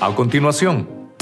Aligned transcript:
A 0.00 0.14
continuación, 0.14 1.12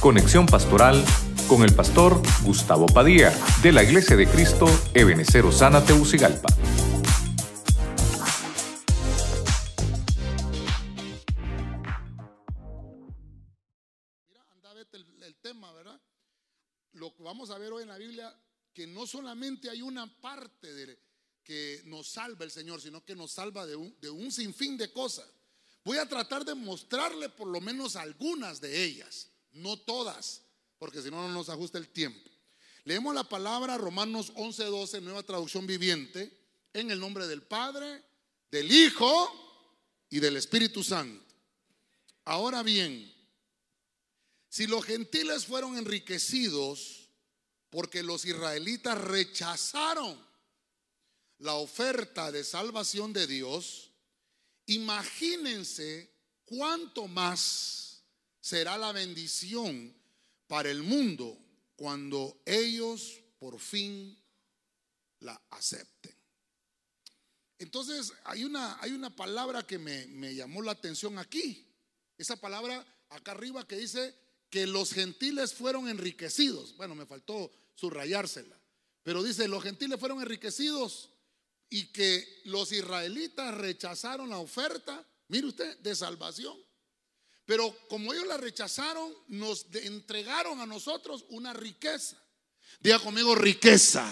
conexión 0.00 0.46
pastoral 0.46 1.04
con 1.48 1.64
el 1.64 1.74
pastor 1.74 2.22
Gustavo 2.44 2.86
Padilla 2.86 3.32
de 3.64 3.72
la 3.72 3.82
Iglesia 3.82 4.14
de 4.14 4.28
Cristo 4.28 4.66
Ebenecer 4.94 5.44
Osana 5.44 5.84
Teucigalpa. 5.84 6.46
Mira, 14.28 14.46
anda 14.52 14.72
ver 14.72 14.86
el, 14.92 15.22
el 15.24 15.34
tema, 15.40 15.72
¿verdad? 15.72 16.00
Lo 16.92 17.12
que 17.12 17.24
vamos 17.24 17.50
a 17.50 17.58
ver 17.58 17.72
hoy 17.72 17.82
en 17.82 17.88
la 17.88 17.98
Biblia, 17.98 18.32
que 18.72 18.86
no 18.86 19.04
solamente 19.08 19.68
hay 19.68 19.82
una 19.82 20.06
parte 20.20 20.72
de, 20.72 20.96
que 21.42 21.82
nos 21.86 22.06
salva 22.06 22.44
el 22.44 22.52
Señor, 22.52 22.80
sino 22.80 23.04
que 23.04 23.16
nos 23.16 23.32
salva 23.32 23.66
de 23.66 23.74
un, 23.74 23.98
de 24.00 24.10
un 24.10 24.30
sinfín 24.30 24.78
de 24.78 24.92
cosas. 24.92 25.26
Voy 25.86 25.98
a 25.98 26.08
tratar 26.08 26.44
de 26.44 26.56
mostrarle 26.56 27.28
por 27.28 27.46
lo 27.46 27.60
menos 27.60 27.94
algunas 27.94 28.60
de 28.60 28.82
ellas, 28.82 29.30
no 29.52 29.76
todas, 29.76 30.42
porque 30.80 31.00
si 31.00 31.12
no, 31.12 31.22
no 31.28 31.32
nos 31.32 31.48
ajusta 31.48 31.78
el 31.78 31.90
tiempo. 31.90 32.28
Leemos 32.82 33.14
la 33.14 33.22
palabra 33.22 33.78
Romanos 33.78 34.32
11:12, 34.34 35.00
nueva 35.00 35.22
traducción 35.22 35.64
viviente, 35.64 36.36
en 36.72 36.90
el 36.90 36.98
nombre 36.98 37.28
del 37.28 37.42
Padre, 37.42 38.02
del 38.50 38.72
Hijo 38.72 39.30
y 40.10 40.18
del 40.18 40.36
Espíritu 40.36 40.82
Santo. 40.82 41.32
Ahora 42.24 42.64
bien, 42.64 43.14
si 44.48 44.66
los 44.66 44.84
gentiles 44.84 45.46
fueron 45.46 45.78
enriquecidos 45.78 47.10
porque 47.70 48.02
los 48.02 48.24
israelitas 48.24 49.00
rechazaron 49.00 50.20
la 51.38 51.54
oferta 51.54 52.32
de 52.32 52.42
salvación 52.42 53.12
de 53.12 53.28
Dios, 53.28 53.92
imagínense 54.66 56.10
cuánto 56.44 57.08
más 57.08 58.02
será 58.40 58.78
la 58.78 58.92
bendición 58.92 59.94
para 60.46 60.70
el 60.70 60.82
mundo 60.82 61.38
cuando 61.74 62.40
ellos 62.44 63.20
por 63.38 63.58
fin 63.58 64.16
la 65.20 65.40
acepten. 65.50 66.14
Entonces 67.58 68.12
hay 68.24 68.44
una, 68.44 68.80
hay 68.80 68.92
una 68.92 69.14
palabra 69.14 69.66
que 69.66 69.78
me, 69.78 70.06
me 70.08 70.34
llamó 70.34 70.62
la 70.62 70.72
atención 70.72 71.18
aquí. 71.18 71.66
Esa 72.18 72.36
palabra 72.36 72.84
acá 73.10 73.32
arriba 73.32 73.66
que 73.66 73.76
dice 73.76 74.14
que 74.50 74.66
los 74.66 74.92
gentiles 74.92 75.54
fueron 75.54 75.88
enriquecidos. 75.88 76.76
Bueno, 76.76 76.94
me 76.94 77.06
faltó 77.06 77.50
subrayársela. 77.74 78.58
Pero 79.02 79.22
dice, 79.22 79.48
los 79.48 79.62
gentiles 79.62 79.98
fueron 79.98 80.20
enriquecidos 80.20 81.10
y 81.68 81.86
que 81.86 82.42
los 82.44 82.72
israelitas 82.72 83.54
rechazaron 83.54 84.30
la 84.30 84.38
oferta, 84.38 85.04
mire 85.28 85.48
usted, 85.48 85.78
de 85.78 85.94
salvación. 85.94 86.56
Pero 87.44 87.76
como 87.88 88.12
ellos 88.12 88.26
la 88.26 88.36
rechazaron, 88.36 89.12
nos 89.28 89.66
entregaron 89.72 90.60
a 90.60 90.66
nosotros 90.66 91.24
una 91.28 91.52
riqueza. 91.52 92.20
Diga 92.80 92.98
conmigo 92.98 93.34
riqueza. 93.34 94.04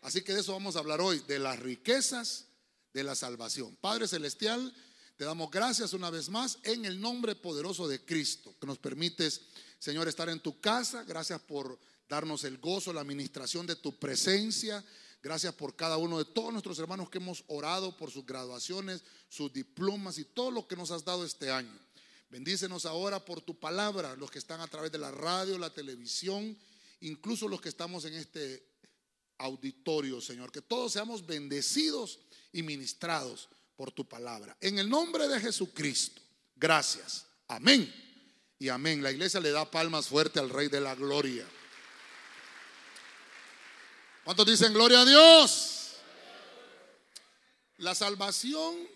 Así 0.00 0.22
que 0.22 0.32
de 0.32 0.40
eso 0.40 0.52
vamos 0.52 0.74
a 0.76 0.80
hablar 0.80 1.00
hoy, 1.00 1.20
de 1.28 1.38
las 1.38 1.58
riquezas 1.58 2.46
de 2.92 3.04
la 3.04 3.14
salvación. 3.14 3.76
Padre 3.80 4.08
Celestial, 4.08 4.74
te 5.16 5.24
damos 5.24 5.50
gracias 5.50 5.92
una 5.92 6.10
vez 6.10 6.28
más 6.28 6.58
en 6.64 6.84
el 6.84 7.00
nombre 7.00 7.36
poderoso 7.36 7.86
de 7.86 8.04
Cristo, 8.04 8.56
que 8.60 8.66
nos 8.66 8.78
permites, 8.78 9.42
Señor, 9.82 10.06
estar 10.06 10.28
en 10.28 10.38
tu 10.38 10.60
casa. 10.60 11.02
Gracias 11.02 11.40
por 11.40 11.76
darnos 12.08 12.44
el 12.44 12.58
gozo, 12.58 12.92
la 12.92 13.00
administración 13.00 13.66
de 13.66 13.74
tu 13.74 13.98
presencia. 13.98 14.84
Gracias 15.20 15.52
por 15.54 15.74
cada 15.74 15.96
uno 15.96 16.18
de 16.18 16.24
todos 16.24 16.52
nuestros 16.52 16.78
hermanos 16.78 17.10
que 17.10 17.18
hemos 17.18 17.42
orado 17.48 17.96
por 17.96 18.08
sus 18.12 18.24
graduaciones, 18.24 19.02
sus 19.28 19.52
diplomas 19.52 20.18
y 20.18 20.24
todo 20.24 20.52
lo 20.52 20.68
que 20.68 20.76
nos 20.76 20.92
has 20.92 21.04
dado 21.04 21.24
este 21.24 21.50
año. 21.50 21.76
Bendícenos 22.30 22.86
ahora 22.86 23.24
por 23.24 23.40
tu 23.40 23.58
palabra, 23.58 24.14
los 24.14 24.30
que 24.30 24.38
están 24.38 24.60
a 24.60 24.68
través 24.68 24.92
de 24.92 24.98
la 24.98 25.10
radio, 25.10 25.58
la 25.58 25.74
televisión, 25.74 26.56
incluso 27.00 27.48
los 27.48 27.60
que 27.60 27.70
estamos 27.70 28.04
en 28.04 28.14
este 28.14 28.64
auditorio, 29.38 30.20
Señor. 30.20 30.52
Que 30.52 30.62
todos 30.62 30.92
seamos 30.92 31.26
bendecidos 31.26 32.20
y 32.52 32.62
ministrados 32.62 33.48
por 33.74 33.90
tu 33.90 34.08
palabra. 34.08 34.56
En 34.60 34.78
el 34.78 34.88
nombre 34.88 35.26
de 35.26 35.40
Jesucristo. 35.40 36.22
Gracias. 36.54 37.26
Amén. 37.48 38.11
Y 38.62 38.68
amén. 38.68 39.02
La 39.02 39.10
iglesia 39.10 39.40
le 39.40 39.50
da 39.50 39.68
palmas 39.68 40.06
fuerte 40.06 40.38
al 40.38 40.48
Rey 40.48 40.68
de 40.68 40.80
la 40.80 40.94
Gloria. 40.94 41.44
¿Cuántos 44.22 44.46
dicen 44.46 44.72
gloria 44.72 45.00
a 45.00 45.04
Dios? 45.04 45.94
La 47.78 47.96
salvación 47.96 48.88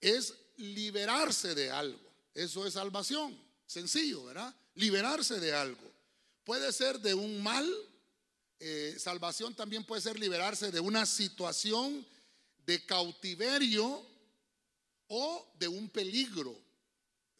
es 0.00 0.32
liberarse 0.56 1.54
de 1.54 1.70
algo. 1.70 2.00
Eso 2.32 2.66
es 2.66 2.72
salvación. 2.72 3.38
Sencillo, 3.66 4.24
¿verdad? 4.24 4.54
Liberarse 4.76 5.38
de 5.38 5.52
algo. 5.52 5.92
Puede 6.42 6.72
ser 6.72 6.98
de 7.00 7.12
un 7.12 7.42
mal. 7.42 7.70
Eh, 8.58 8.96
salvación 8.98 9.54
también 9.54 9.84
puede 9.84 10.00
ser 10.00 10.18
liberarse 10.18 10.70
de 10.70 10.80
una 10.80 11.04
situación 11.04 12.06
de 12.64 12.86
cautiverio 12.86 14.02
o 15.08 15.52
de 15.58 15.68
un 15.68 15.90
peligro. 15.90 16.56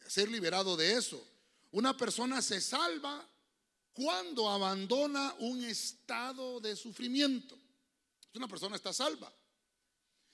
Ser 0.05 0.29
liberado 0.29 0.77
de 0.77 0.93
eso. 0.93 1.30
Una 1.71 1.95
persona 1.95 2.41
se 2.41 2.59
salva 2.59 3.27
cuando 3.93 4.49
abandona 4.49 5.35
un 5.39 5.63
estado 5.63 6.59
de 6.59 6.75
sufrimiento. 6.75 7.57
Una 8.33 8.47
persona 8.47 8.75
está 8.75 8.93
salva. 8.93 9.31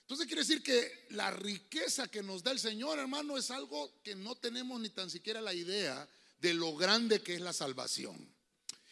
Entonces 0.02 0.26
quiere 0.26 0.42
decir 0.42 0.62
que 0.62 1.06
la 1.10 1.30
riqueza 1.30 2.08
que 2.08 2.22
nos 2.22 2.42
da 2.42 2.50
el 2.50 2.58
Señor, 2.58 2.98
hermano, 2.98 3.36
es 3.36 3.50
algo 3.50 4.00
que 4.02 4.14
no 4.14 4.36
tenemos 4.36 4.80
ni 4.80 4.88
tan 4.88 5.10
siquiera 5.10 5.40
la 5.40 5.52
idea 5.52 6.08
de 6.40 6.54
lo 6.54 6.74
grande 6.76 7.20
que 7.20 7.34
es 7.34 7.40
la 7.40 7.52
salvación. 7.52 8.16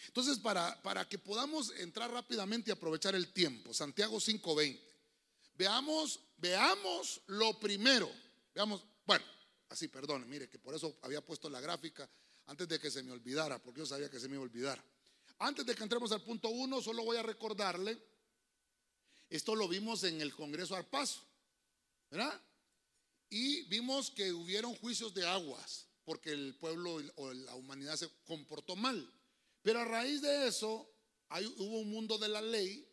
Entonces, 0.08 0.38
para, 0.38 0.80
para 0.82 1.08
que 1.08 1.18
podamos 1.18 1.72
entrar 1.78 2.10
rápidamente 2.10 2.70
y 2.70 2.72
aprovechar 2.72 3.14
el 3.14 3.32
tiempo, 3.32 3.72
Santiago 3.72 4.18
5:20. 4.18 4.78
Veamos, 5.54 6.20
veamos 6.36 7.22
lo 7.28 7.58
primero. 7.58 8.10
Veamos, 8.54 8.84
bueno, 9.06 9.24
así, 9.70 9.88
perdón, 9.88 10.28
mire 10.28 10.48
que 10.48 10.58
por 10.58 10.74
eso 10.74 10.98
había 11.02 11.24
puesto 11.24 11.48
la 11.48 11.60
gráfica 11.60 12.08
antes 12.46 12.68
de 12.68 12.78
que 12.78 12.90
se 12.90 13.02
me 13.02 13.12
olvidara, 13.12 13.62
porque 13.62 13.80
yo 13.80 13.86
sabía 13.86 14.10
que 14.10 14.20
se 14.20 14.28
me 14.28 14.34
iba 14.34 14.42
a 14.42 14.46
olvidar. 14.46 14.82
Antes 15.38 15.66
de 15.66 15.74
que 15.74 15.82
entremos 15.82 16.12
al 16.12 16.22
punto 16.22 16.48
uno, 16.48 16.80
solo 16.80 17.04
voy 17.04 17.16
a 17.16 17.22
recordarle, 17.22 17.98
esto 19.28 19.54
lo 19.54 19.68
vimos 19.68 20.04
en 20.04 20.20
el 20.20 20.34
Congreso 20.34 20.76
Arpazo, 20.76 21.20
¿verdad? 22.10 22.40
Y 23.28 23.62
vimos 23.62 24.10
que 24.10 24.32
hubieron 24.32 24.74
juicios 24.76 25.12
de 25.12 25.26
aguas, 25.26 25.86
porque 26.04 26.30
el 26.30 26.54
pueblo 26.54 27.02
o 27.16 27.32
la 27.32 27.54
humanidad 27.56 27.96
se 27.96 28.08
comportó 28.24 28.76
mal. 28.76 29.12
Pero 29.62 29.80
a 29.80 29.84
raíz 29.84 30.22
de 30.22 30.46
eso, 30.46 30.88
hubo 31.56 31.80
un 31.80 31.90
mundo 31.90 32.18
de 32.18 32.28
la 32.28 32.40
ley, 32.40 32.88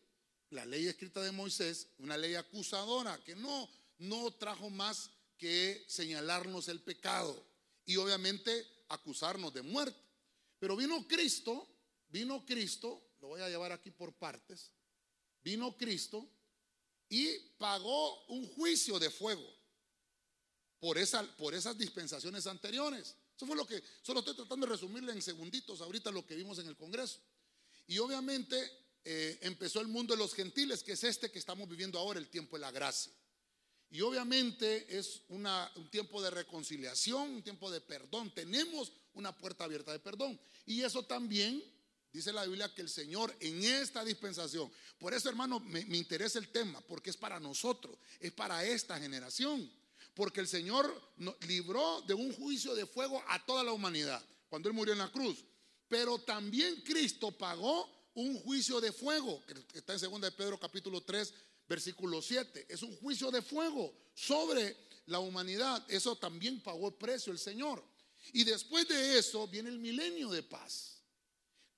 la 0.49 0.65
ley 0.65 0.87
escrita 0.87 1.21
de 1.21 1.31
Moisés, 1.31 1.87
una 1.99 2.17
ley 2.17 2.33
acusadora, 2.33 3.23
que 3.23 3.35
no, 3.35 3.69
no 3.99 4.31
trajo 4.31 4.71
más 4.71 5.11
que 5.37 5.85
señalarnos 5.87 6.67
el 6.67 6.81
pecado. 6.81 7.45
Y 7.85 7.97
obviamente 7.97 8.65
acusarnos 8.89 9.53
de 9.53 9.61
muerte. 9.61 9.99
Pero 10.59 10.75
vino 10.75 11.07
Cristo, 11.07 11.67
vino 12.09 12.45
Cristo, 12.45 13.15
lo 13.19 13.29
voy 13.29 13.41
a 13.41 13.49
llevar 13.49 13.71
aquí 13.71 13.91
por 13.91 14.13
partes, 14.13 14.71
vino 15.43 15.75
Cristo 15.75 16.29
y 17.09 17.37
pagó 17.57 18.25
un 18.25 18.47
juicio 18.47 18.97
de 18.99 19.09
fuego 19.09 19.47
por, 20.79 20.97
esa, 20.97 21.23
por 21.37 21.53
esas 21.53 21.77
dispensaciones 21.77 22.47
anteriores. 22.47 23.15
Eso 23.35 23.47
fue 23.47 23.55
lo 23.55 23.65
que, 23.65 23.83
solo 24.01 24.19
estoy 24.19 24.35
tratando 24.35 24.65
de 24.65 24.73
resumirle 24.73 25.11
en 25.11 25.21
segunditos 25.21 25.81
ahorita 25.81 26.11
lo 26.11 26.25
que 26.25 26.35
vimos 26.35 26.59
en 26.59 26.67
el 26.67 26.75
Congreso. 26.75 27.19
Y 27.87 27.97
obviamente 27.97 28.55
eh, 29.03 29.37
empezó 29.41 29.81
el 29.81 29.87
mundo 29.87 30.13
de 30.13 30.19
los 30.19 30.33
gentiles, 30.33 30.83
que 30.83 30.93
es 30.93 31.03
este 31.03 31.31
que 31.31 31.39
estamos 31.39 31.67
viviendo 31.67 31.99
ahora, 31.99 32.19
el 32.19 32.29
tiempo 32.29 32.55
de 32.55 32.61
la 32.61 32.71
gracia. 32.71 33.11
Y 33.93 34.01
obviamente 34.01 34.87
es 34.89 35.21
un 35.27 35.47
tiempo 35.91 36.19
de 36.19 36.31
reconciliación, 36.31 37.29
un 37.29 37.43
tiempo 37.43 37.69
de 37.69 37.79
perdón. 37.79 38.33
Tenemos 38.33 38.91
una 39.13 39.37
puerta 39.37 39.65
abierta 39.65 39.91
de 39.91 39.99
perdón. 39.99 40.39
Y 40.65 40.81
eso 40.81 41.05
también 41.05 41.63
dice 42.11 42.33
la 42.33 42.43
Biblia 42.43 42.73
que 42.73 42.81
el 42.81 42.89
Señor 42.89 43.35
en 43.39 43.63
esta 43.63 44.03
dispensación, 44.03 44.71
por 44.97 45.13
eso 45.13 45.29
hermano 45.29 45.59
me, 45.59 45.81
interesa 45.95 46.39
el 46.39 46.47
tema, 46.47 46.81
porque 46.81 47.11
es 47.11 47.17
para 47.17 47.39
nosotros, 47.39 47.95
es 48.19 48.31
para 48.31 48.65
esta 48.65 48.97
generación. 48.99 49.71
Porque 50.15 50.39
el 50.39 50.47
Señor 50.47 50.91
libró 51.47 52.01
de 52.07 52.15
un 52.15 52.33
juicio 52.33 52.73
de 52.73 52.87
fuego 52.87 53.23
a 53.27 53.45
toda 53.45 53.63
la 53.63 53.73
humanidad 53.73 54.25
cuando 54.49 54.69
Él 54.69 54.75
murió 54.75 54.93
en 54.93 54.99
la 54.99 55.11
cruz. 55.11 55.45
Pero 55.87 56.17
también 56.17 56.81
Cristo 56.81 57.31
pagó 57.31 57.87
un 58.15 58.39
juicio 58.39 58.81
de 58.81 58.91
fuego, 58.91 59.39
que 59.45 59.77
está 59.77 59.93
en 59.93 59.99
2 59.99 60.21
de 60.21 60.31
Pedro 60.31 60.59
capítulo 60.59 61.01
3, 61.01 61.31
versículo 61.67 62.21
7. 62.21 62.67
Es 62.69 62.83
un 62.83 62.95
juicio 62.97 63.31
de 63.31 63.41
fuego 63.41 63.93
sobre 64.13 64.75
la 65.07 65.19
humanidad. 65.19 65.85
Eso 65.89 66.15
también 66.15 66.61
pagó 66.61 66.87
el 66.87 66.95
precio 66.95 67.31
el 67.31 67.39
Señor. 67.39 67.83
Y 68.31 68.43
después 68.43 68.87
de 68.87 69.17
eso 69.17 69.47
viene 69.47 69.69
el 69.69 69.79
milenio 69.79 70.29
de 70.29 70.43
paz. 70.43 71.01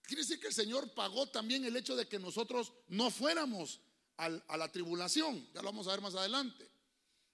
Quiere 0.03 0.21
decir 0.21 0.39
que 0.39 0.47
el 0.47 0.53
Señor 0.53 0.93
pagó 0.93 1.27
también 1.27 1.65
el 1.65 1.75
hecho 1.75 1.95
de 1.95 2.07
que 2.07 2.19
nosotros 2.19 2.73
no 2.87 3.09
fuéramos 3.09 3.79
a 4.17 4.57
la 4.57 4.71
tribulación. 4.71 5.47
Ya 5.53 5.61
lo 5.61 5.69
vamos 5.69 5.87
a 5.87 5.91
ver 5.91 6.01
más 6.01 6.15
adelante. 6.15 6.69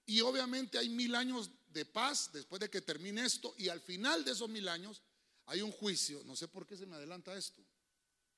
Y 0.05 0.21
obviamente 0.21 0.77
hay 0.77 0.89
mil 0.89 1.15
años 1.15 1.49
de 1.69 1.85
paz 1.85 2.31
después 2.33 2.59
de 2.59 2.69
que 2.69 2.81
termine 2.81 3.25
esto 3.25 3.53
y 3.57 3.69
al 3.69 3.81
final 3.81 4.25
de 4.25 4.31
esos 4.31 4.49
mil 4.49 4.67
años 4.67 5.01
hay 5.45 5.61
un 5.61 5.71
juicio. 5.71 6.23
No 6.25 6.35
sé 6.35 6.47
por 6.47 6.65
qué 6.65 6.77
se 6.77 6.85
me 6.85 6.95
adelanta 6.95 7.37
esto. 7.37 7.61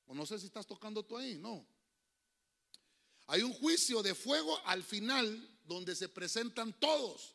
O 0.06 0.14
no 0.14 0.26
sé 0.26 0.38
si 0.38 0.46
estás 0.46 0.66
tocando 0.66 1.02
tú 1.04 1.16
ahí, 1.16 1.38
no. 1.38 1.66
Hay 3.26 3.42
un 3.42 3.52
juicio 3.52 4.02
de 4.02 4.14
fuego 4.14 4.60
al 4.66 4.82
final 4.82 5.48
donde 5.64 5.96
se 5.96 6.08
presentan 6.08 6.72
todos 6.78 7.34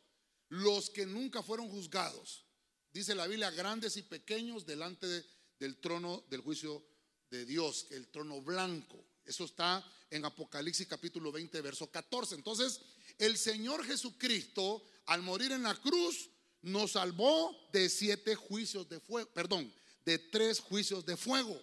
los 0.50 0.90
que 0.90 1.06
nunca 1.06 1.42
fueron 1.42 1.70
juzgados. 1.70 2.46
Dice 2.92 3.16
la 3.16 3.28
Biblia, 3.28 3.52
grandes 3.52 3.98
y 3.98 4.04
pequeños 4.04 4.66
delante 4.66 5.26
del 5.60 5.78
trono 5.80 6.24
del 6.30 6.42
juicio 6.42 6.84
de 7.30 7.46
Dios, 7.46 7.88
el 7.92 8.08
trono 8.08 8.42
blanco. 8.42 9.04
Eso 9.26 9.46
está 9.46 9.86
en 10.10 10.26
Apocalipsis 10.26 10.88
capítulo 10.88 11.32
20, 11.32 11.62
verso 11.62 11.90
14. 11.90 12.36
Entonces, 12.36 12.82
el 13.18 13.38
Señor 13.38 13.86
Jesucristo, 13.86 14.84
al 15.06 15.22
morir 15.22 15.52
en 15.52 15.64
la 15.64 15.76
cruz, 15.76 16.30
nos 16.62 16.94
salvó 16.94 17.70
de 17.72 17.90
siete 17.90 18.36
juicios 18.36 18.90
de 18.90 19.00
fuego, 19.00 19.30
perdón, 19.32 19.72
de 20.04 20.18
tres 20.18 20.60
juicios 20.60 21.06
de 21.06 21.16
fuego. 21.16 21.62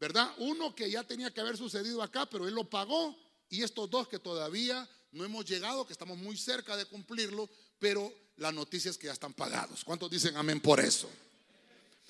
¿Verdad? 0.00 0.32
Uno 0.38 0.74
que 0.74 0.90
ya 0.90 1.04
tenía 1.04 1.30
que 1.32 1.40
haber 1.40 1.58
sucedido 1.58 2.02
acá, 2.02 2.24
pero 2.24 2.48
Él 2.48 2.54
lo 2.54 2.68
pagó, 2.68 3.14
y 3.50 3.62
estos 3.62 3.90
dos 3.90 4.08
que 4.08 4.18
todavía 4.18 4.88
no 5.12 5.24
hemos 5.24 5.44
llegado, 5.44 5.86
que 5.86 5.92
estamos 5.92 6.16
muy 6.16 6.36
cerca 6.36 6.76
de 6.76 6.86
cumplirlo, 6.86 7.48
pero 7.78 8.12
la 8.36 8.50
noticia 8.50 8.90
es 8.90 8.96
que 8.96 9.08
ya 9.08 9.12
están 9.12 9.34
pagados. 9.34 9.84
¿Cuántos 9.84 10.10
dicen 10.10 10.36
amén 10.36 10.60
por 10.60 10.80
eso? 10.80 11.10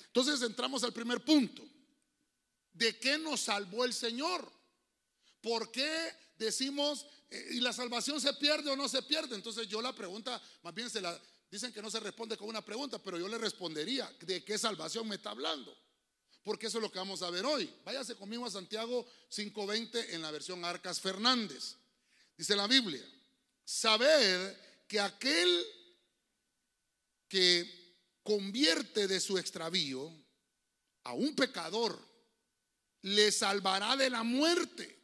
Entonces 0.05 0.41
entramos 0.41 0.83
al 0.83 0.93
primer 0.93 1.23
punto. 1.23 1.63
¿De 2.71 2.97
qué 2.97 3.17
nos 3.17 3.41
salvó 3.41 3.83
el 3.83 3.93
Señor? 3.93 4.49
¿Por 5.41 5.71
qué 5.71 6.13
decimos, 6.37 7.05
eh, 7.29 7.49
y 7.51 7.59
la 7.59 7.73
salvación 7.73 8.21
se 8.21 8.33
pierde 8.35 8.71
o 8.71 8.75
no 8.77 8.87
se 8.87 9.01
pierde? 9.01 9.35
Entonces 9.35 9.67
yo 9.67 9.81
la 9.81 9.93
pregunta, 9.93 10.41
más 10.63 10.73
bien 10.73 10.89
se 10.89 11.01
la, 11.01 11.19
dicen 11.49 11.73
que 11.73 11.81
no 11.81 11.91
se 11.91 11.99
responde 11.99 12.37
con 12.37 12.47
una 12.47 12.63
pregunta, 12.63 12.99
pero 12.99 13.17
yo 13.17 13.27
le 13.27 13.37
respondería, 13.37 14.09
¿de 14.21 14.45
qué 14.45 14.57
salvación 14.57 15.07
me 15.07 15.15
está 15.15 15.31
hablando? 15.31 15.75
Porque 16.43 16.67
eso 16.67 16.77
es 16.77 16.81
lo 16.81 16.91
que 16.91 16.99
vamos 16.99 17.21
a 17.21 17.29
ver 17.29 17.45
hoy. 17.45 17.71
Váyase 17.85 18.15
conmigo 18.15 18.45
a 18.45 18.51
Santiago 18.51 19.05
5:20 19.29 20.13
en 20.13 20.21
la 20.21 20.31
versión 20.31 20.63
Arcas 20.65 20.99
Fernández. 20.99 21.75
Dice 22.37 22.55
la 22.55 22.67
Biblia, 22.67 23.05
saber 23.63 24.85
que 24.87 24.99
aquel 24.99 25.65
que 27.27 27.81
convierte 28.23 29.07
de 29.07 29.19
su 29.19 29.37
extravío 29.37 30.11
a 31.03 31.13
un 31.13 31.35
pecador, 31.35 31.99
le 33.03 33.31
salvará 33.31 33.95
de 33.95 34.09
la 34.09 34.23
muerte 34.23 34.99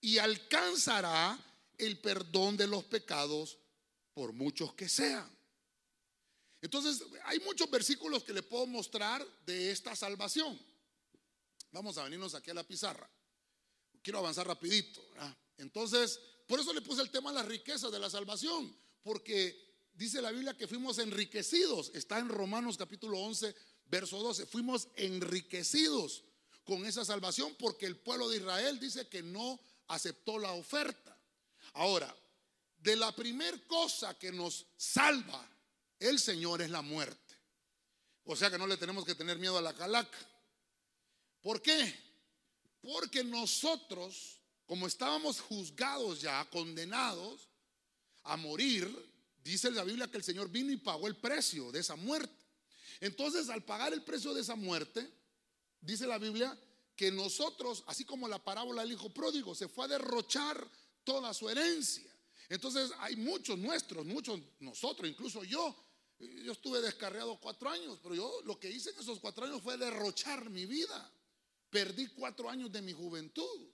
y 0.00 0.18
alcanzará 0.18 1.38
el 1.76 1.98
perdón 1.98 2.56
de 2.56 2.66
los 2.66 2.84
pecados 2.84 3.58
por 4.14 4.32
muchos 4.32 4.74
que 4.74 4.88
sean. 4.88 5.35
Entonces, 6.66 7.00
hay 7.26 7.38
muchos 7.38 7.70
versículos 7.70 8.24
que 8.24 8.32
le 8.32 8.42
puedo 8.42 8.66
mostrar 8.66 9.24
de 9.46 9.70
esta 9.70 9.94
salvación. 9.94 10.60
Vamos 11.70 11.96
a 11.96 12.02
venirnos 12.02 12.34
aquí 12.34 12.50
a 12.50 12.54
la 12.54 12.64
pizarra. 12.66 13.08
Quiero 14.02 14.18
avanzar 14.18 14.48
rapidito. 14.48 15.00
Entonces, 15.58 16.18
por 16.44 16.58
eso 16.58 16.72
le 16.72 16.80
puse 16.80 17.02
el 17.02 17.10
tema 17.12 17.30
de 17.30 17.36
las 17.36 17.46
riquezas 17.46 17.92
de 17.92 18.00
la 18.00 18.10
salvación, 18.10 18.76
porque 19.04 19.76
dice 19.92 20.20
la 20.20 20.32
Biblia 20.32 20.56
que 20.56 20.66
fuimos 20.66 20.98
enriquecidos. 20.98 21.92
Está 21.94 22.18
en 22.18 22.28
Romanos 22.28 22.76
capítulo 22.76 23.20
11, 23.20 23.54
verso 23.84 24.18
12. 24.20 24.46
Fuimos 24.46 24.88
enriquecidos 24.96 26.24
con 26.64 26.84
esa 26.84 27.04
salvación 27.04 27.54
porque 27.60 27.86
el 27.86 27.96
pueblo 27.96 28.28
de 28.28 28.38
Israel 28.38 28.80
dice 28.80 29.08
que 29.08 29.22
no 29.22 29.60
aceptó 29.86 30.36
la 30.36 30.50
oferta. 30.50 31.16
Ahora, 31.74 32.12
de 32.78 32.96
la 32.96 33.14
primer 33.14 33.68
cosa 33.68 34.18
que 34.18 34.32
nos 34.32 34.66
salva 34.76 35.48
el 35.98 36.18
Señor 36.18 36.62
es 36.62 36.70
la 36.70 36.82
muerte. 36.82 37.34
O 38.24 38.34
sea 38.34 38.50
que 38.50 38.58
no 38.58 38.66
le 38.66 38.76
tenemos 38.76 39.04
que 39.04 39.14
tener 39.14 39.38
miedo 39.38 39.56
a 39.56 39.62
la 39.62 39.74
calaca. 39.74 40.18
¿Por 41.40 41.62
qué? 41.62 41.94
Porque 42.82 43.22
nosotros, 43.22 44.40
como 44.66 44.86
estábamos 44.86 45.40
juzgados 45.40 46.20
ya, 46.20 46.44
condenados 46.50 47.48
a 48.24 48.36
morir, 48.36 48.90
dice 49.44 49.70
la 49.70 49.84
Biblia 49.84 50.10
que 50.10 50.16
el 50.16 50.24
Señor 50.24 50.50
vino 50.50 50.72
y 50.72 50.76
pagó 50.76 51.06
el 51.06 51.16
precio 51.16 51.70
de 51.70 51.80
esa 51.80 51.94
muerte. 51.94 52.34
Entonces, 53.00 53.48
al 53.48 53.64
pagar 53.64 53.92
el 53.92 54.02
precio 54.02 54.34
de 54.34 54.40
esa 54.40 54.56
muerte, 54.56 55.08
dice 55.80 56.06
la 56.06 56.18
Biblia 56.18 56.58
que 56.96 57.12
nosotros, 57.12 57.84
así 57.86 58.04
como 58.04 58.26
la 58.26 58.42
parábola 58.42 58.82
del 58.82 58.92
hijo 58.92 59.10
pródigo, 59.10 59.54
se 59.54 59.68
fue 59.68 59.84
a 59.84 59.88
derrochar 59.88 60.68
toda 61.04 61.32
su 61.32 61.48
herencia. 61.48 62.10
Entonces, 62.48 62.90
hay 62.98 63.14
muchos 63.16 63.58
nuestros, 63.58 64.04
muchos 64.04 64.40
nosotros, 64.60 65.08
incluso 65.08 65.44
yo, 65.44 65.76
yo 66.18 66.52
estuve 66.52 66.80
descarriado 66.80 67.38
cuatro 67.40 67.68
años, 67.68 67.98
pero 68.02 68.14
yo 68.14 68.40
lo 68.44 68.58
que 68.58 68.70
hice 68.70 68.90
en 68.90 68.98
esos 68.98 69.20
cuatro 69.20 69.44
años 69.44 69.60
fue 69.62 69.76
derrochar 69.76 70.48
mi 70.48 70.64
vida. 70.64 71.10
Perdí 71.70 72.06
cuatro 72.08 72.48
años 72.48 72.72
de 72.72 72.80
mi 72.80 72.92
juventud. 72.92 73.68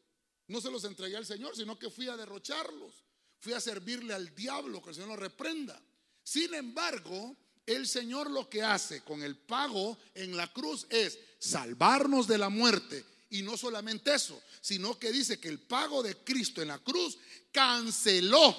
No 0.49 0.61
se 0.61 0.71
los 0.71 0.85
entregué 0.85 1.17
al 1.17 1.27
Señor, 1.27 1.57
sino 1.57 1.79
que 1.79 1.91
fui 1.91 2.09
a 2.09 2.17
derrocharlos. 2.17 3.05
Fui 3.39 3.53
a 3.53 3.61
servirle 3.61 4.15
al 4.15 4.35
diablo, 4.35 4.83
que 4.83 4.91
el 4.91 4.95
Señor 4.95 5.11
lo 5.11 5.17
reprenda. 5.17 5.81
Sin 6.23 6.53
embargo, 6.55 7.37
el 7.67 7.87
Señor 7.87 8.31
lo 8.31 8.49
que 8.49 8.63
hace 8.63 9.03
con 9.03 9.23
el 9.23 9.37
pago 9.37 9.97
en 10.15 10.37
la 10.37 10.53
cruz 10.53 10.87
es 10.91 11.19
salvarnos 11.39 12.27
de 12.27 12.39
la 12.39 12.49
muerte. 12.49 13.05
Y 13.31 13.43
no 13.43 13.57
solamente 13.57 14.15
eso, 14.15 14.41
sino 14.61 14.99
que 14.99 15.13
dice 15.13 15.41
que 15.41 15.49
el 15.49 15.61
pago 15.61 16.03
de 16.03 16.17
Cristo 16.17 16.61
en 16.61 16.69
la 16.69 16.79
cruz 16.79 17.19
canceló 17.51 18.55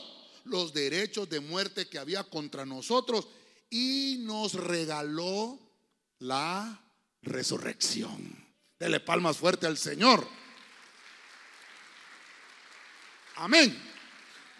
los 0.46 0.74
derechos 0.74 1.30
de 1.30 1.40
muerte 1.40 1.88
que 1.88 2.00
había 2.00 2.24
contra 2.24 2.66
nosotros 2.66 3.28
y 3.74 4.18
nos 4.20 4.54
regaló 4.54 5.60
la 6.20 6.80
resurrección. 7.24 8.46
Dele 8.78 9.00
palmas 9.00 9.38
fuerte 9.38 9.66
al 9.66 9.80
Señor. 9.80 10.28
Amén. 13.38 13.76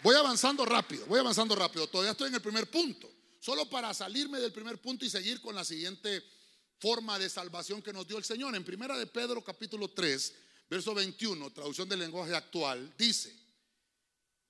Voy 0.02 0.16
avanzando 0.16 0.64
rápido, 0.64 1.06
voy 1.06 1.20
avanzando 1.20 1.54
rápido. 1.54 1.86
Todavía 1.86 2.10
estoy 2.10 2.26
en 2.26 2.34
el 2.34 2.42
primer 2.42 2.68
punto. 2.68 3.08
Solo 3.38 3.70
para 3.70 3.94
salirme 3.94 4.40
del 4.40 4.52
primer 4.52 4.80
punto 4.82 5.04
y 5.04 5.10
seguir 5.10 5.40
con 5.40 5.54
la 5.54 5.64
siguiente 5.64 6.24
forma 6.80 7.16
de 7.16 7.30
salvación 7.30 7.82
que 7.82 7.92
nos 7.92 8.08
dio 8.08 8.18
el 8.18 8.24
Señor. 8.24 8.56
En 8.56 8.64
primera 8.64 8.98
de 8.98 9.06
Pedro 9.06 9.44
capítulo 9.44 9.92
3, 9.92 10.34
verso 10.68 10.92
21, 10.92 11.52
traducción 11.52 11.88
del 11.88 12.00
lenguaje 12.00 12.34
actual, 12.34 12.92
dice, 12.98 13.32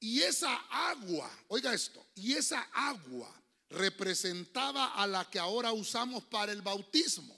y 0.00 0.22
esa 0.22 0.54
agua, 0.70 1.30
oiga 1.48 1.74
esto, 1.74 2.02
y 2.14 2.32
esa 2.32 2.62
agua 2.72 3.43
representaba 3.70 4.94
a 4.94 5.06
la 5.06 5.28
que 5.28 5.38
ahora 5.38 5.72
usamos 5.72 6.24
para 6.24 6.52
el 6.52 6.62
bautismo, 6.62 7.36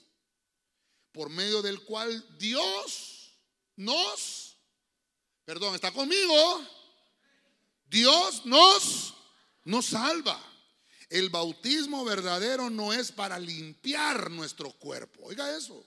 por 1.11 1.29
medio 1.29 1.61
del 1.61 1.81
cual 1.83 2.37
Dios 2.37 3.31
nos, 3.75 4.57
perdón, 5.45 5.75
está 5.75 5.91
conmigo, 5.91 6.61
Dios 7.85 8.45
nos, 8.45 9.13
nos 9.63 9.85
salva. 9.87 10.41
El 11.09 11.29
bautismo 11.29 12.03
verdadero 12.03 12.69
no 12.69 12.91
es 12.91 13.11
para 13.11 13.39
limpiar 13.39 14.29
nuestro 14.29 14.71
cuerpo, 14.73 15.21
oiga 15.23 15.55
eso, 15.55 15.85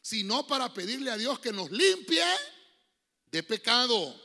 sino 0.00 0.46
para 0.46 0.72
pedirle 0.72 1.10
a 1.10 1.18
Dios 1.18 1.38
que 1.38 1.52
nos 1.52 1.70
limpie 1.70 2.24
de 3.30 3.42
pecado, 3.42 4.18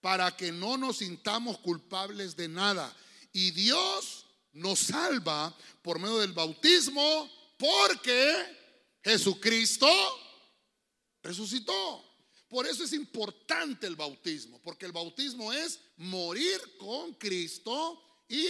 para 0.00 0.36
que 0.36 0.50
no 0.50 0.76
nos 0.76 0.98
sintamos 0.98 1.58
culpables 1.58 2.34
de 2.34 2.48
nada. 2.48 2.94
Y 3.32 3.52
Dios 3.52 4.21
nos 4.52 4.78
salva 4.78 5.56
por 5.82 5.98
medio 5.98 6.18
del 6.18 6.32
bautismo 6.32 7.30
porque 7.56 8.34
Jesucristo 9.02 9.88
resucitó. 11.22 12.04
Por 12.48 12.66
eso 12.66 12.84
es 12.84 12.92
importante 12.92 13.86
el 13.86 13.96
bautismo, 13.96 14.60
porque 14.62 14.84
el 14.84 14.92
bautismo 14.92 15.52
es 15.52 15.80
morir 15.96 16.60
con 16.76 17.14
Cristo 17.14 18.24
y 18.28 18.46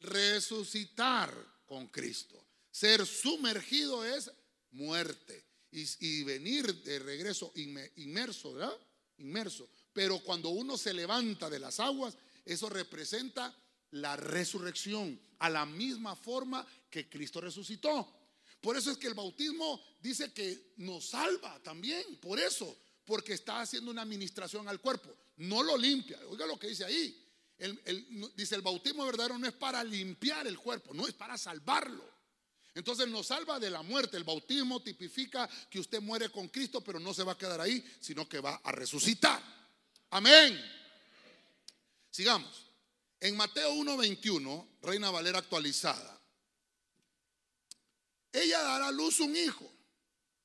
resucitar 0.00 1.32
con 1.64 1.86
Cristo. 1.86 2.44
Ser 2.70 3.06
sumergido 3.06 4.04
es 4.04 4.30
muerte 4.72 5.46
y, 5.70 6.22
venir 6.24 6.82
de 6.82 6.98
regreso 6.98 7.52
inmerso, 7.54 8.52
¿verdad? 8.52 8.76
Inmerso. 9.18 9.68
Pero 9.92 10.18
cuando 10.20 10.50
uno 10.50 10.76
se 10.76 10.92
levanta 10.92 11.48
de 11.48 11.58
las 11.58 11.80
aguas, 11.80 12.16
eso 12.44 12.68
representa 12.68 13.54
la 13.92 14.16
resurrección 14.16 15.20
a 15.38 15.48
la 15.48 15.66
misma 15.66 16.16
forma 16.16 16.66
que 16.90 17.08
Cristo 17.08 17.40
resucitó. 17.40 18.14
Por 18.60 18.76
eso 18.76 18.90
es 18.90 18.98
que 18.98 19.06
el 19.06 19.14
bautismo 19.14 19.80
dice 20.00 20.32
que 20.32 20.72
nos 20.78 21.10
salva 21.10 21.60
también, 21.62 22.16
por 22.20 22.38
eso, 22.38 22.76
porque 23.04 23.34
está 23.34 23.60
haciendo 23.60 23.90
una 23.90 24.02
administración 24.02 24.68
al 24.68 24.80
cuerpo, 24.80 25.14
no 25.36 25.62
lo 25.62 25.76
limpia. 25.76 26.18
Oiga 26.28 26.46
lo 26.46 26.58
que 26.58 26.68
dice 26.68 26.84
ahí. 26.84 27.24
dice 28.34 28.54
el 28.54 28.62
bautismo 28.62 29.04
verdadero 29.06 29.38
no 29.38 29.46
es 29.46 29.54
para 29.54 29.82
limpiar 29.84 30.46
el 30.46 30.58
cuerpo, 30.58 30.92
no 30.92 31.06
es 31.06 31.14
para 31.14 31.38
salvarlo. 31.38 32.18
Entonces 32.74 33.08
nos 33.08 33.26
salva 33.26 33.58
de 33.58 33.70
la 33.70 33.82
muerte. 33.82 34.16
El 34.16 34.24
bautismo 34.24 34.80
tipifica 34.80 35.48
que 35.68 35.80
usted 35.80 36.00
muere 36.00 36.30
con 36.30 36.48
Cristo, 36.48 36.80
pero 36.80 37.00
no 37.00 37.12
se 37.14 37.24
va 37.24 37.32
a 37.32 37.38
quedar 37.38 37.60
ahí, 37.60 37.84
sino 38.00 38.28
que 38.28 38.40
va 38.40 38.60
a 38.62 38.72
resucitar. 38.72 39.42
Amén. 40.10 40.60
Sigamos. 42.10 42.67
En 43.20 43.36
Mateo 43.36 43.72
1:21, 43.72 44.78
Reina 44.82 45.10
Valera 45.10 45.38
actualizada, 45.38 46.20
ella 48.32 48.62
dará 48.62 48.88
a 48.88 48.92
luz 48.92 49.20
un 49.20 49.34
hijo, 49.36 49.68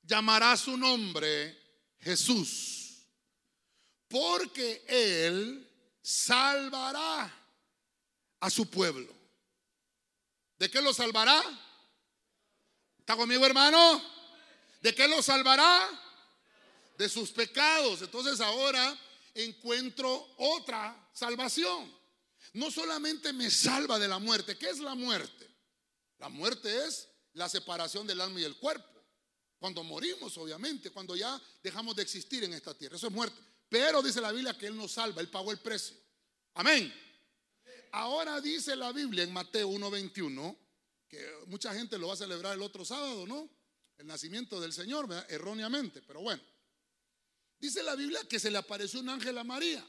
llamará 0.02 0.56
su 0.56 0.76
nombre 0.76 1.56
Jesús, 2.00 3.06
porque 4.08 4.84
él 4.88 5.70
salvará 6.02 7.32
a 8.40 8.50
su 8.50 8.68
pueblo. 8.68 9.14
¿De 10.58 10.70
qué 10.70 10.82
lo 10.82 10.92
salvará? 10.92 11.42
¿Está 12.98 13.16
conmigo, 13.16 13.44
hermano? 13.44 14.02
¿De 14.80 14.94
qué 14.94 15.06
lo 15.08 15.22
salvará? 15.22 15.88
De 16.98 17.08
sus 17.08 17.30
pecados. 17.30 18.02
Entonces 18.02 18.40
ahora 18.40 18.98
encuentro 19.34 20.34
otra 20.38 21.08
salvación. 21.12 22.03
No 22.54 22.70
solamente 22.70 23.32
me 23.32 23.50
salva 23.50 23.98
de 23.98 24.08
la 24.08 24.18
muerte. 24.18 24.56
¿Qué 24.56 24.70
es 24.70 24.78
la 24.78 24.94
muerte? 24.94 25.48
La 26.18 26.28
muerte 26.28 26.86
es 26.86 27.08
la 27.32 27.48
separación 27.48 28.06
del 28.06 28.20
alma 28.20 28.40
y 28.40 28.44
el 28.44 28.56
cuerpo. 28.56 28.88
Cuando 29.58 29.82
morimos, 29.82 30.36
obviamente, 30.38 30.90
cuando 30.90 31.16
ya 31.16 31.40
dejamos 31.62 31.96
de 31.96 32.02
existir 32.02 32.44
en 32.44 32.54
esta 32.54 32.72
tierra. 32.72 32.96
Eso 32.96 33.08
es 33.08 33.12
muerte. 33.12 33.36
Pero 33.68 34.02
dice 34.02 34.20
la 34.20 34.30
Biblia 34.30 34.56
que 34.56 34.66
Él 34.66 34.76
nos 34.76 34.92
salva, 34.92 35.20
Él 35.20 35.28
pagó 35.30 35.50
el 35.50 35.58
precio. 35.58 35.96
Amén. 36.54 36.94
Ahora 37.90 38.40
dice 38.40 38.76
la 38.76 38.92
Biblia 38.92 39.24
en 39.24 39.32
Mateo 39.32 39.68
1:21, 39.68 40.56
que 41.08 41.32
mucha 41.46 41.74
gente 41.74 41.98
lo 41.98 42.08
va 42.08 42.14
a 42.14 42.16
celebrar 42.16 42.54
el 42.54 42.62
otro 42.62 42.84
sábado, 42.84 43.26
¿no? 43.26 43.48
El 43.96 44.06
nacimiento 44.06 44.60
del 44.60 44.72
Señor, 44.72 45.08
erróneamente, 45.28 46.02
pero 46.02 46.20
bueno. 46.20 46.42
Dice 47.58 47.82
la 47.82 47.96
Biblia 47.96 48.20
que 48.28 48.38
se 48.38 48.50
le 48.50 48.58
apareció 48.58 49.00
un 49.00 49.08
ángel 49.08 49.38
a 49.38 49.44
María 49.44 49.84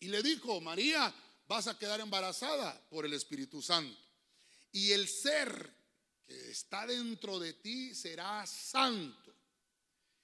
y 0.00 0.08
le 0.08 0.22
dijo, 0.22 0.60
María, 0.60 1.14
vas 1.46 1.66
a 1.66 1.78
quedar 1.78 2.00
embarazada 2.00 2.80
por 2.88 3.04
el 3.04 3.12
Espíritu 3.12 3.62
Santo. 3.62 3.98
Y 4.72 4.92
el 4.92 5.06
ser 5.06 5.74
que 6.22 6.50
está 6.50 6.86
dentro 6.86 7.38
de 7.38 7.52
ti 7.54 7.94
será 7.94 8.46
santo. 8.46 9.34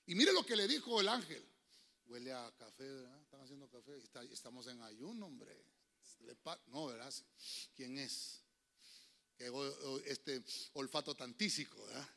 Y 0.07 0.15
mire 0.15 0.33
lo 0.33 0.45
que 0.45 0.57
le 0.57 0.67
dijo 0.67 1.01
el 1.01 1.09
ángel. 1.09 1.45
Huele 2.07 2.33
a 2.33 2.51
café, 2.57 2.91
¿verdad? 2.91 3.21
Están 3.21 3.43
haciendo 3.43 3.69
café. 3.69 4.01
estamos 4.33 4.67
en 4.69 4.81
ayuno, 4.81 5.27
hombre. 5.27 5.55
No, 6.69 6.87
¿verdad? 6.87 7.13
¿Quién 7.75 7.99
es? 7.99 8.41
Este 10.07 10.43
olfato 10.73 11.15
tantísico, 11.15 11.85
¿verdad? 11.85 12.09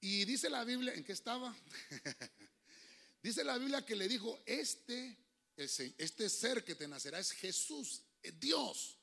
Y 0.00 0.26
dice 0.26 0.50
la 0.50 0.64
Biblia, 0.64 0.92
¿en 0.92 1.02
qué 1.02 1.12
estaba? 1.12 1.56
dice 3.22 3.42
la 3.42 3.56
Biblia 3.56 3.84
que 3.86 3.96
le 3.96 4.06
dijo, 4.06 4.42
este, 4.44 5.16
este 5.56 6.28
ser 6.28 6.64
que 6.64 6.74
te 6.74 6.88
nacerá 6.88 7.18
es 7.18 7.30
Jesús, 7.32 8.02
es 8.22 8.38
Dios. 8.38 8.98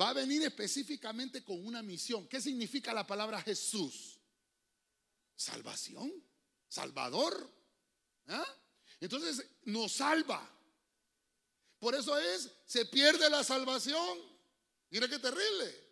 Va 0.00 0.10
a 0.10 0.12
venir 0.12 0.42
específicamente 0.42 1.44
con 1.44 1.64
una 1.64 1.82
misión. 1.82 2.26
¿Qué 2.28 2.40
significa 2.40 2.92
la 2.92 3.06
palabra 3.06 3.40
Jesús? 3.40 4.18
Salvación, 5.36 6.12
Salvador. 6.68 7.50
¿Ah? 8.26 8.46
Entonces 9.00 9.44
nos 9.64 9.92
salva. 9.92 10.50
Por 11.78 11.94
eso 11.94 12.18
es, 12.18 12.50
se 12.66 12.86
pierde 12.86 13.28
la 13.30 13.44
salvación. 13.44 14.18
Mira 14.90 15.08
qué 15.08 15.18
terrible. 15.18 15.84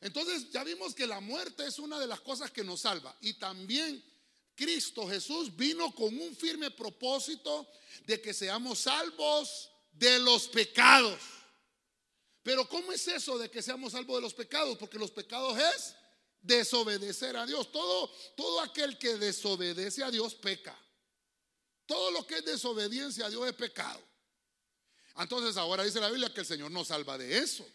Entonces 0.00 0.50
ya 0.50 0.64
vimos 0.64 0.94
que 0.94 1.06
la 1.06 1.20
muerte 1.20 1.66
es 1.66 1.78
una 1.78 1.98
de 1.98 2.06
las 2.06 2.20
cosas 2.20 2.50
que 2.50 2.64
nos 2.64 2.80
salva. 2.80 3.16
Y 3.20 3.34
también 3.34 4.02
Cristo 4.60 5.08
Jesús 5.08 5.56
vino 5.56 5.90
con 5.94 6.14
un 6.20 6.36
firme 6.36 6.70
propósito 6.70 7.66
de 8.04 8.20
que 8.20 8.34
seamos 8.34 8.80
salvos 8.80 9.70
de 9.90 10.18
los 10.18 10.48
pecados. 10.48 11.18
Pero 12.42 12.68
¿cómo 12.68 12.92
es 12.92 13.08
eso 13.08 13.38
de 13.38 13.50
que 13.50 13.62
seamos 13.62 13.92
salvos 13.92 14.16
de 14.16 14.20
los 14.20 14.34
pecados? 14.34 14.76
Porque 14.76 14.98
los 14.98 15.10
pecados 15.10 15.58
es 15.58 15.94
desobedecer 16.42 17.38
a 17.38 17.46
Dios. 17.46 17.72
Todo, 17.72 18.12
todo 18.36 18.60
aquel 18.60 18.98
que 18.98 19.16
desobedece 19.16 20.04
a 20.04 20.10
Dios 20.10 20.34
peca. 20.34 20.78
Todo 21.86 22.10
lo 22.10 22.26
que 22.26 22.36
es 22.36 22.44
desobediencia 22.44 23.24
a 23.26 23.30
Dios 23.30 23.48
es 23.48 23.54
pecado. 23.54 24.02
Entonces 25.16 25.56
ahora 25.56 25.84
dice 25.84 26.00
la 26.00 26.10
Biblia 26.10 26.34
que 26.34 26.40
el 26.40 26.46
Señor 26.46 26.70
nos 26.70 26.88
salva 26.88 27.16
de 27.16 27.38
eso. 27.38 27.66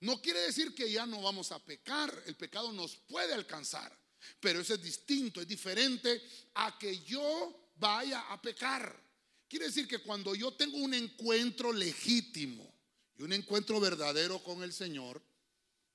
No 0.00 0.22
quiere 0.22 0.40
decir 0.40 0.74
que 0.74 0.90
ya 0.90 1.04
no 1.04 1.20
vamos 1.20 1.52
a 1.52 1.58
pecar, 1.58 2.22
el 2.24 2.34
pecado 2.34 2.72
nos 2.72 2.96
puede 2.96 3.34
alcanzar, 3.34 3.94
pero 4.40 4.60
eso 4.60 4.74
es 4.74 4.82
distinto, 4.82 5.40
es 5.40 5.48
diferente 5.48 6.22
a 6.54 6.78
que 6.78 7.00
yo 7.00 7.72
vaya 7.76 8.20
a 8.32 8.40
pecar. 8.40 9.02
Quiere 9.48 9.66
decir 9.66 9.86
que 9.86 9.98
cuando 9.98 10.34
yo 10.34 10.52
tengo 10.54 10.78
un 10.78 10.94
encuentro 10.94 11.72
legítimo 11.72 12.74
y 13.16 13.22
un 13.22 13.32
encuentro 13.32 13.78
verdadero 13.80 14.42
con 14.42 14.62
el 14.62 14.72
Señor, 14.72 15.22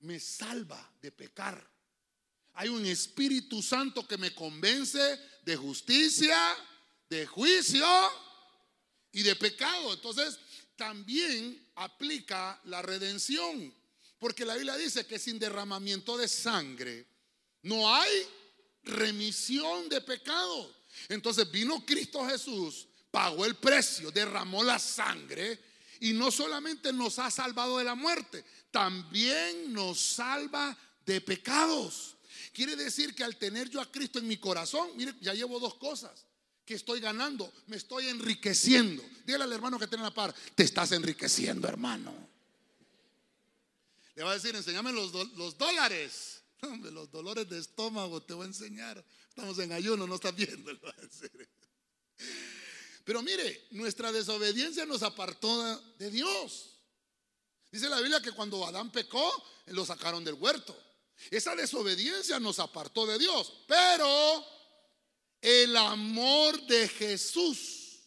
me 0.00 0.18
salva 0.18 0.92
de 1.00 1.12
pecar. 1.12 1.68
Hay 2.54 2.68
un 2.68 2.84
Espíritu 2.86 3.62
Santo 3.62 4.06
que 4.06 4.18
me 4.18 4.34
convence 4.34 5.18
de 5.44 5.56
justicia, 5.56 6.36
de 7.08 7.26
juicio 7.26 7.86
y 9.12 9.22
de 9.22 9.36
pecado. 9.36 9.92
Entonces, 9.92 10.38
también 10.76 11.70
aplica 11.74 12.60
la 12.64 12.82
redención. 12.82 13.74
Porque 14.18 14.44
la 14.44 14.54
Biblia 14.54 14.76
dice 14.76 15.06
que 15.06 15.18
sin 15.18 15.38
derramamiento 15.38 16.16
de 16.16 16.28
sangre 16.28 17.06
no 17.62 17.94
hay 17.94 18.26
remisión 18.84 19.88
de 19.88 20.00
pecado. 20.00 20.74
Entonces 21.08 21.50
vino 21.50 21.84
Cristo 21.84 22.26
Jesús, 22.26 22.86
pagó 23.10 23.44
el 23.44 23.56
precio, 23.56 24.10
derramó 24.10 24.62
la 24.62 24.78
sangre 24.78 25.58
y 26.00 26.12
no 26.12 26.30
solamente 26.30 26.92
nos 26.92 27.18
ha 27.18 27.30
salvado 27.30 27.78
de 27.78 27.84
la 27.84 27.94
muerte, 27.94 28.44
también 28.70 29.72
nos 29.72 30.00
salva 30.00 30.76
de 31.04 31.20
pecados. 31.20 32.16
Quiere 32.52 32.74
decir 32.74 33.14
que 33.14 33.22
al 33.22 33.36
tener 33.36 33.68
yo 33.68 33.80
a 33.80 33.90
Cristo 33.90 34.18
en 34.18 34.26
mi 34.26 34.36
corazón, 34.38 34.90
mire, 34.96 35.14
ya 35.20 35.34
llevo 35.34 35.60
dos 35.60 35.74
cosas 35.74 36.26
que 36.64 36.74
estoy 36.74 37.00
ganando, 37.00 37.52
me 37.66 37.76
estoy 37.76 38.08
enriqueciendo. 38.08 39.02
Dígale 39.24 39.44
al 39.44 39.52
hermano 39.52 39.78
que 39.78 39.86
tiene 39.86 40.04
la 40.04 40.14
par, 40.14 40.34
te 40.54 40.62
estás 40.62 40.92
enriqueciendo, 40.92 41.68
hermano. 41.68 42.12
Le 44.14 44.22
va 44.22 44.32
a 44.32 44.34
decir, 44.34 44.54
enséñame 44.54 44.92
los, 44.92 45.12
los 45.36 45.58
dólares. 45.58 46.39
los 46.92 47.10
dolores 47.10 47.48
de 47.48 47.58
estómago 47.58 48.22
te 48.22 48.34
voy 48.34 48.44
a 48.44 48.48
enseñar. 48.48 49.04
Estamos 49.28 49.58
en 49.58 49.72
ayuno, 49.72 50.06
no 50.06 50.14
estás 50.16 50.34
viendo. 50.34 50.70
Pero 53.04 53.22
mire, 53.22 53.68
nuestra 53.70 54.12
desobediencia 54.12 54.86
nos 54.86 55.02
apartó 55.02 55.80
de 55.98 56.10
Dios. 56.10 56.76
Dice 57.70 57.88
la 57.88 58.00
Biblia 58.00 58.20
que 58.20 58.32
cuando 58.32 58.66
Adán 58.66 58.90
pecó, 58.90 59.32
lo 59.66 59.86
sacaron 59.86 60.24
del 60.24 60.34
huerto. 60.34 60.76
Esa 61.30 61.54
desobediencia 61.54 62.40
nos 62.40 62.58
apartó 62.58 63.06
de 63.06 63.18
Dios. 63.18 63.64
Pero 63.66 64.44
el 65.40 65.76
amor 65.76 66.60
de 66.66 66.88
Jesús 66.88 68.00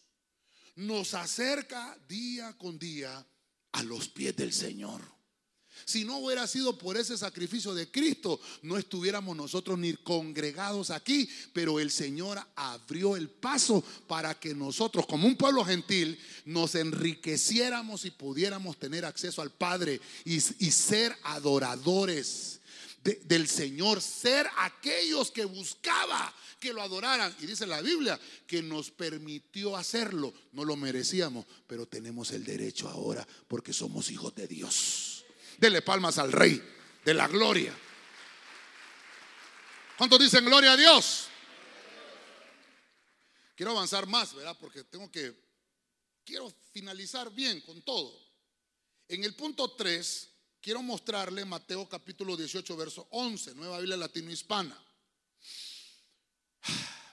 nos 0.75 1.13
acerca 1.13 1.97
día 2.07 2.57
con 2.57 2.77
día 2.77 3.25
a 3.71 3.83
los 3.83 4.09
pies 4.09 4.35
del 4.35 4.53
Señor. 4.53 5.12
Si 5.85 6.05
no 6.05 6.17
hubiera 6.17 6.47
sido 6.47 6.77
por 6.77 6.97
ese 6.97 7.17
sacrificio 7.17 7.73
de 7.73 7.89
Cristo, 7.89 8.39
no 8.61 8.77
estuviéramos 8.77 9.35
nosotros 9.35 9.77
ni 9.77 9.93
congregados 9.93 10.89
aquí, 10.89 11.29
pero 11.53 11.79
el 11.79 11.91
Señor 11.91 12.39
abrió 12.55 13.15
el 13.15 13.29
paso 13.29 13.83
para 14.07 14.39
que 14.39 14.53
nosotros, 14.53 15.05
como 15.05 15.27
un 15.27 15.35
pueblo 15.35 15.65
gentil, 15.65 16.19
nos 16.45 16.75
enriqueciéramos 16.75 18.05
y 18.05 18.11
pudiéramos 18.11 18.77
tener 18.77 19.05
acceso 19.05 19.41
al 19.41 19.51
Padre 19.51 19.99
y, 20.25 20.39
ser 20.39 21.15
adoradores 21.23 22.59
del 23.25 23.47
Señor, 23.47 24.01
ser 24.01 24.47
aquellos 24.57 25.31
que 25.31 25.45
buscaba 25.45 26.33
que 26.59 26.73
lo 26.73 26.81
adoraran. 26.81 27.35
Y 27.41 27.45
dice 27.45 27.67
la 27.67 27.81
Biblia 27.81 28.19
que 28.47 28.63
nos 28.63 28.89
permitió 28.89 29.75
hacerlo. 29.75 30.33
No 30.53 30.63
lo 30.63 30.75
merecíamos, 30.75 31.45
pero 31.67 31.85
tenemos 31.85 32.31
el 32.31 32.45
derecho 32.45 32.87
ahora 32.87 33.27
porque 33.47 33.73
somos 33.73 34.09
hijos 34.09 34.33
de 34.33 34.47
Dios. 34.47 35.12
Dele 35.57 35.81
palmas 35.81 36.17
al 36.17 36.31
Rey 36.31 36.61
de 37.03 37.13
la 37.13 37.27
gloria. 37.27 37.73
¿Cuántos 39.97 40.19
dicen 40.19 40.45
gloria 40.45 40.73
a 40.73 40.77
Dios? 40.77 41.27
Quiero 43.55 43.71
avanzar 43.71 44.07
más, 44.07 44.33
¿verdad? 44.33 44.57
Porque 44.59 44.83
tengo 44.83 45.11
que, 45.11 45.33
quiero 46.25 46.51
finalizar 46.71 47.31
bien 47.31 47.61
con 47.61 47.81
todo. 47.83 48.19
En 49.07 49.23
el 49.23 49.35
punto 49.35 49.71
3, 49.71 50.29
quiero 50.59 50.81
mostrarle 50.81 51.45
Mateo 51.45 51.87
capítulo 51.87 52.35
18, 52.35 52.75
verso 52.75 53.07
11, 53.11 53.53
Nueva 53.55 53.77
Biblia 53.77 53.97
Latino 53.97 54.31
Hispana. 54.31 54.77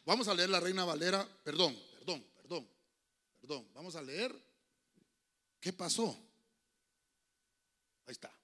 Vamos 0.06 0.28
a 0.28 0.34
leer 0.34 0.48
la 0.48 0.60
Reina 0.60 0.84
Valera, 0.84 1.28
perdón, 1.44 1.78
perdón, 1.94 2.24
perdón, 2.34 2.68
perdón. 3.40 3.68
Vamos 3.74 3.94
a 3.96 4.02
leer. 4.02 4.34
¿Qué 5.60 5.72
pasó? 5.74 6.16
Ahí 8.10 8.14
está. 8.14 8.36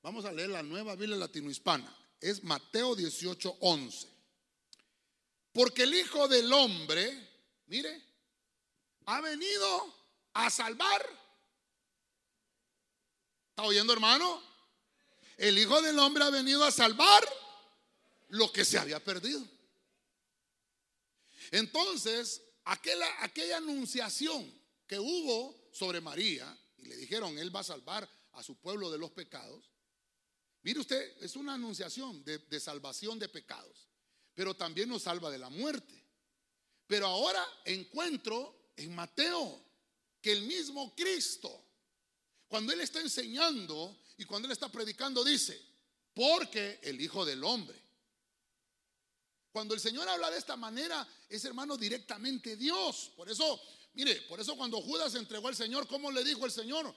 Vamos 0.00 0.24
a 0.24 0.30
leer 0.30 0.50
la 0.50 0.62
nueva 0.62 0.94
Biblia 0.94 1.16
latinohispana. 1.16 1.92
Es 2.20 2.44
Mateo 2.44 2.94
18, 2.94 3.56
11. 3.58 4.08
Porque 5.52 5.82
el 5.82 5.92
Hijo 5.92 6.28
del 6.28 6.52
Hombre, 6.52 7.10
mire, 7.66 8.00
ha 9.06 9.20
venido 9.20 9.92
a 10.34 10.48
salvar. 10.50 11.04
¿Está 13.48 13.64
oyendo, 13.64 13.92
hermano? 13.92 14.40
El 15.36 15.58
Hijo 15.58 15.82
del 15.82 15.98
Hombre 15.98 16.22
ha 16.22 16.30
venido 16.30 16.64
a 16.64 16.70
salvar 16.70 17.24
lo 18.28 18.52
que 18.52 18.64
se 18.64 18.78
había 18.78 19.02
perdido. 19.02 19.44
Entonces, 21.50 22.40
aquella, 22.66 23.24
aquella 23.24 23.56
anunciación 23.56 24.48
que 24.86 25.00
hubo 25.00 25.70
sobre 25.72 26.00
María, 26.00 26.56
y 26.78 26.84
le 26.84 26.94
dijeron, 26.94 27.36
Él 27.36 27.52
va 27.52 27.60
a 27.60 27.64
salvar 27.64 28.08
a 28.32 28.42
su 28.42 28.56
pueblo 28.56 28.90
de 28.90 28.98
los 28.98 29.10
pecados. 29.10 29.70
Mire 30.62 30.80
usted, 30.80 31.22
es 31.22 31.36
una 31.36 31.54
anunciación 31.54 32.24
de, 32.24 32.60
salvación 32.60 33.18
de 33.18 33.28
pecados, 33.28 33.88
pero 34.34 34.54
también 34.54 34.88
nos 34.88 35.02
salva 35.02 35.30
de 35.30 35.38
la 35.38 35.50
muerte. 35.50 36.04
Pero 36.86 37.06
ahora 37.06 37.44
encuentro 37.64 38.70
en 38.76 38.94
Mateo 38.94 39.64
que 40.20 40.32
el 40.32 40.42
mismo 40.42 40.94
Cristo, 40.94 41.64
cuando 42.46 42.72
Él 42.72 42.80
está 42.80 43.00
enseñando 43.00 43.98
y 44.16 44.24
cuando 44.24 44.46
Él 44.46 44.52
está 44.52 44.70
predicando, 44.70 45.24
dice, 45.24 45.60
porque 46.14 46.78
el 46.82 47.00
Hijo 47.00 47.24
del 47.24 47.42
Hombre. 47.42 47.80
Cuando 49.50 49.74
el 49.74 49.80
Señor 49.80 50.08
habla 50.08 50.30
de 50.30 50.38
esta 50.38 50.56
manera, 50.56 51.06
es 51.28 51.44
hermano 51.44 51.76
directamente 51.76 52.56
Dios. 52.56 53.12
Por 53.16 53.28
eso, 53.28 53.60
mire, 53.94 54.22
por 54.22 54.40
eso 54.40 54.56
cuando 54.56 54.80
Judas 54.80 55.14
entregó 55.14 55.48
al 55.48 55.56
Señor, 55.56 55.86
¿cómo 55.88 56.10
le 56.10 56.24
dijo 56.24 56.46
el 56.46 56.52
Señor? 56.52 56.94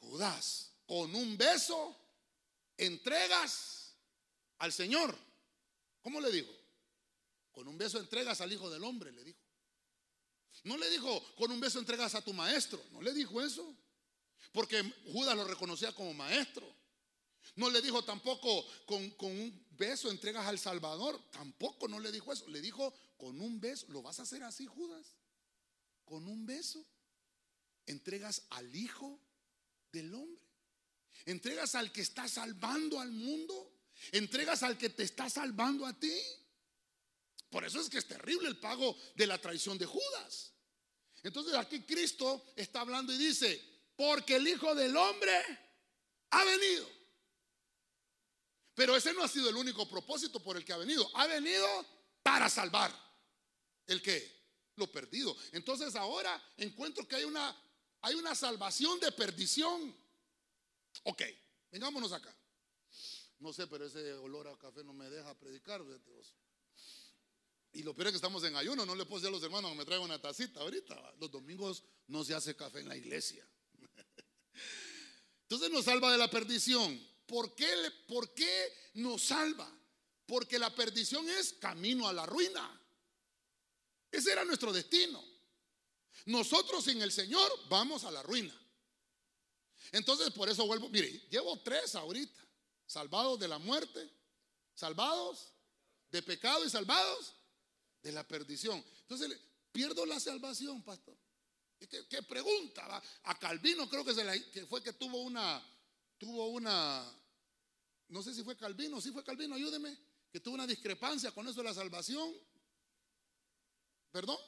Judas, 0.00 0.72
con 0.86 1.14
un 1.14 1.36
beso 1.36 1.96
entregas 2.76 3.94
al 4.58 4.72
Señor. 4.72 5.16
¿Cómo 6.02 6.20
le 6.20 6.30
dijo? 6.30 6.52
Con 7.52 7.68
un 7.68 7.78
beso 7.78 7.98
entregas 7.98 8.40
al 8.40 8.52
Hijo 8.52 8.70
del 8.70 8.84
Hombre, 8.84 9.12
le 9.12 9.22
dijo. 9.24 9.38
No 10.64 10.76
le 10.76 10.90
dijo, 10.90 11.22
con 11.36 11.50
un 11.50 11.60
beso 11.60 11.78
entregas 11.78 12.14
a 12.14 12.22
tu 12.22 12.32
maestro. 12.32 12.82
No 12.92 13.00
le 13.00 13.12
dijo 13.12 13.40
eso. 13.42 13.74
Porque 14.52 14.82
Judas 15.12 15.36
lo 15.36 15.44
reconocía 15.44 15.94
como 15.94 16.12
maestro. 16.14 16.66
No 17.56 17.70
le 17.70 17.80
dijo 17.80 18.04
tampoco, 18.04 18.64
con, 18.86 19.14
un 19.20 19.66
beso 19.70 20.10
entregas 20.10 20.46
al 20.46 20.58
Salvador. 20.58 21.20
Tampoco 21.30 21.88
no 21.88 21.98
le 21.98 22.12
dijo 22.12 22.32
eso. 22.32 22.46
Le 22.48 22.60
dijo, 22.60 22.92
con 23.16 23.40
un 23.40 23.60
beso, 23.60 23.86
¿lo 23.88 24.02
vas 24.02 24.18
a 24.20 24.22
hacer 24.22 24.42
así, 24.42 24.66
Judas? 24.66 25.16
Con 26.04 26.26
un 26.26 26.46
beso 26.46 26.84
entregas 27.86 28.42
al 28.50 28.74
Hijo 28.74 29.18
del 29.92 30.14
Hombre. 30.14 30.42
Entregas 31.26 31.74
al 31.74 31.92
que 31.92 32.00
está 32.00 32.28
salvando 32.28 33.00
al 33.00 33.10
mundo. 33.10 33.72
Entregas 34.12 34.62
al 34.62 34.78
que 34.78 34.90
te 34.90 35.02
está 35.02 35.28
salvando 35.28 35.86
a 35.86 35.98
ti. 35.98 36.14
Por 37.50 37.64
eso 37.64 37.80
es 37.80 37.90
que 37.90 37.98
es 37.98 38.06
terrible 38.06 38.48
el 38.48 38.58
pago 38.58 38.96
de 39.16 39.26
la 39.26 39.38
traición 39.38 39.76
de 39.76 39.86
Judas. 39.86 40.52
Entonces 41.22 41.54
aquí 41.54 41.80
Cristo 41.82 42.52
está 42.56 42.80
hablando 42.80 43.12
y 43.12 43.18
dice, 43.18 43.62
porque 43.96 44.36
el 44.36 44.48
Hijo 44.48 44.74
del 44.74 44.96
Hombre 44.96 45.32
ha 46.30 46.44
venido. 46.44 46.88
Pero 48.74 48.96
ese 48.96 49.12
no 49.12 49.22
ha 49.22 49.28
sido 49.28 49.50
el 49.50 49.56
único 49.56 49.88
propósito 49.88 50.42
por 50.42 50.56
el 50.56 50.64
que 50.64 50.72
ha 50.72 50.78
venido. 50.78 51.10
Ha 51.14 51.26
venido 51.26 51.66
para 52.22 52.48
salvar. 52.48 52.90
¿El 53.86 54.00
qué? 54.00 54.40
Lo 54.76 54.90
perdido. 54.90 55.36
Entonces 55.52 55.94
ahora 55.96 56.42
encuentro 56.56 57.06
que 57.06 57.16
hay 57.16 57.24
una, 57.24 57.54
hay 58.02 58.14
una 58.14 58.34
salvación 58.34 58.98
de 59.00 59.12
perdición. 59.12 59.94
Ok, 61.04 61.22
vengámonos 61.70 62.12
acá. 62.12 62.34
No 63.38 63.52
sé, 63.52 63.66
pero 63.66 63.86
ese 63.86 64.12
olor 64.14 64.48
a 64.48 64.56
café 64.56 64.84
no 64.84 64.92
me 64.92 65.08
deja 65.08 65.34
predicar. 65.38 65.82
Y 67.72 67.82
lo 67.82 67.94
peor 67.94 68.08
es 68.08 68.12
que 68.12 68.16
estamos 68.16 68.44
en 68.44 68.56
ayuno, 68.56 68.84
no 68.84 68.94
le 68.94 69.06
puedo 69.06 69.20
decir 69.20 69.28
a 69.28 69.36
los 69.36 69.42
hermanos 69.42 69.70
que 69.72 69.78
me 69.78 69.84
traigan 69.84 70.04
una 70.04 70.20
tacita 70.20 70.60
ahorita. 70.60 71.14
Los 71.18 71.30
domingos 71.30 71.84
no 72.08 72.24
se 72.24 72.34
hace 72.34 72.56
café 72.56 72.80
en 72.80 72.88
la 72.88 72.96
iglesia. 72.96 73.46
Entonces 75.42 75.70
nos 75.70 75.84
salva 75.84 76.12
de 76.12 76.18
la 76.18 76.30
perdición. 76.30 77.00
¿Por 77.26 77.54
qué, 77.54 77.68
¿Por 78.08 78.34
qué 78.34 78.90
nos 78.94 79.22
salva? 79.22 79.70
Porque 80.26 80.58
la 80.58 80.74
perdición 80.74 81.28
es 81.28 81.54
camino 81.54 82.08
a 82.08 82.12
la 82.12 82.26
ruina. 82.26 82.80
Ese 84.10 84.32
era 84.32 84.44
nuestro 84.44 84.72
destino. 84.72 85.24
Nosotros 86.26 86.84
sin 86.84 87.00
el 87.02 87.12
Señor 87.12 87.50
vamos 87.68 88.04
a 88.04 88.10
la 88.10 88.22
ruina. 88.22 88.54
Entonces 89.92 90.30
por 90.30 90.48
eso 90.48 90.66
vuelvo, 90.66 90.88
mire, 90.88 91.10
llevo 91.30 91.58
tres 91.60 91.94
ahorita. 91.94 92.40
Salvados 92.86 93.38
de 93.38 93.48
la 93.48 93.58
muerte, 93.58 94.10
salvados 94.74 95.52
de 96.10 96.22
pecado 96.22 96.64
y 96.64 96.70
salvados 96.70 97.34
de 98.02 98.12
la 98.12 98.26
perdición. 98.26 98.84
Entonces, 99.02 99.38
pierdo 99.72 100.04
la 100.06 100.18
salvación, 100.18 100.82
pastor. 100.82 101.16
¿Qué, 101.78 102.06
qué 102.08 102.22
pregunta? 102.22 103.02
A 103.24 103.38
Calvino 103.38 103.88
creo 103.88 104.04
que, 104.04 104.14
se 104.14 104.50
que 104.50 104.66
fue 104.66 104.82
que 104.82 104.92
tuvo 104.92 105.22
una, 105.22 105.62
tuvo 106.18 106.48
una, 106.48 107.10
no 108.08 108.22
sé 108.22 108.34
si 108.34 108.42
fue 108.42 108.56
Calvino, 108.56 109.00
si 109.00 109.12
fue 109.12 109.24
Calvino, 109.24 109.54
ayúdeme, 109.54 109.96
que 110.30 110.40
tuvo 110.40 110.54
una 110.54 110.66
discrepancia 110.66 111.32
con 111.32 111.46
eso 111.48 111.60
de 111.60 111.64
la 111.64 111.74
salvación. 111.74 112.34
¿Perdón? 114.10 114.38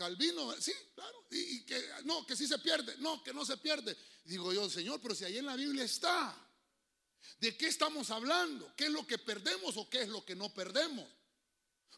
Calvino, 0.00 0.50
sí, 0.58 0.72
claro. 0.94 1.26
Y, 1.30 1.62
que 1.66 1.78
no, 2.04 2.24
que 2.24 2.34
sí 2.34 2.46
se 2.46 2.58
pierde. 2.58 2.96
No, 3.00 3.22
que 3.22 3.34
no 3.34 3.44
se 3.44 3.58
pierde. 3.58 3.94
Digo 4.24 4.50
yo, 4.50 4.70
Señor, 4.70 4.98
pero 4.98 5.14
si 5.14 5.26
ahí 5.26 5.36
en 5.36 5.44
la 5.44 5.56
Biblia 5.56 5.84
está. 5.84 6.34
¿De 7.38 7.54
qué 7.54 7.66
estamos 7.66 8.10
hablando? 8.10 8.74
¿Qué 8.74 8.86
es 8.86 8.90
lo 8.90 9.06
que 9.06 9.18
perdemos 9.18 9.76
o 9.76 9.90
qué 9.90 10.00
es 10.00 10.08
lo 10.08 10.24
que 10.24 10.34
no 10.34 10.54
perdemos? 10.54 11.06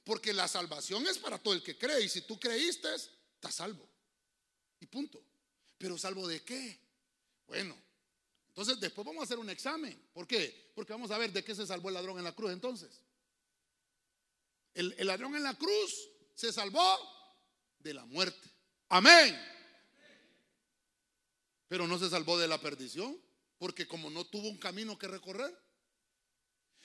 Porque 0.03 0.33
la 0.33 0.49
salvación 0.49 1.07
es 1.07 1.17
para 1.19 1.39
todo 1.39 1.55
el 1.55 1.63
que 1.63 1.79
cree. 1.79 2.03
Y 2.03 2.09
si 2.09 2.23
tú 2.23 2.41
creíste, 2.41 2.93
estás 2.93 3.55
salvo. 3.55 3.89
Y 4.81 4.87
punto. 4.87 5.23
Pero 5.79 5.97
salvo 5.97 6.27
de 6.27 6.43
qué? 6.43 6.81
Bueno, 7.47 7.81
entonces 8.49 8.81
después 8.81 9.07
vamos 9.07 9.21
a 9.21 9.25
hacer 9.27 9.39
un 9.39 9.49
examen. 9.49 9.97
¿Por 10.13 10.27
qué? 10.27 10.73
Porque 10.75 10.93
vamos 10.93 11.13
a 11.13 11.19
ver 11.19 11.33
de 11.33 11.45
qué 11.45 11.55
se 11.55 11.69
salvó 11.69 11.87
el 11.87 11.95
ladrón 11.95 12.19
en 12.19 12.25
la 12.25 12.35
cruz 12.35 12.51
entonces. 12.51 13.01
El 14.75 15.07
ladrón 15.07 15.37
en 15.37 15.45
la 15.45 15.57
cruz 15.57 16.09
se 16.35 16.53
salvó 16.53 17.22
de 17.83 17.95
la 17.95 18.05
muerte. 18.07 18.51
Amén. 18.89 19.39
Pero 21.69 21.87
no 21.87 21.99
se 21.99 22.11
salvó 22.11 22.39
de 22.39 22.49
la 22.49 22.61
perdición. 22.61 23.19
Porque 23.59 23.87
como 23.87 24.11
no 24.11 24.25
tuvo 24.25 24.49
un 24.49 24.59
camino 24.59 24.99
que 24.99 25.07
recorrer. 25.07 25.57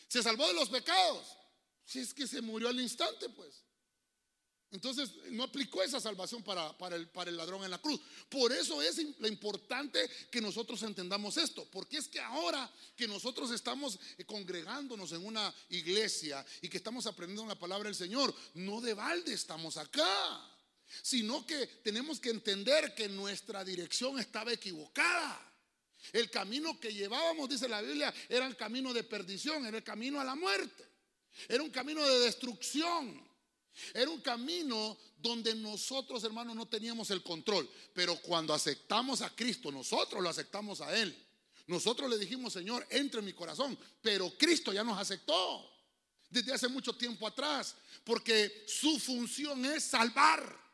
Se 0.08 0.22
salvó 0.22 0.48
de 0.48 0.54
los 0.54 0.70
pecados. 0.70 1.36
Si 1.84 2.00
es 2.00 2.14
que 2.14 2.28
se 2.28 2.42
murió 2.42 2.70
al 2.70 2.80
instante, 2.80 3.30
pues. 3.30 3.64
Entonces 4.70 5.12
no 5.32 5.44
aplicó 5.44 5.82
esa 5.82 6.00
salvación 6.00 6.44
para, 6.44 6.78
para, 6.78 6.98
el, 6.98 7.08
para 7.08 7.30
el 7.30 7.38
ladrón 7.38 7.64
en 7.64 7.72
la 7.72 7.78
cruz. 7.78 8.02
Por 8.30 8.52
eso 8.52 8.82
es 8.82 9.00
importante 9.00 10.00
que 10.30 10.42
nosotros 10.42 10.84
entendamos 10.84 11.38
esto. 11.38 11.66
Porque 11.72 11.98
es 11.98 12.08
que 12.08 12.20
ahora 12.20 12.70
que 12.96 13.08
nosotros 13.08 13.50
estamos 13.52 13.98
eh, 14.18 14.26
congregándonos 14.26 15.14
en 15.14 15.26
una 15.26 15.54
iglesia 15.70 16.46
y 16.62 16.70
que 16.70 16.78
estamos 16.78 17.08
aprendiendo 17.08 17.46
la 17.46 17.58
palabra 17.58 17.88
del 17.88 17.96
Señor, 17.96 18.34
no 18.56 18.82
de 18.82 18.94
balde 18.94 19.34
estamos 19.34 19.78
acá. 19.78 20.54
Sino 21.02 21.46
que 21.46 21.68
tenemos 21.84 22.20
que 22.20 22.30
entender 22.30 22.96
que 22.96 23.10
nuestra 23.10 23.64
dirección 23.64 24.20
estaba 24.20 24.54
equivocada. 24.54 25.44
El 26.14 26.30
camino 26.30 26.80
que 26.80 26.94
llevábamos, 26.94 27.50
dice 27.50 27.68
la 27.68 27.82
Biblia, 27.82 28.14
era 28.30 28.46
el 28.46 28.56
camino 28.56 28.94
de 28.94 29.04
perdición, 29.04 29.66
era 29.66 29.78
el 29.78 29.84
camino 29.84 30.20
a 30.20 30.24
la 30.24 30.36
muerte. 30.36 30.86
Era 31.48 31.64
un 31.64 31.70
camino 31.70 32.08
de 32.08 32.20
destrucción. 32.20 33.28
Era 33.94 34.10
un 34.10 34.22
camino 34.22 34.98
donde 35.18 35.54
nosotros, 35.54 36.24
hermanos, 36.24 36.56
no 36.56 36.68
teníamos 36.68 37.12
el 37.12 37.22
control. 37.22 37.70
Pero 37.94 38.16
cuando 38.22 38.54
aceptamos 38.54 39.22
a 39.22 39.36
Cristo, 39.36 39.72
nosotros 39.72 40.22
lo 40.22 40.30
aceptamos 40.30 40.82
a 40.82 40.98
Él. 40.98 41.16
Nosotros 41.68 42.10
le 42.10 42.18
dijimos, 42.18 42.54
Señor, 42.54 42.88
entre 42.90 43.20
en 43.20 43.26
mi 43.26 43.34
corazón. 43.34 43.78
Pero 44.02 44.32
Cristo 44.38 44.74
ya 44.74 44.84
nos 44.84 44.98
aceptó 44.98 45.70
desde 46.30 46.54
hace 46.54 46.68
mucho 46.68 46.94
tiempo 46.94 47.28
atrás. 47.28 47.76
Porque 48.04 48.66
su 48.68 49.00
función 49.00 49.66
es 49.66 49.84
salvar 49.84 50.67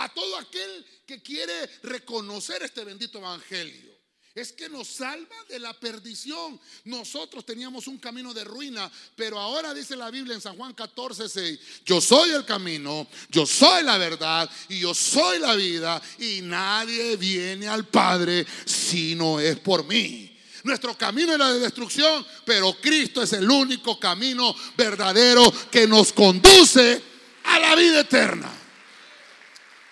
a 0.00 0.08
todo 0.08 0.38
aquel 0.38 0.84
que 1.06 1.22
quiere 1.22 1.68
reconocer 1.82 2.62
este 2.62 2.84
bendito 2.84 3.18
evangelio 3.18 3.90
es 4.34 4.52
que 4.52 4.68
nos 4.68 4.88
salva 4.88 5.36
de 5.48 5.58
la 5.58 5.78
perdición. 5.78 6.58
Nosotros 6.84 7.44
teníamos 7.44 7.86
un 7.86 7.98
camino 7.98 8.32
de 8.32 8.44
ruina, 8.44 8.90
pero 9.14 9.38
ahora 9.38 9.74
dice 9.74 9.96
la 9.96 10.10
Biblia 10.10 10.34
en 10.34 10.40
San 10.40 10.56
Juan 10.56 10.72
14, 10.72 11.28
6, 11.28 11.60
yo 11.84 12.00
soy 12.00 12.30
el 12.30 12.46
camino, 12.46 13.06
yo 13.28 13.44
soy 13.44 13.82
la 13.82 13.98
verdad 13.98 14.48
y 14.68 14.80
yo 14.80 14.94
soy 14.94 15.38
la 15.38 15.54
vida 15.54 16.00
y 16.18 16.40
nadie 16.42 17.16
viene 17.16 17.68
al 17.68 17.86
Padre 17.86 18.46
si 18.64 19.14
no 19.14 19.38
es 19.38 19.58
por 19.58 19.84
mí. 19.84 20.38
Nuestro 20.62 20.96
camino 20.96 21.34
era 21.34 21.52
de 21.52 21.60
destrucción, 21.60 22.24
pero 22.46 22.74
Cristo 22.80 23.22
es 23.22 23.32
el 23.34 23.50
único 23.50 23.98
camino 23.98 24.54
verdadero 24.76 25.52
que 25.70 25.86
nos 25.86 26.12
conduce 26.12 27.02
a 27.44 27.58
la 27.58 27.74
vida 27.74 28.00
eterna. 28.00 28.60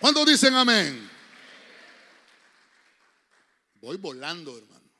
¿Cuándo 0.00 0.24
dicen 0.24 0.54
amén? 0.54 1.10
Voy 3.74 3.96
volando, 3.96 4.56
hermano. 4.56 4.90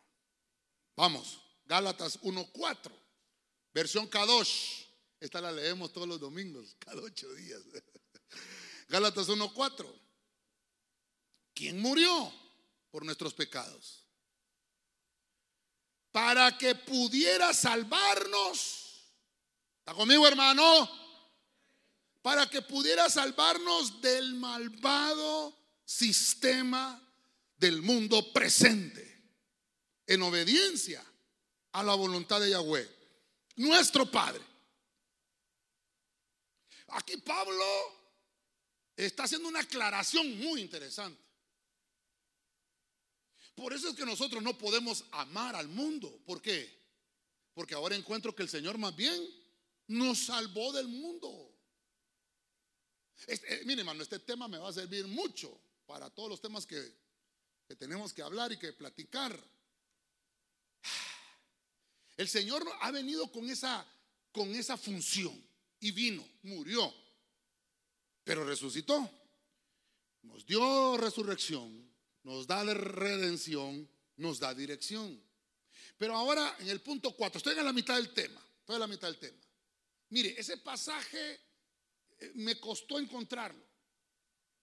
Vamos, 0.96 1.40
Gálatas 1.64 2.20
1.4, 2.22 2.90
versión 3.72 4.06
Kadosh. 4.06 4.84
Esta 5.20 5.40
la 5.40 5.52
leemos 5.52 5.92
todos 5.92 6.06
los 6.08 6.20
domingos, 6.20 6.76
cada 6.80 7.00
ocho 7.02 7.32
días. 7.34 7.60
Gálatas 8.88 9.28
1.4. 9.28 9.86
¿Quién 11.54 11.80
murió 11.80 12.32
por 12.90 13.04
nuestros 13.04 13.34
pecados? 13.34 14.08
para 16.18 16.56
que 16.56 16.74
pudiera 16.74 17.52
salvarnos. 17.54 19.04
¿Está 19.78 19.94
conmigo, 19.94 20.26
hermano? 20.26 20.88
Para 22.22 22.48
que 22.50 22.62
pudiera 22.62 23.08
salvarnos 23.08 24.00
del 24.00 24.34
malvado 24.34 25.56
sistema 25.84 27.00
del 27.56 27.82
mundo 27.82 28.32
presente, 28.32 29.08
en 30.06 30.22
obediencia 30.22 31.04
a 31.72 31.82
la 31.82 31.94
voluntad 31.94 32.40
de 32.40 32.50
Yahweh, 32.50 32.88
nuestro 33.56 34.10
Padre. 34.10 34.42
Aquí 36.88 37.18
Pablo 37.18 37.64
está 38.96 39.24
haciendo 39.24 39.48
una 39.48 39.60
aclaración 39.60 40.38
muy 40.38 40.60
interesante. 40.60 41.22
Por 43.54 43.72
eso 43.72 43.88
es 43.88 43.96
que 43.96 44.06
nosotros 44.06 44.42
no 44.42 44.56
podemos 44.56 45.04
amar 45.10 45.56
al 45.56 45.68
mundo. 45.68 46.20
¿Por 46.24 46.40
qué? 46.40 46.78
Porque 47.54 47.74
ahora 47.74 47.96
encuentro 47.96 48.34
que 48.34 48.42
el 48.42 48.48
Señor 48.48 48.78
más 48.78 48.94
bien 48.94 49.20
nos 49.88 50.18
salvó 50.18 50.72
del 50.72 50.88
mundo. 50.88 51.47
Este, 53.26 53.64
mire, 53.64 53.80
hermano, 53.80 54.02
este 54.02 54.18
tema 54.20 54.48
me 54.48 54.58
va 54.58 54.68
a 54.68 54.72
servir 54.72 55.06
mucho 55.06 55.60
para 55.86 56.10
todos 56.10 56.30
los 56.30 56.40
temas 56.40 56.66
que, 56.66 56.94
que 57.66 57.76
tenemos 57.76 58.12
que 58.12 58.22
hablar 58.22 58.52
y 58.52 58.58
que 58.58 58.72
platicar. 58.72 59.38
El 62.16 62.28
Señor 62.28 62.66
ha 62.80 62.90
venido 62.90 63.30
con 63.30 63.48
esa, 63.48 63.86
con 64.32 64.54
esa 64.54 64.76
función 64.76 65.42
y 65.80 65.90
vino, 65.92 66.26
murió, 66.42 66.92
pero 68.24 68.44
resucitó. 68.44 69.10
Nos 70.22 70.44
dio 70.44 70.96
resurrección, 70.96 71.90
nos 72.24 72.46
da 72.46 72.62
redención, 72.64 73.88
nos 74.16 74.40
da 74.40 74.52
dirección. 74.52 75.22
Pero 75.96 76.14
ahora 76.16 76.56
en 76.58 76.68
el 76.68 76.80
punto 76.80 77.12
4, 77.14 77.38
estoy 77.38 77.58
en 77.58 77.64
la 77.64 77.72
mitad 77.72 77.96
del 77.96 78.12
tema, 78.12 78.40
estoy 78.60 78.76
en 78.76 78.80
la 78.80 78.86
mitad 78.86 79.08
del 79.08 79.18
tema. 79.18 79.38
Mire, 80.10 80.34
ese 80.38 80.56
pasaje 80.58 81.32
eh, 81.32 81.40
me 82.34 82.58
costó 82.58 82.98
encontrarlo, 82.98 83.64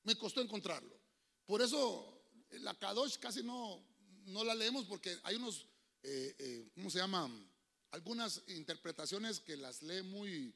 me 0.04 0.18
costó 0.18 0.42
encontrarlo. 0.42 1.00
Por 1.46 1.62
eso 1.62 2.16
la 2.52 2.78
Kadosh 2.78 3.18
casi 3.18 3.44
no, 3.44 3.84
no 4.26 4.44
la 4.44 4.56
leemos 4.56 4.86
porque 4.86 5.18
hay 5.24 5.36
unos, 5.36 5.66
eh, 6.04 6.36
eh, 6.38 6.70
¿cómo 6.76 6.90
se 6.90 7.00
llaman? 7.00 7.50
Algunas 7.92 8.42
interpretaciones 8.48 9.40
que 9.40 9.56
las 9.56 9.82
lee 9.82 10.02
muy, 10.02 10.54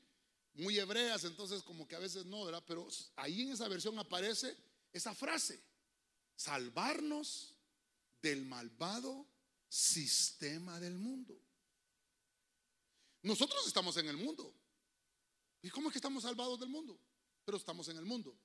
muy 0.53 0.77
hebreas, 0.77 1.23
entonces 1.23 1.63
como 1.63 1.87
que 1.87 1.95
a 1.95 1.99
veces 1.99 2.25
no. 2.25 2.45
Pero 2.65 2.87
ahí 3.15 3.41
en 3.41 3.51
esa 3.51 3.67
versión 3.67 3.97
aparece 3.97 4.55
esa 4.91 5.13
frase 5.13 5.61
salvarnos 6.35 7.53
del 8.21 8.45
malvado 8.45 9.27
sistema 9.67 10.79
del 10.79 10.97
mundo. 10.97 11.39
Nosotros 13.21 13.67
estamos 13.67 13.97
en 13.97 14.07
el 14.07 14.17
mundo. 14.17 14.53
¿Y 15.61 15.69
cómo 15.69 15.89
es 15.89 15.93
que 15.93 15.99
estamos 15.99 16.23
salvados 16.23 16.59
del 16.59 16.69
mundo? 16.69 16.99
Pero 17.43 17.57
estamos 17.57 17.87
en 17.89 17.97
el 17.97 18.05
mundo. 18.05 18.37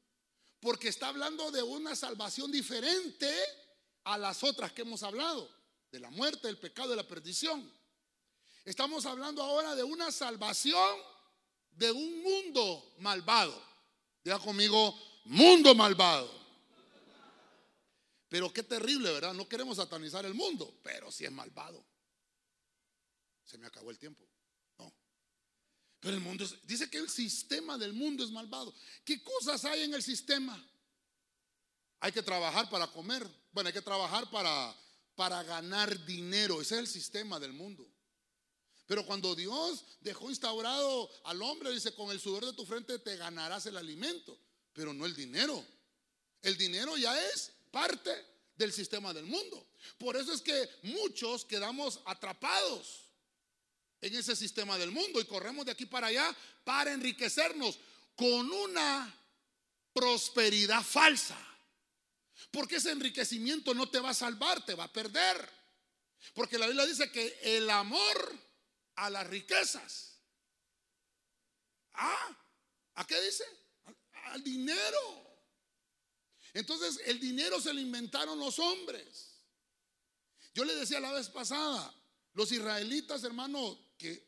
Porque 0.61 0.89
está 0.89 1.09
hablando 1.09 1.51
de 1.51 1.63
una 1.63 1.95
salvación 1.95 2.51
diferente 2.51 3.33
a 4.05 4.19
las 4.19 4.43
otras 4.43 4.73
que 4.73 4.83
hemos 4.83 5.03
hablado, 5.03 5.49
de 5.91 6.01
la 6.01 6.11
muerte, 6.11 6.47
del 6.47 6.59
pecado, 6.59 6.91
de 6.91 6.97
la 6.97 7.07
perdición. 7.07 7.71
Estamos 8.65 9.05
hablando 9.07 9.43
ahora 9.43 9.75
de 9.75 9.83
una 9.83 10.11
salvación 10.11 10.99
de 11.71 11.93
un 11.93 12.23
mundo 12.23 12.95
malvado. 12.99 13.63
Diga 14.23 14.39
conmigo, 14.39 14.99
mundo 15.25 15.75
malvado. 15.75 16.45
Pero 18.29 18.53
qué 18.53 18.63
terrible, 18.63 19.13
¿verdad? 19.13 19.35
No 19.35 19.49
queremos 19.49 19.77
satanizar 19.77 20.25
el 20.25 20.35
mundo, 20.35 20.81
pero 20.83 21.13
si 21.13 21.25
es 21.25 21.31
malvado. 21.31 21.85
Se 23.45 23.59
me 23.59 23.67
acabó 23.67 23.91
el 23.91 23.99
tiempo. 23.99 24.27
Pero 26.05 26.17
el 26.17 26.23
mundo 26.23 26.47
dice 26.65 26.91
que 26.91 26.99
el 26.99 27.09
sistema 27.09 27.79
del 27.79 27.95
mundo 27.95 28.23
es 28.23 28.31
malvado. 28.31 28.75
¿Qué 29.07 29.23
cosas 29.23 29.65
hay 29.65 29.85
en 29.85 29.95
el 29.95 30.03
sistema? 30.03 30.63
Hay 31.99 32.13
que 32.13 32.23
trabajar 32.23 32.69
para 32.69 32.87
comer. 32.89 33.27
Bueno, 33.53 33.69
hay 33.69 33.73
que 33.73 33.81
trabajar 33.81 34.29
para, 34.31 34.77
para 35.15 35.43
ganar 35.45 36.05
dinero. 36.05 36.61
Ese 36.61 36.75
es 36.75 36.81
el 36.81 36.89
sistema 36.89 37.41
del 37.41 37.55
mundo. 37.55 37.89
Pero 38.85 39.07
cuando 39.07 39.35
Dios 39.35 39.83
dejó 40.01 40.29
instaurado 40.29 41.11
al 41.25 41.41
hombre, 41.41 41.71
dice, 41.71 41.95
con 41.95 42.11
el 42.11 42.21
sudor 42.21 42.45
de 42.45 42.53
tu 42.53 42.67
frente 42.67 42.99
te 42.99 43.17
ganarás 43.17 43.65
el 43.65 43.79
alimento, 43.79 44.39
pero 44.75 44.93
no 44.93 45.07
el 45.07 45.17
dinero. 45.17 45.65
El 46.43 46.59
dinero 46.59 46.99
ya 46.99 47.19
es 47.29 47.51
parte 47.71 48.11
del 48.57 48.75
sistema 48.75 49.15
del 49.15 49.25
mundo. 49.25 49.67
Por 49.97 50.17
eso 50.17 50.35
es 50.35 50.43
que 50.43 50.69
muchos 50.83 51.47
quedamos 51.47 52.01
atrapados 52.05 53.04
en 54.07 54.15
ese 54.15 54.37
sistema 54.37 54.79
del 54.79 54.91
mundo 54.91 55.21
y 55.21 55.25
corremos 55.25 55.65
de 55.65 55.73
aquí 55.73 55.87
para 55.87 56.09
allá 56.09 56.35
para 56.65 56.93
enriquecernos 56.93 57.79
con 58.17 58.51
una 58.51 59.15
prosperidad 59.93 60.83
falsa. 60.83 61.39
Porque 62.51 62.77
ese 62.77 62.91
enriquecimiento 62.91 63.75
no 63.75 63.89
te 63.89 64.01
va 64.01 64.11
a 64.11 64.15
salvar, 64.15 64.65
te 64.65 64.75
va 64.75 64.85
a 64.85 64.93
perder. 64.93 65.49
Porque 66.35 66.59
la 66.59 66.67
Biblia 66.67 66.87
dice 66.87 67.11
que 67.11 67.39
el 67.43 67.69
amor 67.71 68.39
a 68.97 69.11
las 69.11 69.27
riquezas. 69.27 70.19
Ah, 71.95 72.37
¿a 72.95 73.07
qué 73.07 73.21
dice? 73.21 73.45
al 74.35 74.43
dinero. 74.43 75.25
Entonces 76.53 77.01
el 77.07 77.19
dinero 77.19 77.61
se 77.61 77.73
lo 77.73 77.81
inventaron 77.81 78.39
los 78.39 78.59
hombres. 78.59 79.31
Yo 80.55 80.65
le 80.65 80.75
decía 80.75 81.01
la 81.01 81.13
vez 81.13 81.29
pasada, 81.29 81.93
los 82.35 82.53
israelitas, 82.53 83.25
hermano, 83.25 83.79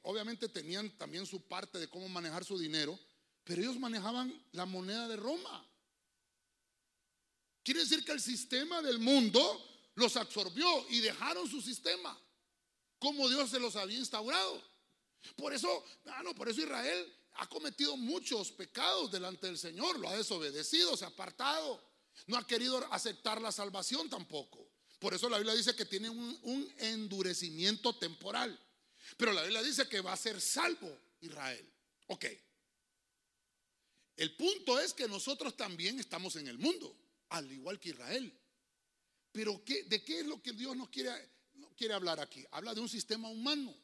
obviamente 0.03 0.49
tenían 0.49 0.91
también 0.99 1.27
su 1.27 1.43
parte 1.43 1.79
de 1.79 1.89
cómo 1.89 2.09
manejar 2.09 2.45
su 2.45 2.59
dinero, 2.59 2.99
pero 3.45 3.63
ellos 3.63 3.79
manejaban 3.79 4.33
la 4.53 4.67
moneda 4.67 5.09
de 5.09 5.17
Roma. 5.17 5.67
Quiere 7.63 7.81
decir 7.81 8.05
que 8.05 8.13
el 8.13 8.21
sistema 8.21 8.81
del 8.83 8.99
mundo 8.99 9.41
los 9.95 10.17
absorbió 10.17 10.67
y 10.91 11.01
dejaron 11.01 11.49
su 11.49 11.61
sistema, 11.61 12.19
como 12.99 13.29
Dios 13.29 13.51
se 13.51 13.59
los 13.59 13.77
había 13.77 13.99
instaurado. 13.99 14.63
Por 15.37 15.53
eso, 15.53 15.85
ah, 16.07 16.23
no, 16.23 16.35
por 16.35 16.49
eso 16.49 16.61
Israel 16.61 17.13
ha 17.35 17.49
cometido 17.49 17.97
muchos 17.97 18.53
pecados 18.53 19.11
delante 19.11 19.47
del 19.47 19.59
Señor, 19.59 19.99
lo 19.99 20.09
ha 20.09 20.17
desobedecido, 20.17 20.97
se 20.97 21.05
ha 21.05 21.09
apartado. 21.09 21.83
No 22.27 22.37
ha 22.37 22.47
querido 22.47 22.79
aceptar 22.93 23.41
la 23.41 23.53
salvación 23.53 24.09
tampoco. 24.09 24.67
Por 24.99 25.13
eso 25.15 25.29
la 25.29 25.37
Biblia 25.37 25.55
dice 25.55 25.77
que 25.77 25.85
tiene 25.85 26.09
un, 26.09 26.75
endurecimiento 26.79 27.95
temporal. 27.97 28.59
Pero 29.17 29.33
la 29.33 29.43
Biblia 29.43 29.63
dice 29.63 29.89
que 29.89 30.01
va 30.01 30.13
a 30.13 30.17
ser 30.17 30.41
salvo 30.41 30.99
Israel. 31.21 31.67
Ok. 32.09 32.27
El 34.17 34.35
punto 34.37 34.81
es 34.81 34.95
que 34.95 35.07
nosotros 35.07 35.57
también 35.57 35.99
estamos 36.01 36.37
en 36.37 36.49
el 36.49 36.59
mundo, 36.59 36.97
al 37.29 37.51
igual 37.53 37.79
que 37.79 37.91
Israel. 37.91 38.33
Pero 39.33 39.63
¿de 39.65 40.03
qué 40.03 40.21
es 40.21 40.27
lo 40.27 40.43
que 40.43 40.53
Dios 40.53 40.75
nos 40.75 40.89
quiere, 40.89 41.11
quiere 41.77 41.95
hablar 41.95 42.21
aquí? 42.21 42.45
Habla 42.51 42.75
de 42.75 42.81
un 42.81 42.89
sistema 42.89 43.29
humano. 43.29 43.75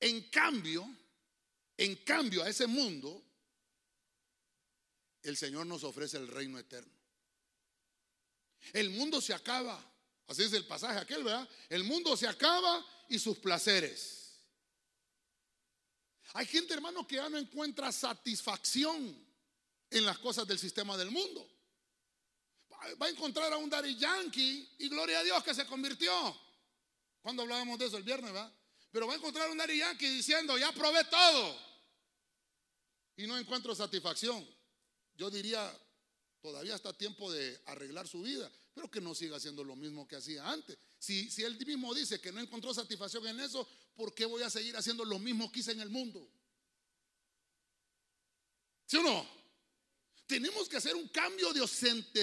En 0.00 0.28
cambio, 0.30 0.84
en 1.76 1.94
cambio 1.96 2.42
a 2.42 2.48
ese 2.48 2.66
mundo 2.66 3.24
el 5.22 5.36
Señor 5.36 5.66
nos 5.66 5.84
ofrece 5.84 6.16
el 6.16 6.26
reino 6.26 6.58
eterno. 6.58 6.92
El 8.72 8.90
mundo 8.90 9.20
se 9.20 9.34
acaba. 9.34 9.91
Así 10.32 10.42
es 10.44 10.52
el 10.54 10.64
pasaje 10.64 10.98
aquel, 10.98 11.22
¿verdad? 11.22 11.48
El 11.68 11.84
mundo 11.84 12.16
se 12.16 12.26
acaba 12.26 12.84
y 13.08 13.18
sus 13.18 13.38
placeres. 13.38 14.40
Hay 16.34 16.46
gente, 16.46 16.74
hermano, 16.74 17.06
que 17.06 17.16
ya 17.16 17.28
no 17.28 17.38
encuentra 17.38 17.92
satisfacción 17.92 19.14
en 19.90 20.06
las 20.06 20.18
cosas 20.18 20.46
del 20.48 20.58
sistema 20.58 20.96
del 20.96 21.10
mundo. 21.10 21.46
Va 23.00 23.06
a 23.06 23.10
encontrar 23.10 23.52
a 23.52 23.58
un 23.58 23.68
Daddy 23.68 23.96
Yankee 23.96 24.76
y 24.78 24.88
gloria 24.88 25.20
a 25.20 25.22
Dios 25.22 25.44
que 25.44 25.54
se 25.54 25.66
convirtió. 25.66 26.12
Cuando 27.20 27.42
hablábamos 27.42 27.78
de 27.78 27.86
eso 27.86 27.98
el 27.98 28.02
viernes, 28.02 28.32
¿verdad? 28.32 28.52
Pero 28.90 29.06
va 29.06 29.12
a 29.12 29.16
encontrar 29.16 29.48
a 29.48 29.52
un 29.52 29.58
Daddy 29.58 29.78
Yankee 29.78 30.08
diciendo, 30.08 30.56
ya 30.58 30.72
probé 30.72 31.04
todo. 31.04 31.58
Y 33.16 33.26
no 33.26 33.38
encuentro 33.38 33.74
satisfacción 33.74 34.44
yo 35.14 35.30
diría, 35.30 35.72
todavía 36.40 36.74
está 36.74 36.92
tiempo 36.92 37.30
de 37.30 37.60
arreglar 37.66 38.08
su 38.08 38.22
vida, 38.22 38.50
pero 38.74 38.90
que 38.90 39.00
no 39.00 39.14
siga 39.14 39.36
haciendo 39.36 39.62
lo 39.64 39.76
mismo 39.76 40.06
que 40.08 40.16
hacía 40.16 40.48
antes. 40.48 40.78
Si, 40.98 41.30
si 41.30 41.42
él 41.42 41.58
mismo 41.66 41.94
dice 41.94 42.20
que 42.20 42.32
no 42.32 42.40
encontró 42.40 42.72
satisfacción 42.72 43.26
en 43.26 43.40
eso, 43.40 43.68
¿por 43.94 44.14
qué 44.14 44.24
voy 44.24 44.42
a 44.42 44.50
seguir 44.50 44.76
haciendo 44.76 45.04
lo 45.04 45.18
mismo 45.18 45.50
que 45.52 45.60
hice 45.60 45.72
en 45.72 45.80
el 45.80 45.90
mundo? 45.90 46.26
¿Sí 48.86 48.96
o 48.96 49.02
no? 49.02 49.26
Tenemos 50.26 50.68
que 50.68 50.78
hacer 50.78 50.94
un 50.94 51.08
cambio 51.08 51.52
de 51.52 51.66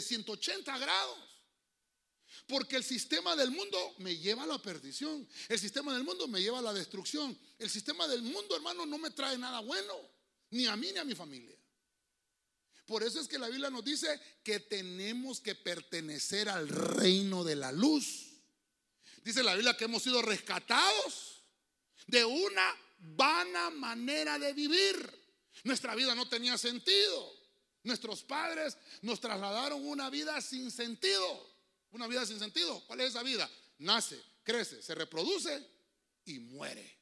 180 0.02 0.78
grados. 0.78 1.30
Porque 2.48 2.76
el 2.76 2.84
sistema 2.84 3.36
del 3.36 3.52
mundo 3.52 3.96
me 4.00 4.18
lleva 4.18 4.44
a 4.44 4.48
la 4.48 4.60
perdición. 4.60 5.28
El 5.48 5.60
sistema 5.60 5.94
del 5.94 6.04
mundo 6.04 6.28
me 6.28 6.42
lleva 6.42 6.60
a 6.60 6.62
la 6.62 6.74
destrucción. 6.74 7.38
El 7.58 7.70
sistema 7.70 8.08
del 8.08 8.22
mundo, 8.22 8.56
hermano, 8.56 8.86
no 8.86 8.98
me 8.98 9.12
trae 9.12 9.38
nada 9.38 9.60
bueno. 9.60 9.94
Ni 10.52 10.66
a 10.66 10.76
mí 10.76 10.92
ni 10.92 10.98
a 10.98 11.04
mi 11.04 11.14
familia. 11.14 11.59
Por 12.90 13.04
eso 13.04 13.20
es 13.22 13.28
que 13.28 13.38
la 13.38 13.50
Biblia 13.50 13.70
nos 13.70 13.86
dice 13.86 14.20
que 14.42 14.62
tenemos 14.62 15.40
que 15.40 15.54
pertenecer 15.54 16.50
al 16.50 16.68
reino 16.68 17.44
de 17.44 17.56
la 17.56 17.72
luz. 17.72 18.32
Dice 19.24 19.44
la 19.44 19.54
Biblia 19.54 19.78
que 19.78 19.86
hemos 19.86 20.02
sido 20.02 20.24
rescatados 20.24 21.44
de 22.08 22.26
una 22.26 22.76
vana 22.98 23.70
manera 23.70 24.40
de 24.40 24.54
vivir. 24.54 24.98
Nuestra 25.66 25.94
vida 25.94 26.16
no 26.16 26.28
tenía 26.28 26.58
sentido. 26.58 27.32
Nuestros 27.84 28.24
padres 28.24 28.76
nos 29.04 29.20
trasladaron 29.20 29.88
una 29.88 30.10
vida 30.10 30.42
sin 30.42 30.72
sentido. 30.72 31.48
Una 31.92 32.08
vida 32.08 32.26
sin 32.26 32.40
sentido. 32.40 32.84
¿Cuál 32.88 33.02
es 33.02 33.10
esa 33.10 33.22
vida? 33.22 33.48
Nace, 33.78 34.20
crece, 34.42 34.82
se 34.82 34.96
reproduce 34.96 35.64
y 36.26 36.40
muere. 36.40 36.98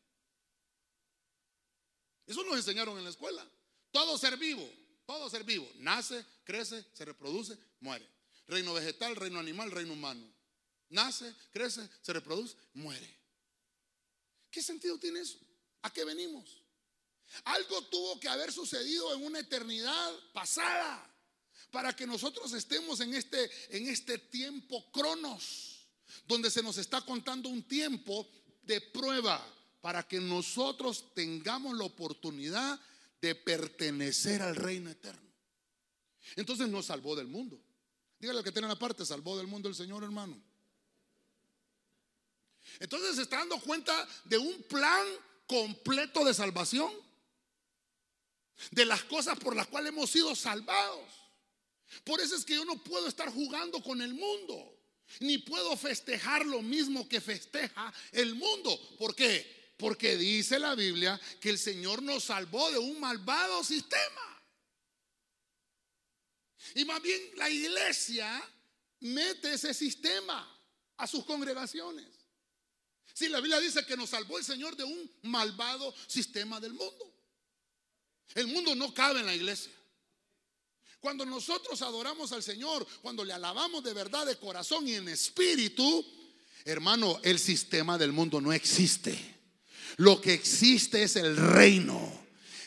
Eso 2.26 2.44
nos 2.44 2.58
enseñaron 2.58 2.98
en 2.98 3.06
la 3.06 3.10
escuela. 3.10 3.50
Todo 3.90 4.18
ser 4.18 4.36
vivo, 4.36 4.70
todo 5.08 5.30
ser 5.30 5.44
vivo. 5.44 5.68
Nace, 5.78 6.24
crece, 6.44 6.86
se 6.94 7.06
reproduce, 7.06 7.58
muere. 7.80 8.08
Reino 8.48 8.74
vegetal, 8.74 9.16
reino 9.16 9.40
animal, 9.40 9.72
reino 9.72 9.94
humano. 9.94 10.28
Nace, 10.90 11.34
crece, 11.52 11.90
se 12.02 12.14
reproduce, 12.14 12.56
muere. 12.74 13.18
¿Qué 14.52 14.62
sentido 14.62 15.00
tiene 15.00 15.22
eso? 15.22 15.40
¿A 15.82 15.92
qué 15.92 16.04
venimos? 16.04 16.62
Algo 17.46 17.82
tuvo 17.84 18.20
que 18.20 18.30
haber 18.30 18.52
sucedido 18.52 19.14
en 19.16 19.26
una 19.26 19.40
eternidad 19.40 20.14
pasada 20.34 21.14
para 21.72 21.96
que 21.96 22.06
nosotros 22.08 22.54
estemos 22.54 23.00
en 23.00 23.14
este, 23.14 23.50
en 23.76 23.88
este 23.88 24.18
tiempo 24.18 24.90
cronos, 24.92 25.88
donde 26.26 26.52
se 26.52 26.64
nos 26.64 26.78
está 26.78 27.02
contando 27.02 27.50
un 27.50 27.64
tiempo 27.64 28.28
de 28.64 28.82
prueba 28.82 29.46
para 29.82 30.08
que 30.08 30.20
nosotros 30.20 31.14
tengamos 31.14 31.78
la 31.78 31.86
oportunidad 31.86 32.80
de 33.22 33.36
pertenecer 33.36 34.42
al 34.42 34.56
reino 34.56 34.90
eterno. 34.90 35.28
Entonces 36.36 36.68
nos 36.68 36.86
salvó 36.86 37.16
del 37.16 37.28
mundo. 37.28 37.60
Dígale 38.20 38.40
al 38.40 38.46
que 38.46 38.52
tiene 38.52 38.68
la 38.68 38.78
parte, 38.78 39.06
salvó 39.06 39.38
del 39.38 39.48
mundo 39.48 39.70
el 39.70 39.76
Señor, 39.76 40.04
hermano. 40.04 40.42
Entonces 42.80 43.16
se 43.16 43.22
está 43.24 43.38
dando 43.38 43.60
cuenta 43.62 44.08
de 44.26 44.38
un 44.38 44.64
plan 44.64 45.06
completo 45.48 46.26
de 46.26 46.34
salvación. 46.34 46.92
De 48.72 48.86
las 48.86 49.04
cosas 49.04 49.38
por 49.38 49.56
las 49.56 49.68
cuales 49.68 49.90
hemos 49.90 50.10
sido 50.10 50.36
salvados. 50.36 51.06
Por 52.04 52.20
eso 52.20 52.36
es 52.36 52.44
que 52.44 52.56
yo 52.56 52.66
no 52.66 52.84
puedo 52.84 53.08
estar 53.08 53.32
jugando 53.32 53.82
con 53.82 54.02
el 54.02 54.14
mundo. 54.14 54.74
Ni 55.20 55.38
puedo 55.38 55.78
festejar 55.78 56.46
lo 56.46 56.62
mismo 56.62 57.08
que 57.08 57.22
festeja 57.22 57.94
el 58.12 58.36
mundo. 58.36 58.78
¿Por 58.98 59.16
qué? 59.16 59.57
Porque 59.78 60.18
dice 60.18 60.60
la 60.60 60.74
Biblia 60.74 61.20
que 61.40 61.52
el 61.52 61.60
Señor 61.60 62.02
nos 62.02 62.26
salvó 62.26 62.72
de 62.72 62.80
un 62.80 63.00
malvado 63.00 63.64
sistema. 63.64 64.42
Y 66.76 66.84
más 66.84 67.02
bien 67.02 67.22
la 67.36 67.50
iglesia 67.50 68.44
mete 69.02 69.54
ese 69.54 69.74
sistema 69.74 70.60
a 70.98 71.08
sus 71.08 71.24
congregaciones. 71.26 72.08
Si 73.14 73.30
la 73.30 73.40
Biblia 73.40 73.60
dice 73.60 73.86
que 73.86 73.96
nos 73.96 74.10
salvó 74.10 74.38
el 74.38 74.44
Señor 74.44 74.76
de 74.76 74.84
un 74.84 75.12
malvado 75.24 75.94
sistema 76.08 76.60
del 76.60 76.74
mundo. 76.74 77.14
El 78.36 78.48
mundo 78.48 78.76
no 78.76 78.94
cabe 78.94 79.20
en 79.22 79.28
la 79.28 79.36
iglesia. 79.36 79.72
Cuando 81.00 81.26
nosotros 81.26 81.82
adoramos 81.82 82.32
al 82.32 82.44
Señor, 82.44 82.86
cuando 83.02 83.24
le 83.24 83.34
alabamos 83.34 83.84
de 83.84 83.94
verdad, 83.94 84.26
de 84.26 84.38
corazón 84.38 84.88
y 84.88 84.96
en 84.96 85.08
espíritu, 85.08 86.06
hermano, 86.66 87.20
el 87.24 87.40
sistema 87.40 87.98
del 87.98 88.12
mundo 88.12 88.42
no 88.42 88.52
existe. 88.52 89.37
Lo 89.96 90.22
que 90.22 90.34
existe 90.34 91.04
es 91.04 91.16
el 91.16 91.38
reino. 91.38 92.12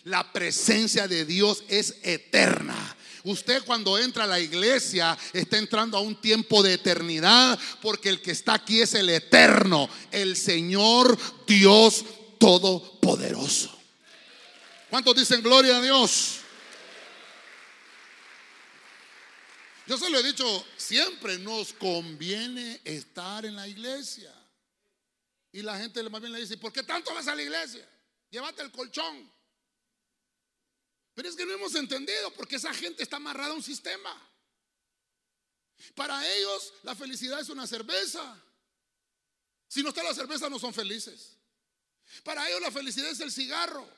La 0.04 0.32
presencia 0.32 1.06
de 1.06 1.26
Dios 1.26 1.62
es 1.68 1.96
eterna. 2.02 2.96
Usted 3.22 3.62
cuando 3.64 3.98
entra 3.98 4.24
a 4.24 4.26
la 4.26 4.40
iglesia 4.40 5.16
está 5.34 5.58
entrando 5.58 5.98
a 5.98 6.00
un 6.00 6.18
tiempo 6.20 6.62
de 6.62 6.74
eternidad 6.74 7.58
porque 7.82 8.08
el 8.08 8.22
que 8.22 8.30
está 8.30 8.54
aquí 8.54 8.80
es 8.80 8.94
el 8.94 9.10
eterno, 9.10 9.90
el 10.10 10.36
Señor 10.36 11.18
Dios 11.46 12.04
Todopoderoso. 12.38 13.78
¿Cuántos 14.88 15.14
dicen 15.14 15.42
gloria 15.42 15.76
a 15.76 15.82
Dios? 15.82 16.36
Yo 19.86 19.98
se 19.98 20.08
lo 20.08 20.20
he 20.20 20.22
dicho, 20.22 20.64
siempre 20.76 21.38
nos 21.38 21.72
conviene 21.74 22.80
estar 22.84 23.44
en 23.44 23.56
la 23.56 23.68
iglesia. 23.68 24.32
Y 25.52 25.62
la 25.62 25.78
gente 25.78 26.02
más 26.08 26.20
bien 26.20 26.32
le 26.32 26.40
dice, 26.40 26.56
¿por 26.56 26.72
qué 26.72 26.82
tanto 26.82 27.12
vas 27.12 27.26
a 27.26 27.34
la 27.34 27.42
iglesia? 27.42 27.86
Llévate 28.30 28.62
el 28.62 28.70
colchón. 28.70 29.30
Pero 31.14 31.28
es 31.28 31.34
que 31.34 31.44
no 31.44 31.52
hemos 31.52 31.74
entendido 31.74 32.32
porque 32.34 32.56
esa 32.56 32.72
gente 32.72 33.02
está 33.02 33.16
amarrada 33.16 33.50
a 33.50 33.56
un 33.56 33.62
sistema. 33.62 34.30
Para 35.94 36.26
ellos 36.34 36.72
la 36.82 36.94
felicidad 36.94 37.40
es 37.40 37.48
una 37.48 37.66
cerveza. 37.66 38.40
Si 39.66 39.82
no 39.82 39.88
está 39.88 40.02
la 40.02 40.14
cerveza 40.14 40.48
no 40.48 40.58
son 40.58 40.72
felices. 40.72 41.36
Para 42.22 42.48
ellos 42.48 42.60
la 42.60 42.70
felicidad 42.70 43.10
es 43.10 43.20
el 43.20 43.32
cigarro. 43.32 43.88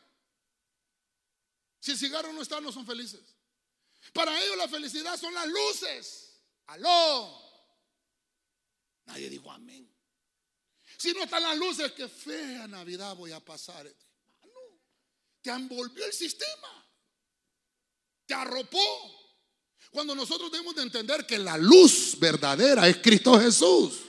Si 1.80 1.90
el 1.90 1.98
cigarro 1.98 2.32
no 2.32 2.42
está 2.42 2.60
no 2.60 2.72
son 2.72 2.86
felices. 2.86 3.20
Para 4.12 4.40
ellos 4.42 4.56
la 4.56 4.68
felicidad 4.68 5.18
son 5.18 5.34
las 5.34 5.46
luces. 5.48 6.40
Aló. 6.66 7.40
Nadie 9.04 9.28
dijo 9.28 9.50
amén. 9.50 9.91
Si 11.02 11.12
no 11.12 11.24
están 11.24 11.42
las 11.42 11.58
luces, 11.58 11.90
qué 11.90 12.06
fea 12.08 12.68
Navidad 12.68 13.16
voy 13.16 13.32
a 13.32 13.40
pasar. 13.40 13.92
te 15.42 15.50
envolvió 15.50 16.06
el 16.06 16.12
sistema. 16.12 16.86
Te 18.24 18.34
arropó. 18.34 18.78
Cuando 19.90 20.14
nosotros 20.14 20.52
debemos 20.52 20.76
de 20.76 20.82
entender 20.82 21.26
que 21.26 21.38
la 21.38 21.58
luz 21.58 22.16
verdadera 22.20 22.86
es 22.86 22.98
Cristo 22.98 23.36
Jesús. 23.40 24.02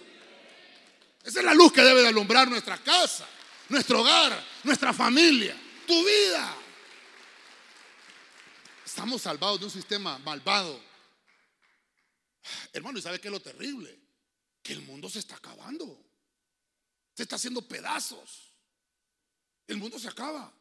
Esa 1.23 1.39
es 1.39 1.45
la 1.45 1.55
luz 1.55 1.73
que 1.73 1.81
debe 1.81 2.03
de 2.03 2.09
alumbrar 2.09 2.47
nuestra 2.47 2.77
casa, 2.77 3.27
nuestro 3.69 4.01
hogar, 4.01 4.45
nuestra 4.63 4.93
familia, 4.93 5.59
tu 5.87 5.99
vida. 6.05 6.55
Estamos 8.85 9.19
salvados 9.19 9.59
de 9.59 9.65
un 9.65 9.71
sistema 9.71 10.19
malvado. 10.19 10.79
Hermano, 12.71 12.99
¿y 12.99 13.01
sabe 13.01 13.19
qué 13.19 13.29
es 13.29 13.31
lo 13.31 13.41
terrible? 13.41 13.99
Que 14.61 14.73
el 14.73 14.83
mundo 14.83 15.09
se 15.09 15.17
está 15.17 15.37
acabando. 15.37 16.12
Se 17.13 17.23
está 17.23 17.35
haciendo 17.35 17.67
pedazos. 17.67 18.51
El 19.67 19.77
mundo 19.77 19.99
se 19.99 20.07
acaba. 20.07 20.53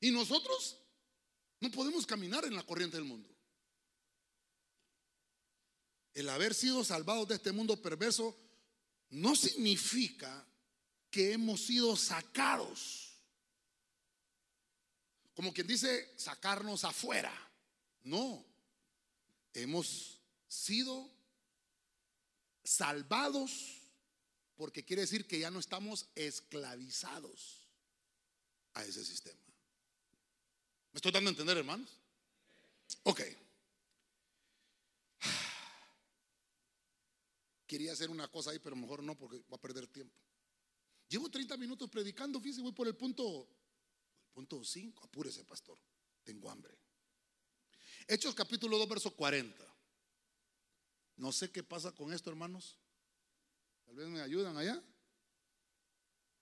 Y 0.00 0.10
nosotros 0.10 0.78
no 1.60 1.70
podemos 1.70 2.06
caminar 2.06 2.44
en 2.44 2.54
la 2.54 2.62
corriente 2.62 2.96
del 2.96 3.06
mundo. 3.06 3.28
El 6.14 6.28
haber 6.28 6.54
sido 6.54 6.84
salvados 6.84 7.28
de 7.28 7.36
este 7.36 7.52
mundo 7.52 7.80
perverso 7.80 8.36
no 9.10 9.36
significa 9.36 10.46
que 11.10 11.32
hemos 11.32 11.60
sido 11.60 11.96
sacados 11.96 13.10
como 15.40 15.54
quien 15.54 15.66
dice, 15.66 16.12
sacarnos 16.18 16.84
afuera. 16.84 17.32
No, 18.02 18.44
hemos 19.54 20.20
sido 20.46 21.10
salvados 22.62 23.79
porque 24.60 24.84
quiere 24.84 25.00
decir 25.00 25.26
que 25.26 25.38
ya 25.38 25.50
no 25.50 25.58
estamos 25.58 26.10
esclavizados 26.14 27.66
a 28.74 28.84
ese 28.84 29.02
sistema. 29.02 29.40
¿Me 30.92 30.98
estoy 30.98 31.10
dando 31.12 31.30
a 31.30 31.32
entender, 31.32 31.56
hermanos? 31.56 31.88
Ok. 33.04 33.22
Quería 37.66 37.94
hacer 37.94 38.10
una 38.10 38.28
cosa 38.28 38.50
ahí, 38.50 38.58
pero 38.58 38.76
mejor 38.76 39.02
no 39.02 39.16
porque 39.16 39.38
voy 39.48 39.56
a 39.56 39.62
perder 39.62 39.86
tiempo. 39.86 40.14
Llevo 41.08 41.30
30 41.30 41.56
minutos 41.56 41.88
predicando, 41.88 42.38
fíjese, 42.38 42.60
voy 42.60 42.72
por 42.72 42.86
el 42.86 42.94
punto 42.94 43.48
Punto 44.34 44.62
5, 44.62 45.04
apúrese, 45.06 45.42
pastor. 45.46 45.78
Tengo 46.22 46.50
hambre. 46.50 46.76
Hechos 48.06 48.34
capítulo 48.34 48.76
2, 48.76 48.88
verso 48.90 49.16
40. 49.16 49.56
No 51.16 51.32
sé 51.32 51.50
qué 51.50 51.62
pasa 51.62 51.92
con 51.92 52.12
esto, 52.12 52.28
hermanos. 52.28 52.76
Tal 53.90 53.96
vez 53.96 54.06
me 54.06 54.20
ayudan 54.20 54.56
allá. 54.56 54.80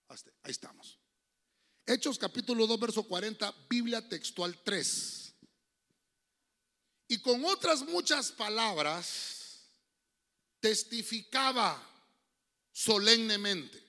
Ahí 0.07 0.51
estamos. 0.51 0.99
Hechos 1.83 2.19
capítulo 2.19 2.67
2, 2.67 2.79
verso 2.79 3.07
40, 3.07 3.51
Biblia 3.67 4.07
textual 4.07 4.61
3. 4.63 5.33
Y 7.07 7.19
con 7.23 7.43
otras 7.45 7.81
muchas 7.87 8.31
palabras 8.31 9.67
testificaba 10.59 11.83
solemnemente 12.71 13.83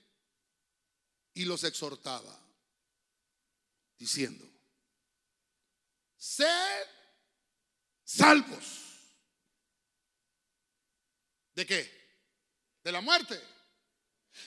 y 1.34 1.44
los 1.44 1.62
exhortaba 1.62 2.40
diciendo, 3.98 4.50
sed 6.16 6.86
salvos. 8.04 8.86
¿De 11.54 11.66
qué? 11.66 11.99
De 12.82 12.92
la 12.92 13.00
muerte. 13.00 13.40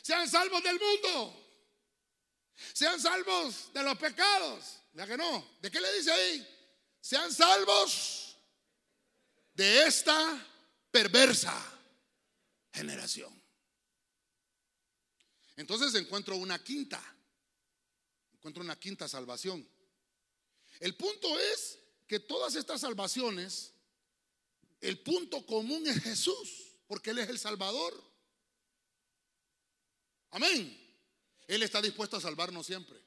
Sean 0.01 0.29
salvos 0.29 0.63
del 0.63 0.79
mundo. 0.79 1.43
Sean 2.73 2.99
salvos 2.99 3.71
de 3.73 3.83
los 3.83 3.97
pecados. 3.97 4.79
¿Ya 4.93 5.07
que 5.07 5.17
no? 5.17 5.57
¿De 5.61 5.71
qué 5.71 5.81
le 5.81 5.91
dice 5.93 6.11
ahí? 6.11 6.47
Sean 7.01 7.31
salvos 7.33 8.37
de 9.53 9.85
esta 9.85 10.47
perversa 10.91 11.53
generación. 12.71 13.41
Entonces 15.55 15.93
encuentro 15.95 16.35
una 16.35 16.63
quinta. 16.63 17.01
Encuentro 18.33 18.63
una 18.63 18.79
quinta 18.79 19.07
salvación. 19.07 19.67
El 20.79 20.95
punto 20.95 21.39
es 21.39 21.79
que 22.07 22.19
todas 22.19 22.55
estas 22.55 22.81
salvaciones, 22.81 23.73
el 24.81 24.99
punto 24.99 25.45
común 25.45 25.87
es 25.87 26.01
Jesús, 26.01 26.73
porque 26.87 27.11
Él 27.11 27.19
es 27.19 27.29
el 27.29 27.39
Salvador. 27.39 28.12
Amén. 30.33 30.79
Él 31.47 31.61
está 31.61 31.81
dispuesto 31.81 32.17
a 32.17 32.21
salvarnos 32.21 32.65
siempre. 32.65 32.99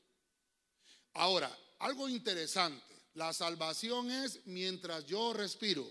Ahora, 1.15 1.57
algo 1.81 2.09
interesante. 2.09 2.95
La 3.15 3.33
salvación 3.33 4.11
es 4.11 4.47
mientras 4.47 5.05
yo 5.07 5.33
respiro. 5.33 5.85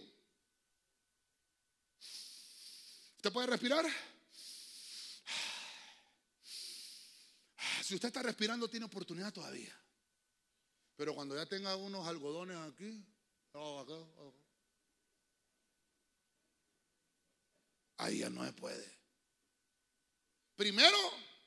¿Usted 3.17 3.33
puede 3.33 3.47
respirar? 3.47 3.85
Si 7.83 7.95
usted 7.95 8.07
está 8.07 8.23
respirando, 8.23 8.69
tiene 8.69 8.85
oportunidad 8.85 9.33
todavía. 9.33 9.75
Pero 10.95 11.13
cuando 11.13 11.35
ya 11.35 11.45
tenga 11.45 11.75
unos 11.75 12.07
algodones 12.07 12.57
aquí, 12.57 13.03
ahí 17.97 18.19
ya 18.19 18.29
no 18.29 18.45
se 18.45 18.53
puede. 18.53 18.95
Primero, 20.55 20.97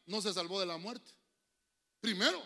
no 0.09 0.21
se 0.21 0.33
salvó 0.33 0.59
de 0.59 0.67
la 0.67 0.77
muerte. 0.77 1.13
Primero. 2.01 2.43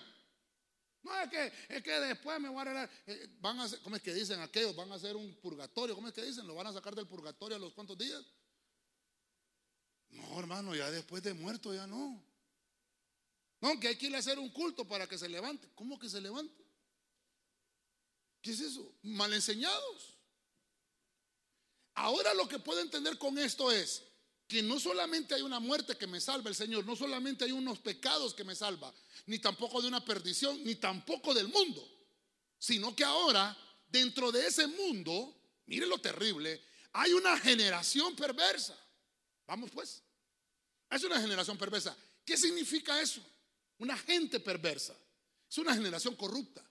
No 1.03 1.21
es 1.21 1.31
que, 1.31 1.53
es 1.69 1.83
que 1.83 1.91
después 1.93 2.41
me 2.41 2.49
voy 2.49 2.59
a 2.59 2.63
arreglar. 2.63 2.91
Eh, 3.07 3.29
van 3.41 3.59
a 3.59 3.69
¿Cómo 3.83 3.97
es 3.97 4.03
que 4.03 4.15
dicen 4.15 4.41
aquellos? 4.41 4.77
Van 4.77 4.91
a 4.93 4.97
hacer 4.97 5.17
un 5.17 5.35
purgatorio. 5.37 5.95
¿Cómo 5.95 6.09
es 6.09 6.15
que 6.15 6.23
dicen? 6.23 6.47
¿Lo 6.47 6.55
van 6.55 6.67
a 6.67 6.73
sacar 6.73 6.95
del 6.95 7.07
purgatorio 7.07 7.57
a 7.57 7.61
los 7.61 7.73
cuantos 7.73 7.99
días? 7.99 8.23
No, 10.11 10.39
hermano, 10.39 10.75
ya 10.75 10.91
después 10.91 11.23
de 11.23 11.35
muerto 11.35 11.75
ya 11.75 11.87
no. 11.87 12.23
No, 13.61 13.81
que 13.81 13.89
hay 13.89 13.97
que 13.97 14.15
a 14.15 14.19
hacer 14.19 14.39
un 14.39 14.51
culto 14.51 14.87
para 14.87 15.09
que 15.09 15.17
se 15.17 15.29
levante. 15.29 15.69
¿Cómo 15.75 15.99
que 15.99 16.09
se 16.09 16.21
levante? 16.21 16.63
¿Qué 18.41 18.51
es 18.51 18.61
eso? 18.61 18.93
Mal 19.03 19.33
enseñados. 19.33 20.19
Ahora 21.95 22.35
lo 22.35 22.49
que 22.49 22.59
puedo 22.59 22.81
entender 22.81 23.19
con 23.19 23.39
esto 23.39 23.71
es 23.71 24.03
que 24.47 24.63
no 24.63 24.79
solamente 24.79 25.35
hay 25.35 25.43
una 25.43 25.61
muerte 25.61 25.97
que 25.97 26.07
me 26.07 26.21
salva 26.21 26.51
el 26.51 26.57
Señor, 26.57 26.85
no 26.85 26.95
solamente 26.95 27.45
hay 27.45 27.53
unos 27.53 27.79
pecados 27.79 28.35
que 28.35 28.45
me 28.45 28.55
salva, 28.55 28.93
ni 29.27 29.39
tampoco 29.39 29.81
de 29.81 29.89
una 29.89 30.05
perdición, 30.05 30.63
ni 30.65 30.75
tampoco 30.75 31.33
del 31.33 31.49
mundo, 31.49 31.89
sino 32.59 32.95
que 32.95 33.05
ahora 33.05 33.57
dentro 33.89 34.33
de 34.33 34.47
ese 34.47 34.67
mundo, 34.67 35.35
mire 35.67 35.87
lo 35.87 35.99
terrible, 35.99 36.63
hay 36.93 37.13
una 37.13 37.39
generación 37.39 38.15
perversa. 38.15 38.79
Vamos 39.47 39.71
pues, 39.71 40.03
es 40.91 41.05
una 41.05 41.21
generación 41.21 41.57
perversa. 41.57 41.97
¿Qué 42.25 42.37
significa 42.37 43.01
eso? 43.01 43.25
Una 43.79 43.97
gente 43.97 44.41
perversa. 44.41 44.95
Es 45.49 45.59
una 45.59 45.75
generación 45.75 46.15
corrupta. 46.17 46.65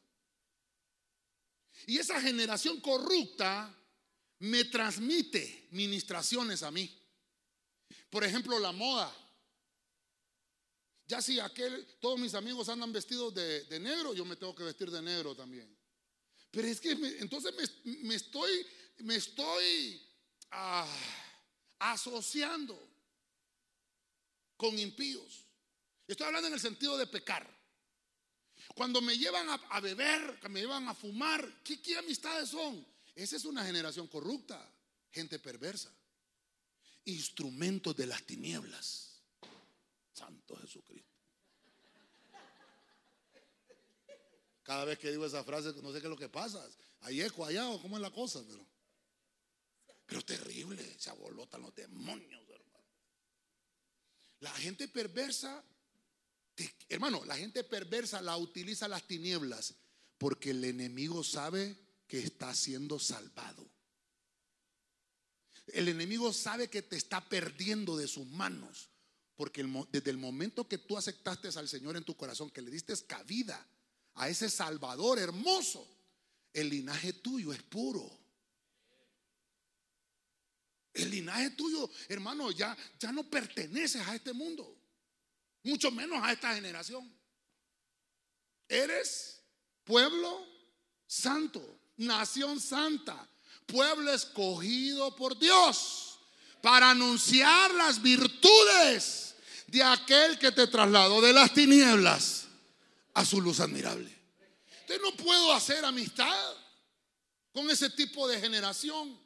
Y 1.88 1.98
esa 1.98 2.22
generación 2.22 2.80
corrupta 2.82 3.76
me 4.40 4.66
transmite 4.66 5.68
ministraciones 5.72 6.64
a 6.64 6.72
mí. 6.72 7.01
Por 8.12 8.24
ejemplo, 8.26 8.60
la 8.60 8.74
moda. 8.74 9.12
Ya 11.08 11.22
si 11.22 11.40
aquel, 11.40 11.88
todos 12.00 12.20
mis 12.20 12.34
amigos 12.36 12.70
andan 12.70 12.92
vestidos 12.92 13.34
de, 13.34 13.80
negro, 13.80 14.14
yo 14.14 14.26
me 14.26 14.36
tengo 14.36 14.54
que 14.54 14.64
vestir 14.64 14.92
de 14.92 15.02
negro 15.02 15.34
también. 15.34 15.76
Pero 16.52 16.68
es 16.68 16.80
que 16.80 16.92
entonces 16.92 17.54
me, 17.86 18.14
estoy, 18.14 18.68
me 19.00 19.16
estoy 19.16 20.02
ah, 20.52 20.88
asociando 21.80 22.78
con 24.58 24.78
impíos. 24.78 25.46
Estoy 26.06 26.28
hablando 26.28 26.50
en 26.50 26.54
el 26.54 26.60
sentido 26.60 26.98
de 26.98 27.08
pecar. 27.08 27.50
Cuando 28.76 29.02
me 29.02 29.18
llevan 29.18 29.48
a, 29.50 29.80
beber, 29.80 30.40
me 30.50 30.62
llevan 30.62 30.88
a 30.88 30.94
fumar, 30.94 31.62
¿qué, 31.64 31.82
¿qué 31.82 31.98
amistades 31.98 32.50
son? 32.50 32.86
Esa 33.16 33.38
es 33.38 33.46
una 33.46 33.66
generación 33.66 34.08
corrupta, 34.08 34.70
gente 35.12 35.40
perversa, 35.40 35.94
instrumentos 37.06 37.96
de 37.96 38.06
las 38.06 38.24
tinieblas. 38.24 39.22
Santo 40.14 40.56
Jesucristo. 40.58 41.10
Cada 44.64 44.86
vez 44.86 45.00
que 45.00 45.10
digo 45.10 45.26
esa 45.26 45.44
frase, 45.44 45.74
no 45.82 45.92
sé 45.92 46.00
qué 46.00 46.08
es 46.08 46.12
lo 46.12 46.18
que 46.18 46.30
pasa. 46.30 46.66
Hay 47.02 47.22
eco 47.22 47.46
allá 47.46 47.70
o 47.70 47.82
cómo 47.82 47.98
es 47.98 48.02
la 48.02 48.12
cosa, 48.12 48.44
pero, 48.48 48.66
pero 50.06 50.22
terrible, 50.24 51.00
se 51.00 51.10
abolotan 51.10 51.62
los 51.62 51.74
demonios, 51.74 52.48
hermano. 52.50 52.86
La 54.40 54.52
gente 54.52 54.88
perversa 54.88 55.64
hermano, 56.90 57.24
la 57.26 57.36
gente 57.36 57.64
perversa 57.64 58.22
la 58.22 58.38
utiliza 58.38 58.88
las 58.88 59.08
tinieblas 59.08 59.76
porque 60.18 60.52
el 60.52 60.64
enemigo 60.64 61.24
sabe 61.24 61.78
que 62.08 62.20
está 62.20 62.54
siendo 62.54 63.00
salvado. 63.00 63.71
El 65.74 65.88
enemigo 65.88 66.34
sabe 66.34 66.70
que 66.70 66.82
te 66.82 66.96
está 66.96 67.28
perdiendo 67.28 67.98
de 67.98 68.08
sus 68.08 68.26
manos. 68.28 68.90
Porque 69.36 69.64
desde 69.92 70.12
el 70.12 70.18
momento 70.18 70.68
que 70.68 70.78
tú 70.78 70.98
aceptaste 70.98 71.48
al 71.58 71.68
Señor 71.68 71.98
en 71.98 72.04
tu 72.04 72.16
corazón, 72.16 72.52
que 72.52 72.62
le 72.62 72.70
diste 72.70 72.94
cabida 73.08 73.66
a 74.16 74.30
ese 74.30 74.50
Salvador 74.50 75.18
hermoso, 75.18 75.88
el 76.54 76.70
linaje 76.70 77.14
tuyo 77.14 77.52
es 77.54 77.64
puro. 77.64 78.20
El 80.94 81.10
linaje 81.10 81.52
tuyo, 81.52 81.90
hermano, 82.10 82.52
ya, 82.52 82.78
ya 83.00 83.12
no 83.12 83.24
perteneces 83.30 84.06
a 84.06 84.16
este 84.16 84.34
mundo 84.34 84.82
mucho 85.64 85.92
menos 85.92 86.20
a 86.24 86.32
esta 86.32 86.54
generación. 86.56 87.12
Eres 88.68 89.42
pueblo 89.84 90.46
santo, 91.06 91.80
nación 91.98 92.60
santa, 92.60 93.28
pueblo 93.72 94.14
escogido 94.14 95.16
por 95.16 95.38
Dios 95.38 96.20
para 96.62 96.92
anunciar 96.92 97.74
las 97.76 98.02
virtudes 98.02 99.36
de 99.68 99.84
aquel 99.84 100.38
que 100.38 100.52
te 100.52 100.68
trasladó 100.68 101.22
de 101.22 101.34
las 101.34 101.54
tinieblas 101.54 102.48
a 103.14 103.26
su 103.26 103.42
luz 103.42 103.60
admirable. 103.60 104.16
Entonces 104.82 105.02
no 105.02 105.16
puedo 105.24 105.54
hacer 105.54 105.84
amistad 105.86 106.56
con 107.54 107.70
ese 107.70 107.90
tipo 107.90 108.28
de 108.28 108.40
generación. 108.40 109.20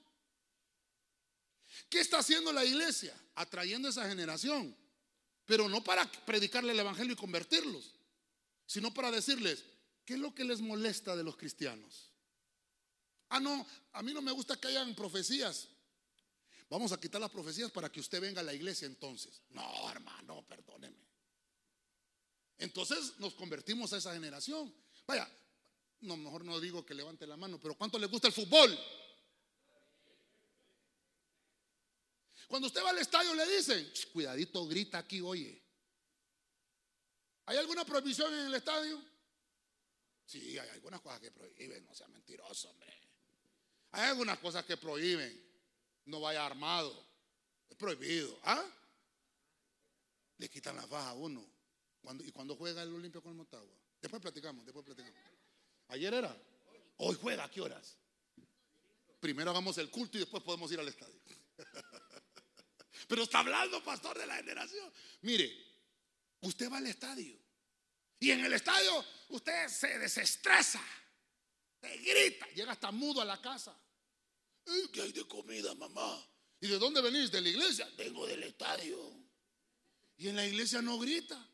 ¿Qué 1.90 2.00
está 2.00 2.20
haciendo 2.20 2.54
la 2.54 2.64
iglesia? 2.64 3.14
Atrayendo 3.36 3.90
esa 3.90 4.08
generación 4.08 4.76
pero 5.46 5.70
no 5.70 5.84
para 5.84 6.10
predicarle 6.26 6.72
el 6.72 6.80
Evangelio 6.80 7.14
y 7.14 7.18
convertirlos, 7.18 7.94
sino 8.66 8.94
para 8.94 9.12
decirles, 9.12 9.64
¿qué 10.06 10.16
es 10.16 10.20
lo 10.20 10.34
que 10.34 10.44
les 10.44 10.60
molesta 10.60 11.16
de 11.16 11.24
los 11.24 11.38
cristianos? 11.38 12.12
Ah, 13.30 13.40
no, 13.40 13.66
a 13.94 14.04
mí 14.04 14.14
no 14.14 14.22
me 14.22 14.32
gusta 14.32 14.60
que 14.60 14.68
hayan 14.68 14.94
profecías. 14.96 15.68
Vamos 16.70 16.92
a 16.92 17.00
quitar 17.00 17.22
las 17.22 17.30
profecías 17.30 17.72
para 17.72 17.92
que 17.92 18.00
usted 18.00 18.20
venga 18.20 18.42
a 18.42 18.44
la 18.44 18.54
iglesia 18.54 18.86
entonces. 18.86 19.42
No, 19.50 19.90
hermano, 19.90 20.44
perdóneme. 20.48 21.06
Entonces 22.58 23.18
nos 23.20 23.34
convertimos 23.36 23.94
a 23.94 23.98
esa 23.98 24.14
generación. 24.14 24.74
Vaya, 25.06 25.30
no, 26.02 26.18
mejor 26.18 26.44
no 26.44 26.60
digo 26.60 26.86
que 26.86 26.94
levante 26.94 27.28
la 27.28 27.38
mano, 27.38 27.60
pero 27.60 27.76
¿cuánto 27.76 28.00
le 28.00 28.08
gusta 28.08 28.28
el 28.28 28.34
fútbol? 28.34 28.78
Cuando 32.48 32.68
usted 32.68 32.84
va 32.84 32.92
al 32.92 33.00
estadio 33.00 33.34
le 33.34 33.46
dicen, 33.48 33.92
cuidadito, 34.14 34.66
grita 34.68 35.00
aquí, 35.00 35.22
oye. 35.22 35.62
¿Hay 37.48 37.58
alguna 37.58 37.86
prohibición 37.86 38.34
en 38.34 38.48
el 38.48 38.56
estadio? 38.56 39.02
Sí, 40.26 40.58
hay 40.58 40.70
algunas 40.70 41.02
cosas 41.02 41.20
que 41.20 41.32
prohíben, 41.32 41.86
no 41.86 41.94
sea 41.94 42.08
mentiroso, 42.08 42.70
hombre. 42.70 43.05
Hay 43.96 44.10
algunas 44.10 44.38
cosas 44.40 44.66
que 44.66 44.76
prohíben. 44.76 45.42
No 46.06 46.20
vaya 46.20 46.46
armado. 46.46 46.94
Es 47.70 47.78
prohibido. 47.78 48.38
¿Ah? 48.44 48.64
Le 50.38 50.50
quitan 50.50 50.76
la 50.76 50.86
faja 50.86 51.12
a 51.12 51.14
uno. 51.14 51.46
¿Y 52.20 52.32
cuando 52.32 52.56
juega 52.56 52.84
el 52.84 52.94
Olimpia 52.94 53.22
con 53.22 53.32
el 53.32 53.38
Motagua? 53.38 53.74
Después 54.02 54.22
platicamos, 54.22 54.66
después 54.66 54.86
platicamos. 54.86 55.18
¿Ayer 55.88 56.14
era? 56.14 56.36
Hoy 56.98 57.18
juega, 57.20 57.46
¿a 57.46 57.50
qué 57.50 57.62
horas? 57.62 57.98
Primero 59.20 59.52
hagamos 59.52 59.78
el 59.78 59.90
culto 59.90 60.18
y 60.18 60.22
después 60.22 60.44
podemos 60.44 60.70
ir 60.72 60.80
al 60.80 60.88
estadio. 60.90 61.20
Pero 63.08 63.24
está 63.24 63.40
hablando, 63.40 63.82
pastor, 63.84 64.18
de 64.20 64.28
la 64.28 64.36
generación. 64.36 64.92
Mire, 65.22 65.52
usted 66.42 66.70
va 66.70 66.78
al 66.78 66.88
estadio. 66.88 67.40
Y 68.20 68.32
en 68.32 68.44
el 68.44 68.54
estadio 68.54 69.06
usted 69.30 69.70
se 69.70 69.98
desestresa. 70.00 70.82
Te 71.80 71.98
grita. 71.98 72.46
Llega 72.50 72.74
hasta 72.74 72.92
mudo 72.92 73.22
a 73.22 73.26
la 73.26 73.42
casa. 73.42 73.76
¿Qué 74.92 75.02
hay 75.02 75.12
de 75.12 75.28
comida, 75.28 75.76
mamá? 75.76 76.26
¿Y 76.62 76.68
de 76.68 76.80
dónde 76.80 77.02
venís? 77.02 77.32
¿De 77.32 77.42
la 77.42 77.50
iglesia? 77.50 77.88
Vengo 77.98 78.26
del 78.26 78.44
estadio. 78.44 78.98
Y 80.18 80.30
en 80.30 80.36
la 80.36 80.46
iglesia 80.46 80.82
no 80.82 80.98
grita. 80.98 81.50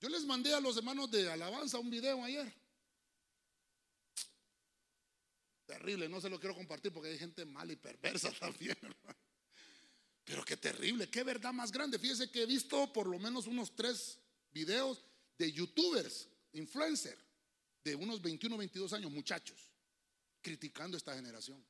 Yo 0.00 0.08
les 0.08 0.24
mandé 0.24 0.54
a 0.54 0.60
los 0.60 0.76
hermanos 0.76 1.10
de 1.10 1.30
alabanza 1.30 1.78
un 1.78 1.90
video 1.90 2.22
ayer. 2.22 2.52
Terrible, 5.66 6.08
no 6.08 6.20
se 6.20 6.28
lo 6.28 6.38
quiero 6.38 6.54
compartir 6.54 6.92
porque 6.92 7.08
hay 7.08 7.18
gente 7.18 7.44
mala 7.44 7.72
y 7.72 7.76
perversa 7.76 8.30
también. 8.38 8.76
Pero 10.24 10.44
qué 10.44 10.56
terrible, 10.56 11.10
qué 11.10 11.22
verdad 11.22 11.52
más 11.52 11.72
grande. 11.72 11.98
Fíjese 11.98 12.30
que 12.30 12.42
he 12.42 12.46
visto 12.46 12.92
por 12.92 13.06
lo 13.06 13.18
menos 13.18 13.46
unos 13.46 13.74
tres 13.74 14.18
videos 14.52 15.02
de 15.36 15.50
youtubers, 15.52 16.28
influencers, 16.52 17.20
de 17.82 17.94
unos 17.94 18.22
21, 18.22 18.56
22 18.56 18.92
años, 18.92 19.10
muchachos, 19.10 19.70
criticando 20.44 20.96
esta 20.98 21.14
generación. 21.14 21.64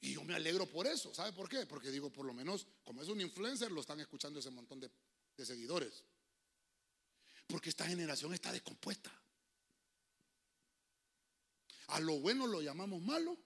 Y 0.00 0.12
yo 0.12 0.22
me 0.22 0.34
alegro 0.34 0.66
por 0.66 0.86
eso. 0.86 1.12
¿Sabe 1.14 1.32
por 1.32 1.48
qué? 1.48 1.66
Porque 1.66 1.90
digo, 1.90 2.12
por 2.12 2.26
lo 2.26 2.34
menos, 2.34 2.66
como 2.84 3.02
es 3.02 3.08
un 3.08 3.20
influencer, 3.20 3.72
lo 3.72 3.80
están 3.80 3.98
escuchando 4.00 4.38
ese 4.38 4.50
montón 4.50 4.78
de, 4.78 4.90
seguidores. 5.44 6.04
Porque 7.46 7.70
esta 7.70 7.86
generación 7.86 8.34
está 8.34 8.52
descompuesta. 8.52 9.10
A 11.88 12.00
lo 12.00 12.20
bueno 12.20 12.46
lo 12.46 12.60
llamamos 12.60 13.00
malo 13.00 13.38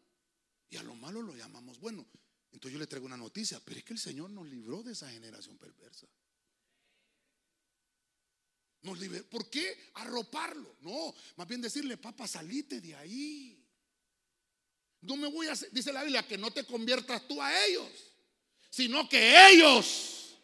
y 0.68 0.76
a 0.76 0.82
lo 0.82 0.96
malo 0.96 1.22
lo 1.22 1.36
llamamos 1.36 1.78
bueno. 1.78 2.04
Entonces 2.50 2.72
yo 2.72 2.78
le 2.80 2.88
traigo 2.88 3.06
una 3.06 3.16
noticia, 3.16 3.60
pero 3.64 3.78
es 3.78 3.84
que 3.84 3.92
el 3.92 4.00
Señor 4.00 4.30
nos 4.30 4.46
libró 4.46 4.82
de 4.82 4.92
esa 4.92 5.08
generación 5.08 5.56
perversa. 5.58 6.08
¿Por 9.30 9.48
qué 9.48 9.90
arroparlo? 9.94 10.76
No, 10.80 11.14
más 11.36 11.46
bien 11.46 11.60
decirle, 11.60 11.96
papá, 11.96 12.26
salite 12.26 12.80
de 12.80 12.96
ahí. 12.96 13.64
No 15.02 15.16
me 15.16 15.28
voy 15.28 15.46
a 15.46 15.54
dice 15.70 15.92
la 15.92 16.02
Biblia, 16.02 16.26
que 16.26 16.36
no 16.36 16.50
te 16.50 16.64
conviertas 16.64 17.26
tú 17.28 17.40
a 17.40 17.64
ellos, 17.64 17.88
sino 18.70 19.08
que 19.08 19.50
ellos. 19.50 20.36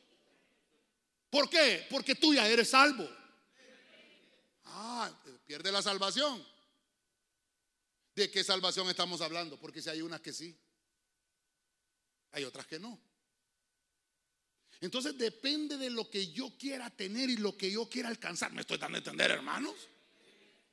¿Por 1.30 1.50
qué? 1.50 1.86
Porque 1.90 2.14
tú 2.14 2.32
ya 2.32 2.48
eres 2.48 2.70
salvo. 2.70 3.08
Ah, 4.64 5.10
pierde 5.46 5.72
la 5.72 5.82
salvación. 5.82 6.46
¿De 8.14 8.30
qué 8.30 8.42
salvación 8.42 8.88
estamos 8.88 9.20
hablando? 9.20 9.58
Porque 9.58 9.82
si 9.82 9.90
hay 9.90 10.02
unas 10.02 10.20
que 10.20 10.32
sí, 10.32 10.56
hay 12.32 12.44
otras 12.44 12.66
que 12.66 12.78
no. 12.78 13.00
Entonces 14.80 15.18
depende 15.18 15.76
de 15.76 15.90
lo 15.90 16.08
que 16.08 16.30
yo 16.30 16.56
quiera 16.56 16.88
tener 16.90 17.28
y 17.30 17.36
lo 17.36 17.56
que 17.56 17.70
yo 17.70 17.88
quiera 17.88 18.08
alcanzar. 18.08 18.52
¿Me 18.52 18.60
estoy 18.60 18.78
dando 18.78 18.96
a 18.96 19.00
entender, 19.00 19.30
hermanos? 19.30 19.74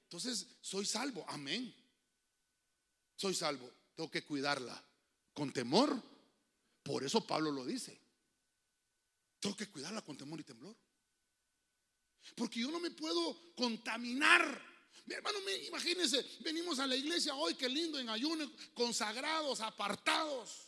Entonces, 0.03 0.47
soy 0.61 0.85
salvo. 0.85 1.25
Amén. 1.27 1.73
Soy 3.15 3.33
salvo. 3.33 3.71
Tengo 3.95 4.11
que 4.11 4.23
cuidarla 4.23 4.83
con 5.33 5.51
temor. 5.51 6.01
Por 6.83 7.03
eso 7.03 7.25
Pablo 7.25 7.51
lo 7.51 7.65
dice. 7.65 7.99
Tengo 9.39 9.55
que 9.55 9.67
cuidarla 9.67 10.01
con 10.01 10.17
temor 10.17 10.39
y 10.39 10.43
temblor. 10.43 10.75
Porque 12.35 12.59
yo 12.59 12.69
no 12.69 12.79
me 12.79 12.91
puedo 12.91 13.53
contaminar. 13.55 14.61
Mi 15.05 15.15
hermano, 15.15 15.37
imagínense, 15.67 16.25
venimos 16.41 16.79
a 16.79 16.87
la 16.87 16.95
iglesia 16.95 17.35
hoy, 17.35 17.55
qué 17.55 17.69
lindo, 17.69 17.99
en 17.99 18.09
ayuno, 18.09 18.51
consagrados, 18.73 19.61
apartados. 19.61 20.64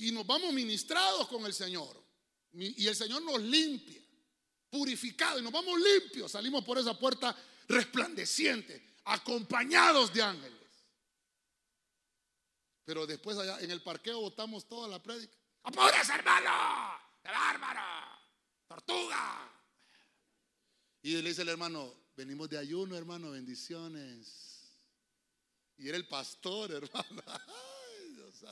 Y 0.00 0.12
nos 0.12 0.26
vamos 0.26 0.52
ministrados 0.54 1.28
con 1.28 1.44
el 1.44 1.52
Señor. 1.52 2.02
Y 2.52 2.86
el 2.86 2.96
Señor 2.96 3.22
nos 3.22 3.40
limpia, 3.40 4.00
purificado. 4.70 5.38
Y 5.38 5.42
nos 5.42 5.52
vamos 5.52 5.78
limpios. 5.78 6.32
Salimos 6.32 6.64
por 6.64 6.78
esa 6.78 6.98
puerta 6.98 7.36
resplandeciente, 7.68 8.94
acompañados 9.04 10.12
de 10.12 10.22
ángeles. 10.22 10.58
Pero 12.82 13.06
después 13.06 13.36
allá 13.36 13.60
en 13.60 13.70
el 13.70 13.82
parqueo 13.82 14.20
votamos 14.20 14.66
toda 14.66 14.88
la 14.88 15.02
prédica. 15.02 15.36
¡Apúrese, 15.64 16.14
hermano! 16.14 16.98
¡El 17.22 17.32
bárbaro! 17.32 17.80
¡Tortuga! 18.66 19.52
Y 21.02 21.12
le 21.12 21.28
dice 21.28 21.42
el 21.42 21.50
hermano, 21.50 21.94
venimos 22.16 22.48
de 22.48 22.56
ayuno, 22.56 22.96
hermano, 22.96 23.32
bendiciones. 23.32 24.78
Y 25.76 25.88
era 25.88 25.98
el 25.98 26.08
pastor, 26.08 26.72
hermano. 26.72 27.22
Ay, 27.26 28.14
Dios 28.14 28.42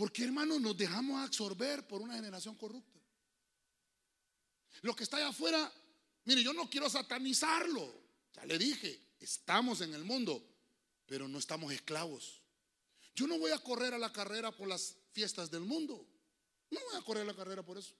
¿Por 0.00 0.10
qué, 0.10 0.24
hermano, 0.24 0.58
nos 0.58 0.74
dejamos 0.78 1.22
absorber 1.22 1.86
por 1.86 2.00
una 2.00 2.14
generación 2.14 2.54
corrupta? 2.54 2.98
Lo 4.80 4.96
que 4.96 5.04
está 5.04 5.18
allá 5.18 5.28
afuera, 5.28 5.70
mire, 6.24 6.42
yo 6.42 6.54
no 6.54 6.70
quiero 6.70 6.88
satanizarlo. 6.88 7.92
Ya 8.32 8.46
le 8.46 8.56
dije, 8.56 8.98
estamos 9.20 9.82
en 9.82 9.92
el 9.92 10.02
mundo, 10.02 10.42
pero 11.04 11.28
no 11.28 11.38
estamos 11.38 11.70
esclavos. 11.70 12.40
Yo 13.14 13.26
no 13.26 13.38
voy 13.38 13.50
a 13.50 13.58
correr 13.58 13.92
a 13.92 13.98
la 13.98 14.10
carrera 14.10 14.50
por 14.50 14.68
las 14.68 14.96
fiestas 15.12 15.50
del 15.50 15.64
mundo. 15.64 16.08
No 16.70 16.80
voy 16.80 16.98
a 16.98 17.02
correr 17.02 17.24
a 17.24 17.26
la 17.26 17.36
carrera 17.36 17.62
por 17.62 17.76
eso. 17.76 17.92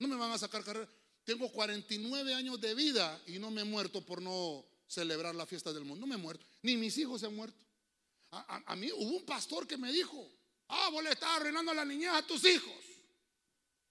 No 0.00 0.08
me 0.08 0.16
van 0.16 0.32
a 0.32 0.38
sacar 0.38 0.62
carrera. 0.62 0.86
Tengo 1.24 1.50
49 1.50 2.34
años 2.34 2.60
de 2.60 2.74
vida 2.74 3.22
y 3.26 3.38
no 3.38 3.50
me 3.50 3.62
he 3.62 3.64
muerto 3.64 4.04
por 4.04 4.20
no 4.20 4.66
celebrar 4.86 5.34
la 5.34 5.46
fiesta 5.46 5.72
del 5.72 5.86
mundo. 5.86 6.02
No 6.02 6.06
me 6.06 6.16
he 6.16 6.22
muerto. 6.22 6.44
Ni 6.60 6.76
mis 6.76 6.98
hijos 6.98 7.22
se 7.22 7.26
han 7.26 7.34
muerto. 7.34 7.56
A, 8.32 8.76
mí 8.76 8.92
hubo 8.92 9.16
un 9.16 9.24
pastor 9.24 9.66
que 9.66 9.78
me 9.78 9.90
dijo, 9.90 10.30
ah, 10.72 10.90
vos 10.90 11.04
le 11.04 11.10
estás 11.10 11.30
arruinando 11.36 11.72
la 11.74 11.84
niñez 11.84 12.10
a 12.10 12.26
tus 12.26 12.44
hijos. 12.44 12.74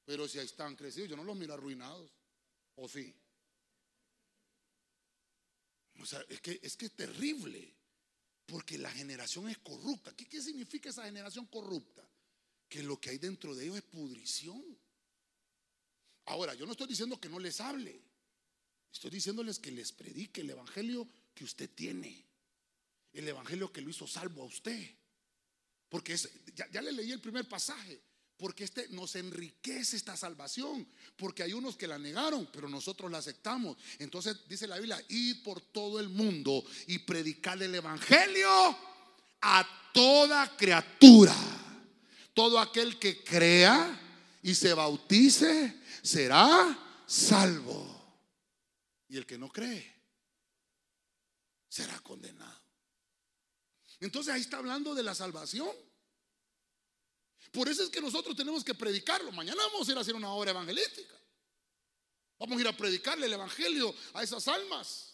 Pero 0.06 0.28
si 0.28 0.40
ahí 0.40 0.46
están 0.46 0.76
crecidos, 0.76 1.10
yo 1.10 1.16
no 1.16 1.24
los 1.24 1.36
miro 1.36 1.54
arruinados. 1.54 2.12
¿O 2.76 2.88
sí? 2.88 3.14
O 6.00 6.06
sea, 6.06 6.24
es 6.28 6.42
que 6.42 6.60
es 6.62 6.76
que 6.76 6.86
es 6.86 6.96
terrible. 6.96 7.76
Porque 8.46 8.78
la 8.78 8.92
generación 8.92 9.48
es 9.48 9.60
corrupta. 9.60 10.14
¿Qué, 10.16 10.28
¿Qué 10.28 10.42
significa 10.42 10.90
esa 10.90 11.06
generación 11.06 11.46
corrupta? 11.46 12.06
Que 12.68 12.84
lo 12.84 13.00
que 13.00 13.12
hay 13.12 13.18
dentro 13.18 13.56
de 13.56 13.64
ellos 13.64 13.78
es 13.78 13.84
pudrición. 13.84 14.62
Ahora, 16.26 16.54
yo 16.56 16.66
no 16.66 16.74
estoy 16.74 16.88
diciendo 16.88 17.20
que 17.20 17.30
no 17.30 17.40
les 17.40 17.62
hable. 17.62 18.02
Estoy 18.92 19.12
diciéndoles 19.12 19.60
que 19.60 19.72
les 19.72 19.92
predique 19.92 20.42
el 20.42 20.50
evangelio 20.50 21.08
que 21.34 21.46
usted 21.46 21.70
tiene. 21.70 22.26
El 23.14 23.28
evangelio 23.28 23.72
que 23.72 23.82
lo 23.82 23.90
hizo 23.90 24.08
salvo 24.08 24.44
a 24.44 24.46
usted. 24.46 24.98
Porque 25.92 26.18
ya, 26.56 26.82
le 26.82 26.94
leí 26.94 27.12
el 27.12 27.20
primer 27.20 27.46
pasaje. 27.50 28.02
Porque 28.38 28.64
este 28.64 28.88
nos 28.90 29.18
enriquece 29.18 29.98
esta 29.98 30.16
salvación. 30.16 30.88
Porque 31.18 31.44
hay 31.44 31.52
unos 31.52 31.76
que 31.76 31.86
la 31.86 32.00
negaron, 32.00 32.48
pero 32.54 32.70
nosotros 32.70 33.12
la 33.12 33.18
aceptamos. 33.18 33.78
Entonces 34.00 34.38
dice 34.48 34.68
la 34.68 34.78
Biblia: 34.78 35.04
ir 35.10 35.44
por 35.44 35.60
todo 35.60 36.00
el 36.00 36.08
mundo 36.08 36.64
y 36.88 37.00
predicar 37.00 37.62
el 37.62 37.76
evangelio 37.76 38.50
a 39.42 39.92
toda 39.94 40.56
criatura. 40.56 41.36
Todo 42.34 42.58
aquel 42.58 42.98
que 42.98 43.22
crea 43.22 44.40
y 44.42 44.56
se 44.56 44.74
bautice 44.74 45.82
será 46.02 47.04
salvo. 47.06 47.86
Y 49.10 49.18
el 49.18 49.26
que 49.26 49.38
no 49.38 49.50
cree 49.50 49.94
será 51.68 52.00
condenado. 52.00 52.61
Entonces 54.02 54.34
ahí 54.34 54.42
está 54.42 54.58
hablando 54.58 54.94
de 54.94 55.04
la 55.04 55.16
salvación. 55.16 55.72
Por 57.52 57.70
eso 57.70 57.84
es 57.84 57.90
que 57.90 58.02
nosotros 58.02 58.36
tenemos 58.36 58.64
que 58.64 58.74
predicarlo. 58.74 59.32
Mañana 59.32 59.62
vamos 59.72 59.88
a 59.88 59.92
ir 59.92 59.98
a 59.98 60.02
hacer 60.02 60.16
una 60.16 60.34
obra 60.34 60.52
evangelística. 60.52 61.16
Vamos 62.40 62.58
a 62.58 62.62
ir 62.62 62.68
a 62.68 62.76
predicarle 62.76 63.28
el 63.28 63.34
evangelio 63.34 63.94
a 64.14 64.24
esas 64.24 64.48
almas. 64.48 65.14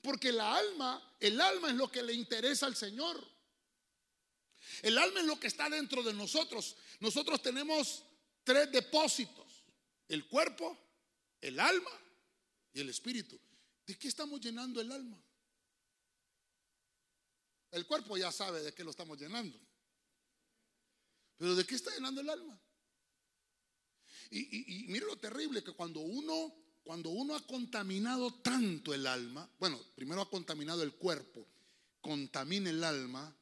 Porque 0.00 0.30
la 0.30 0.54
alma, 0.56 1.16
el 1.18 1.40
alma 1.40 1.70
es 1.70 1.74
lo 1.74 1.90
que 1.90 2.02
le 2.02 2.12
interesa 2.12 2.66
al 2.66 2.76
Señor. 2.76 3.22
El 4.82 4.96
alma 4.96 5.20
es 5.20 5.26
lo 5.26 5.40
que 5.40 5.48
está 5.48 5.68
dentro 5.68 6.02
de 6.02 6.12
nosotros. 6.12 6.76
Nosotros 7.00 7.42
tenemos 7.42 8.04
tres 8.44 8.70
depósitos. 8.70 9.64
El 10.06 10.28
cuerpo, 10.28 10.78
el 11.40 11.58
alma 11.58 11.90
y 12.72 12.80
el 12.80 12.90
espíritu. 12.90 13.40
¿De 13.86 13.98
qué 13.98 14.06
estamos 14.06 14.40
llenando 14.40 14.80
el 14.80 14.92
alma? 14.92 15.23
El 17.74 17.86
cuerpo 17.86 18.16
ya 18.16 18.30
sabe 18.30 18.62
de 18.62 18.72
qué 18.72 18.84
lo 18.84 18.92
estamos 18.92 19.18
llenando. 19.18 19.58
Pero 21.36 21.56
¿de 21.56 21.66
qué 21.66 21.74
está 21.74 21.92
llenando 21.92 22.20
el 22.20 22.30
alma? 22.30 22.56
Y, 24.30 24.86
mire 24.88 25.06
lo 25.06 25.18
terrible 25.18 25.64
que 25.64 25.72
cuando 25.72 25.98
uno, 25.98 26.54
cuando 26.84 27.10
uno 27.10 27.34
ha 27.34 27.44
contaminado 27.44 28.32
tanto 28.34 28.94
el 28.94 29.08
alma, 29.08 29.50
bueno, 29.58 29.80
primero 29.96 30.22
ha 30.22 30.30
contaminado 30.30 30.84
el 30.84 30.94
cuerpo, 30.94 31.48
contamina 32.00 32.70
el 32.70 32.84
alma, 32.84 33.36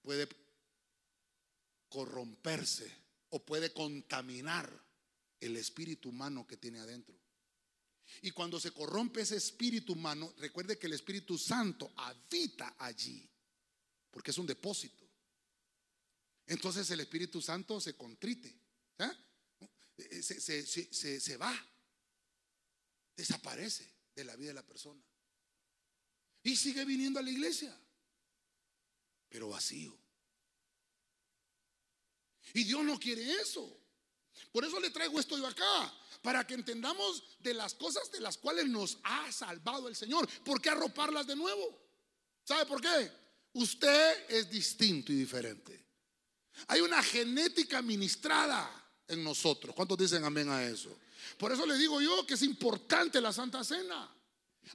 puede 0.00 0.26
corromperse 1.90 2.90
o 3.28 3.44
puede 3.44 3.74
contaminar 3.74 4.72
el 5.38 5.58
espíritu 5.58 6.08
humano 6.08 6.46
que 6.46 6.56
tiene 6.56 6.80
adentro. 6.80 7.21
Y 8.20 8.30
cuando 8.30 8.60
se 8.60 8.72
corrompe 8.72 9.22
ese 9.22 9.36
espíritu 9.36 9.94
humano, 9.94 10.32
recuerde 10.38 10.78
que 10.78 10.86
el 10.86 10.92
Espíritu 10.92 11.38
Santo 11.38 11.92
habita 11.96 12.76
allí, 12.78 13.28
porque 14.10 14.30
es 14.30 14.38
un 14.38 14.46
depósito. 14.46 15.08
Entonces 16.46 16.90
el 16.90 17.00
Espíritu 17.00 17.40
Santo 17.40 17.80
se 17.80 17.94
contrite, 17.94 18.54
¿eh? 18.98 20.22
se, 20.22 21.20
se 21.20 21.36
va, 21.36 21.54
desaparece 23.16 23.90
de 24.14 24.24
la 24.24 24.36
vida 24.36 24.48
de 24.48 24.54
la 24.54 24.66
persona. 24.66 25.02
Y 26.42 26.56
sigue 26.56 26.84
viniendo 26.84 27.20
a 27.20 27.22
la 27.22 27.30
iglesia, 27.30 27.74
pero 29.28 29.48
vacío. 29.48 29.96
Y 32.54 32.64
Dios 32.64 32.84
no 32.84 32.98
quiere 32.98 33.40
eso. 33.40 33.81
Por 34.50 34.64
eso 34.64 34.80
le 34.80 34.90
traigo 34.90 35.18
esto 35.18 35.38
yo 35.38 35.46
acá, 35.46 35.94
para 36.22 36.46
que 36.46 36.54
entendamos 36.54 37.22
de 37.40 37.54
las 37.54 37.74
cosas 37.74 38.10
de 38.10 38.20
las 38.20 38.38
cuales 38.38 38.66
nos 38.66 38.98
ha 39.02 39.30
salvado 39.32 39.88
el 39.88 39.96
Señor. 39.96 40.28
¿Por 40.44 40.60
qué 40.60 40.70
arroparlas 40.70 41.26
de 41.26 41.36
nuevo? 41.36 41.78
¿Sabe 42.44 42.66
por 42.66 42.80
qué? 42.80 43.22
usted 43.54 44.30
es 44.30 44.50
distinto 44.50 45.12
y 45.12 45.16
diferente. 45.16 45.84
Hay 46.68 46.80
una 46.80 47.02
genética 47.02 47.82
ministrada 47.82 48.70
en 49.08 49.22
nosotros. 49.24 49.74
¿Cuántos 49.74 49.98
dicen 49.98 50.24
amén 50.24 50.48
a 50.48 50.64
eso? 50.64 50.96
Por 51.38 51.52
eso 51.52 51.66
le 51.66 51.76
digo 51.76 52.00
yo 52.00 52.26
que 52.26 52.34
es 52.34 52.42
importante 52.42 53.20
la 53.20 53.32
Santa 53.32 53.64
Cena. 53.64 54.08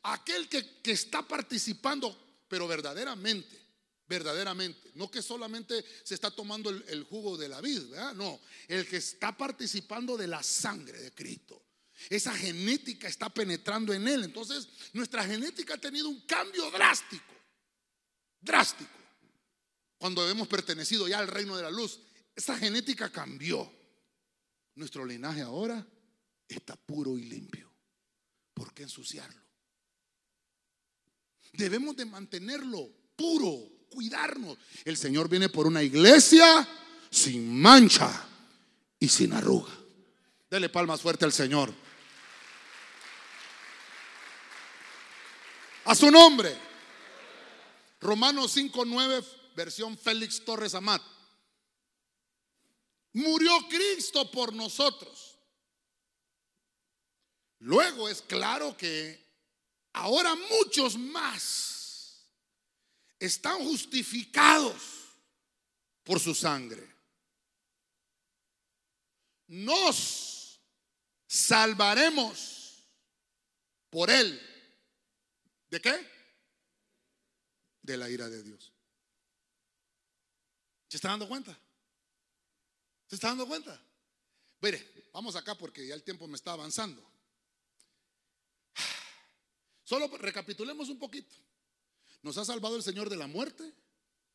Aquel 0.03 0.49
que, 0.49 0.81
que 0.81 0.91
está 0.91 1.21
participando, 1.21 2.15
pero 2.47 2.67
verdaderamente, 2.67 3.66
verdaderamente, 4.07 4.91
no 4.95 5.11
que 5.11 5.21
solamente 5.21 5.83
se 6.03 6.15
está 6.15 6.31
tomando 6.31 6.69
el, 6.69 7.03
jugo 7.03 7.37
de 7.37 7.49
la 7.49 7.61
vida, 7.61 8.13
no, 8.13 8.39
el 8.67 8.87
que 8.87 8.97
está 8.97 9.35
participando 9.35 10.17
de 10.17 10.27
la 10.27 10.41
sangre 10.41 11.01
de 11.01 11.13
Cristo. 11.13 11.63
Esa 12.09 12.33
genética 12.33 13.07
está 13.07 13.29
penetrando 13.29 13.93
en 13.93 14.07
él. 14.07 14.23
Entonces, 14.23 14.67
nuestra 14.93 15.23
genética 15.23 15.73
ha 15.73 15.77
tenido 15.79 16.07
un 16.07 16.21
cambio 16.21 16.69
drástico, 16.71 17.33
drástico. 18.39 18.91
Cuando 19.97 20.27
hemos 20.29 20.47
pertenecido 20.47 21.07
ya 21.07 21.19
al 21.19 21.27
reino 21.27 21.57
de 21.57 21.63
la 21.63 21.71
luz, 21.71 21.99
esa 22.35 22.55
genética 22.57 23.11
cambió. 23.11 23.71
Nuestro 24.75 25.03
linaje 25.05 25.41
ahora 25.41 25.85
está 26.47 26.75
puro 26.75 27.17
y 27.17 27.23
limpio. 27.23 27.73
¿Por 28.53 28.73
qué 28.73 28.83
ensuciarlo? 28.83 29.41
Debemos 31.53 31.95
de 31.95 32.05
mantenerlo 32.05 32.91
puro, 33.15 33.76
cuidarnos. 33.89 34.57
El 34.85 34.97
Señor 34.97 35.29
viene 35.29 35.49
por 35.49 35.67
una 35.67 35.83
iglesia 35.83 36.67
sin 37.09 37.59
mancha 37.59 38.27
y 38.99 39.07
sin 39.07 39.33
arruga. 39.33 39.71
Dele 40.49 40.69
palmas 40.69 41.01
fuerte 41.01 41.25
al 41.25 41.33
Señor. 41.33 41.73
A 45.85 45.95
su 45.95 46.11
nombre. 46.11 46.55
Romanos 47.99 48.55
5:9, 48.55 49.25
versión 49.55 49.97
Félix 49.97 50.43
Torres 50.43 50.75
Amat. 50.75 51.01
Murió 53.13 53.51
Cristo 53.69 54.29
por 54.29 54.53
nosotros. 54.53 55.37
Luego 57.59 58.07
es 58.07 58.21
claro 58.21 58.77
que 58.77 59.25
ahora 59.93 60.35
muchos 60.35 60.97
más 60.97 61.76
están 63.19 63.63
justificados 63.63 64.81
por 66.03 66.19
su 66.19 66.33
sangre. 66.33 66.95
Nos 69.47 70.61
salvaremos 71.25 72.83
por 73.89 74.09
él. 74.09 74.39
¿De 75.69 75.81
qué? 75.81 76.07
De 77.81 77.97
la 77.97 78.09
ira 78.09 78.29
de 78.29 78.43
Dios. 78.43 78.71
¿Se 80.87 80.97
está 80.97 81.09
dando 81.09 81.27
cuenta? 81.27 81.57
¿Se 83.07 83.15
está 83.15 83.29
dando 83.29 83.47
cuenta? 83.47 83.81
Mire, 84.61 85.09
vamos 85.13 85.35
acá 85.35 85.55
porque 85.55 85.85
ya 85.85 85.93
el 85.93 86.03
tiempo 86.03 86.27
me 86.27 86.35
está 86.35 86.53
avanzando. 86.53 87.05
Solo 89.83 90.07
recapitulemos 90.17 90.89
un 90.89 90.99
poquito. 90.99 91.35
Nos 92.21 92.37
ha 92.37 92.45
salvado 92.45 92.75
el 92.75 92.83
Señor 92.83 93.09
de 93.09 93.17
la 93.17 93.27
muerte, 93.27 93.73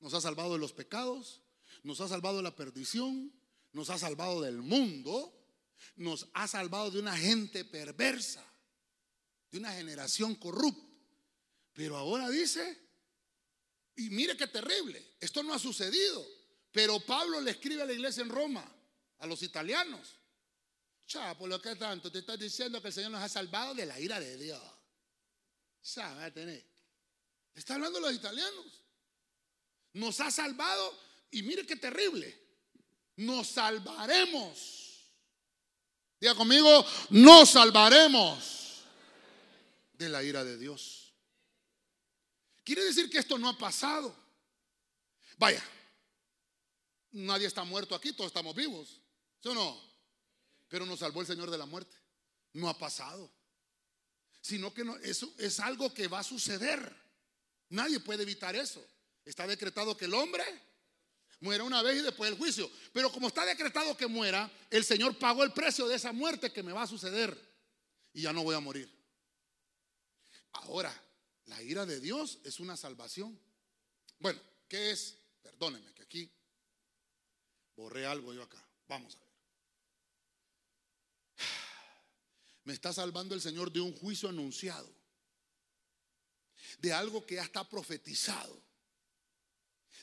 nos 0.00 0.14
ha 0.14 0.20
salvado 0.20 0.52
de 0.52 0.58
los 0.58 0.72
pecados, 0.72 1.42
nos 1.82 2.00
ha 2.00 2.08
salvado 2.08 2.38
de 2.38 2.42
la 2.42 2.54
perdición, 2.54 3.32
nos 3.72 3.90
ha 3.90 3.98
salvado 3.98 4.40
del 4.40 4.62
mundo, 4.62 5.32
nos 5.96 6.28
ha 6.34 6.46
salvado 6.46 6.90
de 6.90 7.00
una 7.00 7.16
gente 7.16 7.64
perversa, 7.64 8.44
de 9.50 9.58
una 9.58 9.72
generación 9.72 10.34
corrupta. 10.36 10.86
Pero 11.72 11.96
ahora 11.96 12.28
dice, 12.28 12.78
y 13.96 14.10
mire 14.10 14.36
qué 14.36 14.46
terrible, 14.46 15.16
esto 15.20 15.42
no 15.42 15.54
ha 15.54 15.58
sucedido, 15.58 16.26
pero 16.70 17.00
Pablo 17.00 17.40
le 17.40 17.52
escribe 17.52 17.82
a 17.82 17.86
la 17.86 17.92
iglesia 17.92 18.22
en 18.22 18.28
Roma, 18.28 18.64
a 19.18 19.26
los 19.26 19.42
italianos. 19.42 20.18
Chapo, 21.06 21.46
lo 21.46 21.60
que 21.60 21.76
tanto, 21.76 22.10
te 22.10 22.20
estás 22.20 22.38
diciendo 22.38 22.80
que 22.80 22.88
el 22.88 22.94
Señor 22.94 23.10
nos 23.10 23.22
ha 23.22 23.28
salvado 23.28 23.74
de 23.74 23.86
la 23.86 23.98
ira 23.98 24.20
de 24.20 24.36
Dios. 24.36 24.62
Sabe 25.80 26.30
tener. 26.30 26.71
Está 27.54 27.74
hablando 27.74 28.00
los 28.00 28.14
italianos. 28.14 28.66
Nos 29.94 30.20
ha 30.20 30.30
salvado 30.30 30.98
y 31.30 31.42
mire 31.42 31.66
qué 31.66 31.76
terrible. 31.76 32.38
Nos 33.16 33.48
salvaremos. 33.48 35.10
Diga 36.20 36.34
conmigo, 36.34 36.86
nos 37.10 37.50
salvaremos 37.50 38.82
de 39.94 40.08
la 40.08 40.22
ira 40.22 40.44
de 40.44 40.56
Dios. 40.56 41.12
Quiere 42.64 42.84
decir 42.84 43.10
que 43.10 43.18
esto 43.18 43.38
no 43.38 43.48
ha 43.48 43.58
pasado. 43.58 44.14
Vaya, 45.36 45.62
nadie 47.10 47.48
está 47.48 47.64
muerto 47.64 47.94
aquí, 47.94 48.12
todos 48.12 48.28
estamos 48.28 48.54
vivos. 48.54 49.00
¿Sí 49.42 49.48
no? 49.52 49.80
Pero 50.68 50.86
nos 50.86 51.00
salvó 51.00 51.20
el 51.20 51.26
Señor 51.26 51.50
de 51.50 51.58
la 51.58 51.66
muerte. 51.66 51.96
No 52.52 52.68
ha 52.68 52.78
pasado 52.78 53.30
sino 54.42 54.74
que 54.74 54.84
eso 55.04 55.32
es 55.38 55.60
algo 55.60 55.94
que 55.94 56.08
va 56.08 56.18
a 56.18 56.24
suceder. 56.24 57.01
Nadie 57.72 58.00
puede 58.00 58.22
evitar 58.22 58.54
eso. 58.54 58.86
Está 59.24 59.46
decretado 59.46 59.96
que 59.96 60.04
el 60.04 60.12
hombre 60.12 60.44
muera 61.40 61.64
una 61.64 61.82
vez 61.82 62.00
y 62.00 62.02
después 62.02 62.30
el 62.30 62.36
juicio. 62.36 62.70
Pero 62.92 63.10
como 63.10 63.28
está 63.28 63.46
decretado 63.46 63.96
que 63.96 64.06
muera, 64.06 64.50
el 64.70 64.84
Señor 64.84 65.18
pagó 65.18 65.42
el 65.42 65.52
precio 65.52 65.88
de 65.88 65.96
esa 65.96 66.12
muerte 66.12 66.52
que 66.52 66.62
me 66.62 66.72
va 66.72 66.82
a 66.82 66.86
suceder. 66.86 67.36
Y 68.12 68.22
ya 68.22 68.32
no 68.32 68.44
voy 68.44 68.54
a 68.54 68.60
morir. 68.60 68.92
Ahora, 70.52 70.92
la 71.46 71.62
ira 71.62 71.86
de 71.86 71.98
Dios 71.98 72.40
es 72.44 72.60
una 72.60 72.76
salvación. 72.76 73.40
Bueno, 74.18 74.38
¿qué 74.68 74.90
es? 74.90 75.16
Perdóneme 75.42 75.94
que 75.94 76.02
aquí 76.02 76.30
borré 77.74 78.06
algo 78.06 78.34
yo 78.34 78.42
acá. 78.42 78.62
Vamos 78.86 79.16
a 79.16 79.18
ver. 79.18 79.28
Me 82.64 82.74
está 82.74 82.92
salvando 82.92 83.34
el 83.34 83.40
Señor 83.40 83.72
de 83.72 83.80
un 83.80 83.96
juicio 83.96 84.28
anunciado, 84.28 84.94
de 86.78 86.92
algo 86.92 87.24
que 87.26 87.36
ya 87.36 87.42
está 87.42 87.68
profetizado, 87.68 88.62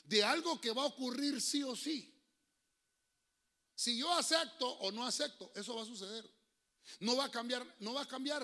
de 0.04 0.22
algo 0.24 0.60
que 0.60 0.72
va 0.72 0.82
a 0.82 0.86
ocurrir 0.86 1.40
sí 1.40 1.62
o 1.62 1.74
sí. 1.76 2.14
Si 3.74 3.98
yo 3.98 4.12
acepto 4.12 4.68
o 4.68 4.92
no 4.92 5.06
acepto, 5.06 5.50
eso 5.54 5.74
va 5.74 5.82
a 5.82 5.86
suceder. 5.86 6.28
No 6.98 7.16
va 7.16 7.26
a 7.26 7.30
cambiar, 7.30 7.64
no 7.80 7.94
va 7.94 8.02
a 8.02 8.08
cambiar 8.08 8.42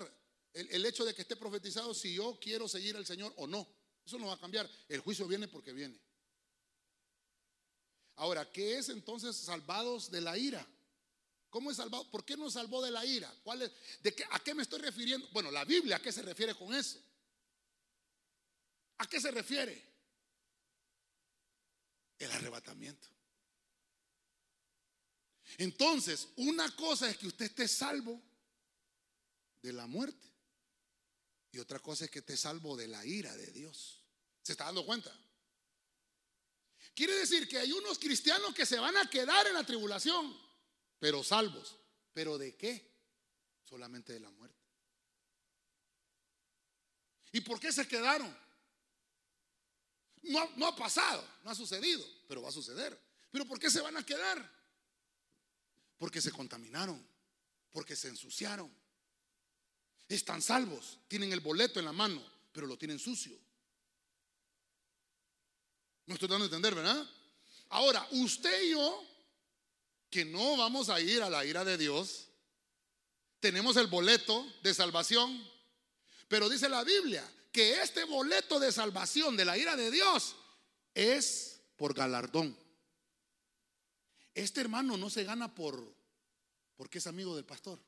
el, 0.54 0.68
el 0.70 0.86
hecho 0.86 1.04
de 1.04 1.14
que 1.14 1.22
esté 1.22 1.36
profetizado 1.36 1.92
si 1.92 2.14
yo 2.14 2.38
quiero 2.40 2.68
seguir 2.68 2.96
al 2.96 3.04
Señor 3.04 3.32
o 3.36 3.46
no. 3.46 3.68
Eso 4.04 4.18
no 4.18 4.28
va 4.28 4.34
a 4.34 4.40
cambiar. 4.40 4.70
El 4.88 5.00
juicio 5.00 5.26
viene 5.26 5.48
porque 5.48 5.72
viene. 5.72 6.00
Ahora, 8.16 8.50
¿qué 8.50 8.78
es 8.78 8.88
entonces 8.88 9.36
salvados 9.36 10.10
de 10.10 10.20
la 10.22 10.38
ira? 10.38 10.66
¿Cómo 11.50 11.70
es 11.70 11.76
salvado? 11.76 12.10
¿Por 12.10 12.24
qué 12.24 12.36
nos 12.36 12.54
salvó 12.54 12.82
de 12.82 12.90
la 12.90 13.04
ira? 13.04 13.32
¿Cuál 13.42 13.62
es, 13.62 13.72
de 14.02 14.14
qué, 14.14 14.24
¿A 14.30 14.38
qué 14.40 14.54
me 14.54 14.62
estoy 14.62 14.80
refiriendo? 14.80 15.28
Bueno, 15.32 15.50
la 15.50 15.64
Biblia, 15.64 15.96
¿a 15.96 16.02
qué 16.02 16.12
se 16.12 16.22
refiere 16.22 16.54
con 16.54 16.74
eso? 16.74 16.98
¿A 18.98 19.06
qué 19.06 19.20
se 19.20 19.30
refiere? 19.30 19.82
El 22.18 22.30
arrebatamiento. 22.32 23.08
Entonces, 25.58 26.28
una 26.36 26.74
cosa 26.74 27.08
es 27.08 27.18
que 27.18 27.28
usted 27.28 27.46
esté 27.46 27.68
salvo 27.68 28.20
de 29.62 29.72
la 29.72 29.86
muerte 29.86 30.26
y 31.52 31.58
otra 31.58 31.78
cosa 31.78 32.06
es 32.06 32.10
que 32.10 32.18
esté 32.20 32.36
salvo 32.36 32.76
de 32.76 32.88
la 32.88 33.04
ira 33.04 33.34
de 33.36 33.52
Dios. 33.52 34.02
¿Se 34.42 34.52
está 34.52 34.64
dando 34.64 34.84
cuenta? 34.84 35.12
Quiere 36.94 37.14
decir 37.14 37.48
que 37.48 37.58
hay 37.58 37.72
unos 37.72 37.98
cristianos 37.98 38.54
que 38.54 38.66
se 38.66 38.78
van 38.78 38.96
a 38.96 39.08
quedar 39.08 39.46
en 39.46 39.54
la 39.54 39.64
tribulación 39.64 40.46
pero 40.98 41.22
salvos. 41.22 41.76
¿Pero 42.12 42.38
de 42.38 42.56
qué? 42.56 42.94
Solamente 43.62 44.12
de 44.12 44.20
la 44.20 44.30
muerte. 44.30 44.56
¿Y 47.32 47.40
por 47.42 47.60
qué 47.60 47.72
se 47.72 47.86
quedaron? 47.86 48.34
No, 50.26 50.50
no, 50.56 50.66
ha 50.66 50.76
pasado, 50.76 51.26
no 51.44 51.50
ha 51.50 51.54
sucedido, 51.54 52.04
pero 52.28 52.42
va 52.42 52.48
a 52.48 52.52
suceder. 52.52 52.98
¿Pero 53.30 53.46
por 53.46 53.58
qué 53.58 53.70
se 53.70 53.80
van 53.80 53.96
a 53.96 54.04
quedar? 54.04 54.50
Porque 55.98 56.20
se 56.20 56.32
contaminaron, 56.32 57.04
porque 57.72 57.96
se 57.96 58.08
ensuciaron. 58.08 58.70
Están 60.08 60.42
salvos, 60.42 60.98
tienen 61.08 61.32
el 61.32 61.40
boleto 61.40 61.78
en 61.78 61.86
la 61.86 61.92
mano, 61.92 62.22
pero 62.52 62.66
lo 62.66 62.78
tienen 62.78 62.98
sucio. 62.98 63.36
No 66.06 66.14
estoy 66.14 66.28
dando 66.28 66.44
a 66.44 66.46
entender, 66.46 66.74
¿verdad? 66.74 67.08
Ahora, 67.70 68.06
usted 68.12 68.62
y 68.62 68.70
yo 68.70 69.04
que 70.10 70.24
no 70.24 70.56
vamos 70.56 70.88
a 70.88 71.00
ir 71.00 71.22
a 71.22 71.30
la 71.30 71.44
ira 71.44 71.64
de 71.64 71.76
Dios. 71.76 72.28
Tenemos 73.40 73.76
el 73.76 73.86
boleto 73.86 74.46
de 74.62 74.72
salvación. 74.72 75.46
Pero 76.28 76.48
dice 76.48 76.68
la 76.68 76.84
Biblia 76.84 77.28
que 77.56 77.80
este 77.80 78.04
boleto 78.04 78.60
de 78.60 78.70
salvación 78.70 79.34
de 79.34 79.46
la 79.46 79.56
ira 79.56 79.76
de 79.76 79.90
Dios 79.90 80.36
es 80.92 81.62
por 81.76 81.94
galardón. 81.94 82.54
Este 84.34 84.60
hermano 84.60 84.98
no 84.98 85.08
se 85.08 85.24
gana 85.24 85.54
por 85.54 85.96
porque 86.76 86.98
es 86.98 87.06
amigo 87.06 87.34
del 87.34 87.46
pastor. 87.46 87.82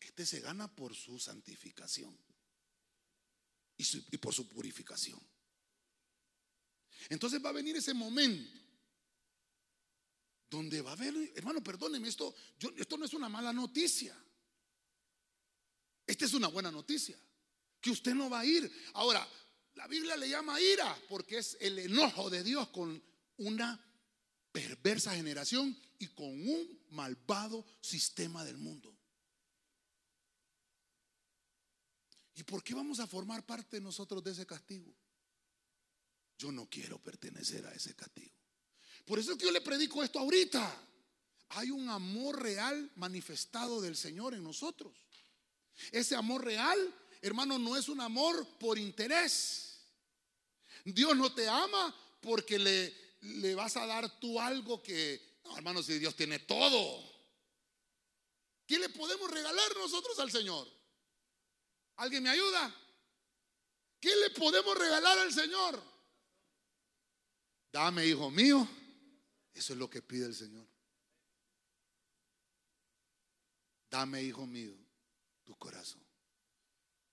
Este 0.00 0.26
se 0.26 0.40
gana 0.40 0.68
por 0.68 0.94
su 0.94 1.18
santificación. 1.18 2.14
y, 3.78 4.18
por 4.18 4.34
su 4.34 4.46
purificación. 4.46 5.18
Entonces 7.08 7.42
va 7.42 7.48
a 7.48 7.52
venir 7.52 7.74
ese 7.74 7.94
momento 7.94 8.60
donde 10.50 10.82
va 10.82 10.90
a 10.90 10.92
haber, 10.92 11.14
hermano, 11.36 11.64
perdóneme, 11.64 12.06
esto, 12.06 12.34
yo, 12.58 12.70
esto 12.76 12.98
no 12.98 13.06
es 13.06 13.14
una 13.14 13.30
mala 13.30 13.50
noticia. 13.50 14.14
Esta 16.06 16.24
es 16.24 16.34
una 16.34 16.48
buena 16.48 16.70
noticia, 16.70 17.18
que 17.80 17.90
usted 17.90 18.14
no 18.14 18.28
va 18.28 18.40
a 18.40 18.46
ir. 18.46 18.70
Ahora, 18.94 19.26
la 19.74 19.86
Biblia 19.86 20.16
le 20.16 20.28
llama 20.28 20.60
ira 20.60 20.96
porque 21.08 21.38
es 21.38 21.56
el 21.60 21.78
enojo 21.78 22.28
de 22.28 22.42
Dios 22.42 22.68
con 22.68 23.02
una 23.38 23.80
perversa 24.52 25.14
generación 25.14 25.76
y 25.98 26.08
con 26.08 26.26
un 26.26 26.80
malvado 26.90 27.64
sistema 27.80 28.44
del 28.44 28.58
mundo. 28.58 28.94
¿Y 32.34 32.42
por 32.44 32.62
qué 32.62 32.74
vamos 32.74 32.98
a 33.00 33.06
formar 33.06 33.44
parte 33.44 33.80
nosotros 33.80 34.22
de 34.22 34.32
ese 34.32 34.46
castigo? 34.46 34.94
Yo 36.38 36.50
no 36.50 36.68
quiero 36.68 36.98
pertenecer 36.98 37.64
a 37.66 37.72
ese 37.72 37.94
castigo. 37.94 38.34
Por 39.04 39.18
eso 39.18 39.32
es 39.32 39.38
que 39.38 39.44
yo 39.44 39.52
le 39.52 39.60
predico 39.60 40.02
esto 40.02 40.18
ahorita. 40.18 40.88
Hay 41.50 41.70
un 41.70 41.88
amor 41.88 42.42
real 42.42 42.90
manifestado 42.96 43.80
del 43.80 43.96
Señor 43.96 44.34
en 44.34 44.42
nosotros. 44.42 44.92
Ese 45.90 46.14
amor 46.14 46.44
real, 46.44 46.78
hermano, 47.20 47.58
no 47.58 47.76
es 47.76 47.88
un 47.88 48.00
amor 48.00 48.46
por 48.58 48.78
interés. 48.78 49.80
Dios 50.84 51.16
no 51.16 51.32
te 51.32 51.48
ama 51.48 51.94
porque 52.20 52.58
le, 52.58 52.94
le 53.20 53.54
vas 53.54 53.76
a 53.76 53.86
dar 53.86 54.20
tú 54.20 54.40
algo 54.40 54.82
que, 54.82 55.40
no, 55.44 55.56
hermano, 55.56 55.82
si 55.82 55.98
Dios 55.98 56.16
tiene 56.16 56.40
todo. 56.40 57.10
¿Qué 58.66 58.78
le 58.78 58.88
podemos 58.88 59.30
regalar 59.30 59.76
nosotros 59.76 60.18
al 60.18 60.30
Señor? 60.30 60.68
¿Alguien 61.96 62.22
me 62.22 62.30
ayuda? 62.30 62.74
¿Qué 64.00 64.14
le 64.16 64.30
podemos 64.30 64.76
regalar 64.76 65.18
al 65.18 65.32
Señor? 65.32 65.80
Dame, 67.70 68.06
hijo 68.06 68.30
mío. 68.30 68.68
Eso 69.52 69.72
es 69.74 69.78
lo 69.78 69.88
que 69.88 70.02
pide 70.02 70.26
el 70.26 70.34
Señor. 70.34 70.66
Dame, 73.90 74.22
hijo 74.22 74.46
mío, 74.46 74.74
tu 75.52 75.58
corazón. 75.58 76.02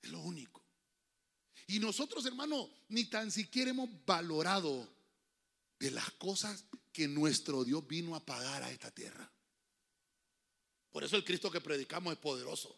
Es 0.01 0.09
lo 0.09 0.21
único. 0.21 0.63
Y 1.67 1.79
nosotros, 1.79 2.25
hermano, 2.25 2.69
ni 2.87 3.05
tan 3.05 3.31
siquiera 3.31 3.71
hemos 3.71 3.89
valorado 4.05 4.87
de 5.77 5.91
las 5.91 6.09
cosas 6.11 6.63
que 6.91 7.07
nuestro 7.07 7.63
Dios 7.63 7.85
vino 7.85 8.15
a 8.15 8.25
pagar 8.25 8.63
a 8.63 8.71
esta 8.71 8.91
tierra. 8.91 9.29
Por 10.89 11.03
eso 11.03 11.15
el 11.15 11.25
Cristo 11.25 11.51
que 11.51 11.61
predicamos 11.61 12.13
es 12.13 12.19
poderoso. 12.19 12.75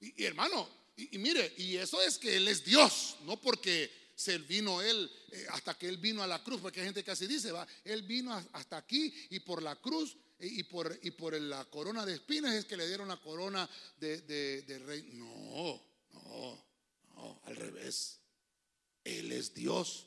y, 0.00 0.22
hermano, 0.24 0.68
y, 0.96 1.18
mire, 1.18 1.54
y 1.58 1.76
eso 1.76 2.00
es 2.02 2.18
que 2.18 2.36
Él 2.36 2.48
es 2.48 2.64
Dios, 2.64 3.16
no 3.22 3.40
porque 3.40 3.90
se 4.14 4.38
vino 4.38 4.80
Él 4.80 5.10
eh, 5.32 5.46
hasta 5.50 5.76
que 5.76 5.88
Él 5.88 5.96
vino 5.96 6.22
a 6.22 6.26
la 6.26 6.42
cruz, 6.44 6.60
porque 6.60 6.80
hay 6.80 6.86
gente 6.86 7.02
que 7.02 7.10
así 7.10 7.26
dice, 7.26 7.50
va, 7.50 7.66
Él 7.82 8.02
vino 8.02 8.32
hasta 8.52 8.76
aquí 8.76 9.12
y 9.30 9.40
por 9.40 9.62
la 9.62 9.76
cruz 9.76 10.16
y 10.38 10.62
por, 10.64 10.98
y 11.02 11.10
por 11.12 11.38
la 11.40 11.64
corona 11.66 12.04
de 12.04 12.14
espinas 12.14 12.54
es 12.54 12.64
que 12.64 12.76
le 12.76 12.86
dieron 12.86 13.08
la 13.08 13.16
corona 13.16 13.68
de, 13.98 14.20
de 14.20 14.78
rey. 14.80 15.10
No, 15.14 15.82
no, 16.12 16.64
no, 17.14 17.40
al 17.44 17.56
revés. 17.56 18.18
Él 19.04 19.32
es 19.32 19.54
Dios. 19.54 20.06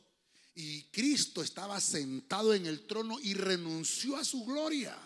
Y 0.55 0.84
Cristo 0.91 1.41
estaba 1.41 1.80
sentado 1.80 2.53
en 2.53 2.65
el 2.65 2.86
trono 2.86 3.17
y 3.21 3.34
renunció 3.34 4.17
a 4.17 4.25
su 4.25 4.43
gloria. 4.45 4.97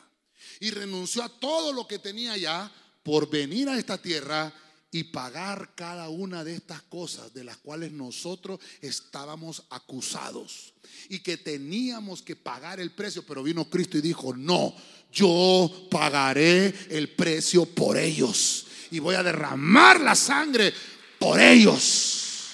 Y 0.59 0.71
renunció 0.71 1.23
a 1.23 1.29
todo 1.29 1.71
lo 1.71 1.87
que 1.87 1.99
tenía 1.99 2.35
ya 2.35 2.71
por 3.03 3.29
venir 3.29 3.69
a 3.69 3.77
esta 3.77 4.01
tierra 4.01 4.53
y 4.93 5.05
pagar 5.05 5.71
cada 5.75 6.07
una 6.09 6.43
de 6.43 6.55
estas 6.55 6.83
cosas 6.83 7.33
de 7.33 7.43
las 7.43 7.57
cuales 7.57 7.91
nosotros 7.91 8.59
estábamos 8.79 9.63
acusados 9.71 10.71
y 11.09 11.19
que 11.19 11.35
teníamos 11.35 12.21
que 12.21 12.35
pagar 12.35 12.79
el 12.79 12.91
precio, 12.91 13.25
pero 13.25 13.41
vino 13.41 13.67
Cristo 13.67 13.97
y 13.97 14.01
dijo, 14.01 14.35
no, 14.35 14.73
yo 15.11 15.87
pagaré 15.89 16.73
el 16.91 17.09
precio 17.09 17.65
por 17.65 17.97
ellos 17.97 18.67
y 18.91 18.99
voy 18.99 19.15
a 19.15 19.23
derramar 19.23 19.99
la 19.99 20.13
sangre 20.13 20.71
por 21.17 21.41
ellos. 21.41 22.51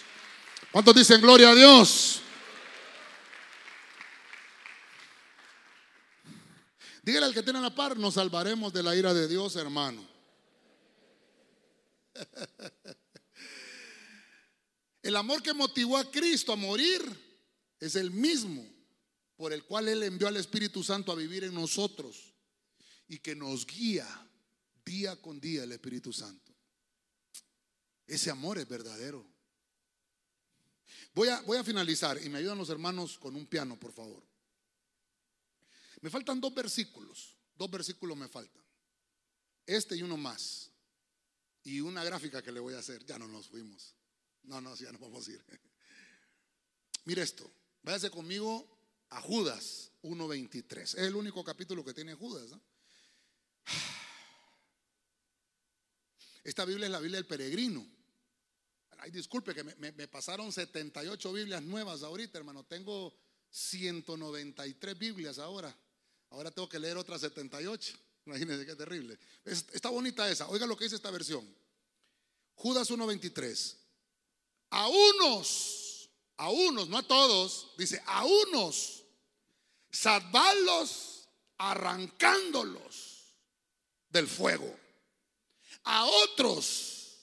¿Cuántos 0.71 0.95
dicen 0.95 1.19
gloria 1.19 1.49
a 1.49 1.55
Dios? 1.55 2.21
Dígale 7.03 7.25
al 7.25 7.33
que 7.33 7.43
tiene 7.43 7.59
la 7.59 7.75
par, 7.75 7.97
nos 7.97 8.13
salvaremos 8.13 8.71
de 8.71 8.83
la 8.83 8.95
ira 8.95 9.13
de 9.13 9.27
Dios, 9.27 9.57
hermano. 9.57 10.08
El 15.01 15.15
amor 15.15 15.41
que 15.41 15.53
motivó 15.53 15.97
a 15.97 16.11
Cristo 16.11 16.51
a 16.53 16.57
morir 16.57 17.01
es 17.79 17.95
el 17.95 18.11
mismo 18.11 18.67
por 19.35 19.53
el 19.53 19.63
cual 19.63 19.87
Él 19.87 20.03
envió 20.03 20.27
al 20.27 20.37
Espíritu 20.37 20.83
Santo 20.83 21.11
a 21.11 21.15
vivir 21.15 21.45
en 21.45 21.53
nosotros 21.53 22.33
y 23.07 23.19
que 23.19 23.35
nos 23.35 23.65
guía 23.65 24.05
día 24.83 25.15
con 25.21 25.39
día 25.39 25.63
el 25.63 25.71
Espíritu 25.71 26.11
Santo. 26.11 26.53
Ese 28.05 28.29
amor 28.29 28.57
es 28.57 28.67
verdadero. 28.67 29.25
Voy 31.13 31.29
a, 31.29 31.41
voy 31.41 31.57
a 31.57 31.63
finalizar 31.63 32.21
y 32.23 32.29
me 32.29 32.39
ayudan 32.39 32.57
los 32.57 32.69
hermanos 32.69 33.17
con 33.17 33.35
un 33.35 33.45
piano, 33.45 33.79
por 33.79 33.93
favor. 33.93 34.23
Me 36.01 36.09
faltan 36.09 36.41
dos 36.41 36.53
versículos, 36.53 37.37
dos 37.55 37.69
versículos 37.69 38.17
me 38.17 38.27
faltan. 38.27 38.63
Este 39.65 39.95
y 39.95 40.03
uno 40.03 40.17
más 40.17 40.68
y 41.63 41.81
una 41.81 42.03
gráfica 42.03 42.41
que 42.41 42.51
le 42.51 42.59
voy 42.59 42.73
a 42.73 42.79
hacer. 42.79 43.05
Ya 43.05 43.19
no 43.19 43.27
nos 43.27 43.47
fuimos. 43.47 43.95
No, 44.43 44.61
no, 44.61 44.75
ya 44.75 44.91
no 44.91 44.99
vamos 44.99 45.27
a 45.27 45.31
ir. 45.31 45.43
Mire 47.05 47.21
esto. 47.21 47.49
Váyase 47.81 48.09
conmigo 48.09 48.67
a 49.09 49.21
Judas 49.21 49.91
1.23. 50.03 50.81
Es 50.81 50.95
el 50.95 51.15
único 51.15 51.43
capítulo 51.43 51.83
que 51.83 51.93
tiene 51.93 52.13
Judas. 52.13 52.51
Esta 56.43 56.65
Biblia 56.65 56.87
es 56.87 56.91
la 56.91 56.99
Biblia 56.99 57.17
del 57.17 57.27
peregrino. 57.27 57.85
Ay, 58.97 59.11
disculpe 59.11 59.53
que 59.53 59.63
me, 59.63 59.75
me, 59.75 60.07
pasaron 60.07 60.51
78 60.51 61.31
Biblias 61.31 61.63
nuevas 61.63 62.03
ahorita, 62.03 62.37
hermano. 62.37 62.65
Tengo 62.65 63.17
193 63.49 64.97
Biblias 64.97 65.39
ahora. 65.39 65.75
Ahora 66.31 66.51
tengo 66.51 66.67
que 66.67 66.79
leer 66.79 66.97
otras 66.97 67.21
78. 67.21 67.97
Imagínense 68.29 68.63
qué 68.63 68.75
terrible. 68.75 69.17
Está 69.43 69.89
bonita 69.89 70.29
esa. 70.29 70.47
Oiga 70.49 70.67
lo 70.67 70.77
que 70.77 70.83
dice 70.83 70.97
esta 70.97 71.09
versión. 71.09 71.43
Judas 72.53 72.91
1.23. 72.91 73.75
A 74.69 74.87
unos, 74.87 76.11
a 76.37 76.49
unos, 76.51 76.89
no 76.89 76.99
a 76.99 77.03
todos, 77.03 77.71
dice, 77.75 77.99
a 78.05 78.23
unos, 78.25 79.03
salvarlos 79.91 81.27
arrancándolos 81.57 83.33
del 84.09 84.27
fuego. 84.27 84.77
A 85.85 86.05
otros, 86.05 87.17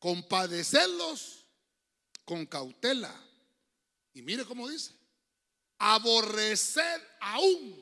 compadecerlos 0.00 1.46
con 2.24 2.46
cautela. 2.46 3.14
Y 4.12 4.22
mire 4.22 4.44
cómo 4.44 4.68
dice, 4.68 4.92
aborrecer 5.78 7.00
aún 7.20 7.80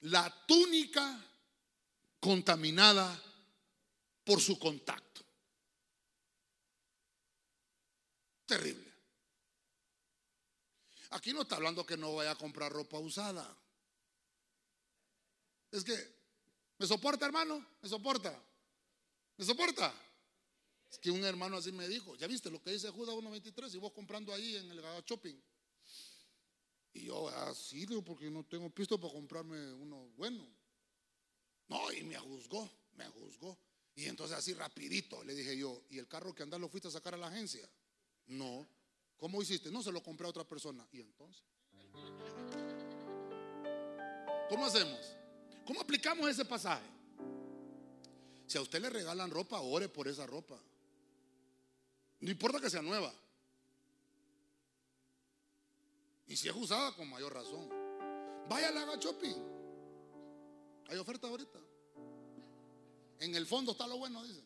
la 0.00 0.46
túnica 0.46 1.24
contaminada 2.20 3.20
por 4.24 4.40
su 4.40 4.58
contacto. 4.58 5.22
Terrible. 8.46 8.88
Aquí 11.10 11.32
no 11.32 11.42
está 11.42 11.56
hablando 11.56 11.86
que 11.86 11.96
no 11.96 12.14
vaya 12.14 12.32
a 12.32 12.38
comprar 12.38 12.72
ropa 12.72 12.98
usada. 12.98 13.56
Es 15.70 15.84
que, 15.84 15.94
¿me 16.78 16.86
soporta, 16.86 17.26
hermano? 17.26 17.64
¿Me 17.82 17.88
soporta? 17.88 18.38
¿Me 19.36 19.44
soporta? 19.44 19.94
Es 20.90 20.98
que 20.98 21.10
un 21.10 21.24
hermano 21.24 21.58
así 21.58 21.72
me 21.72 21.86
dijo, 21.86 22.16
ya 22.16 22.26
viste 22.26 22.50
lo 22.50 22.62
que 22.62 22.72
dice 22.72 22.90
Judas 22.90 23.14
1.23 23.14 23.74
y 23.74 23.78
vos 23.78 23.92
comprando 23.92 24.32
ahí 24.32 24.56
en 24.56 24.70
el 24.70 24.80
shopping. 25.04 25.36
Y 26.94 27.04
yo, 27.04 27.28
así, 27.28 27.86
ah, 27.90 28.02
porque 28.04 28.30
no 28.30 28.44
tengo 28.44 28.70
pisto 28.70 28.98
para 28.98 29.12
comprarme 29.12 29.72
uno 29.74 30.08
bueno. 30.16 30.57
No, 31.68 31.92
y 31.92 32.02
me 32.02 32.16
juzgó, 32.16 32.68
me 32.96 33.06
juzgó. 33.06 33.56
Y 33.94 34.06
entonces 34.06 34.36
así 34.36 34.54
rapidito 34.54 35.22
le 35.24 35.34
dije 35.34 35.56
yo, 35.56 35.82
¿y 35.90 35.98
el 35.98 36.06
carro 36.06 36.34
que 36.34 36.42
andas 36.42 36.60
lo 36.60 36.68
fuiste 36.68 36.88
a 36.88 36.90
sacar 36.90 37.14
a 37.14 37.18
la 37.18 37.28
agencia? 37.28 37.68
No. 38.26 38.66
¿Cómo 39.16 39.42
hiciste? 39.42 39.70
No, 39.70 39.82
se 39.82 39.90
lo 39.90 40.02
compré 40.02 40.26
a 40.26 40.30
otra 40.30 40.44
persona. 40.44 40.86
¿Y 40.92 41.00
entonces? 41.00 41.42
¿Cómo 44.48 44.64
hacemos? 44.64 45.00
¿Cómo 45.66 45.80
aplicamos 45.80 46.28
ese 46.30 46.44
pasaje? 46.44 46.86
Si 48.46 48.56
a 48.56 48.62
usted 48.62 48.80
le 48.80 48.88
regalan 48.88 49.30
ropa, 49.30 49.60
ore 49.60 49.88
por 49.88 50.08
esa 50.08 50.26
ropa. 50.26 50.58
No 52.20 52.30
importa 52.30 52.60
que 52.60 52.70
sea 52.70 52.80
nueva. 52.80 53.12
Y 56.28 56.36
si 56.36 56.48
es 56.48 56.54
usada, 56.54 56.94
con 56.94 57.08
mayor 57.08 57.34
razón. 57.34 57.68
Vaya 58.48 58.68
a 58.68 58.70
la 58.70 58.96
shopping. 58.96 59.57
Hay 60.88 60.96
oferta 60.96 61.26
ahorita. 61.26 61.58
En 63.20 63.34
el 63.34 63.46
fondo 63.46 63.72
está 63.72 63.86
lo 63.86 63.98
bueno, 63.98 64.22
dice. 64.24 64.42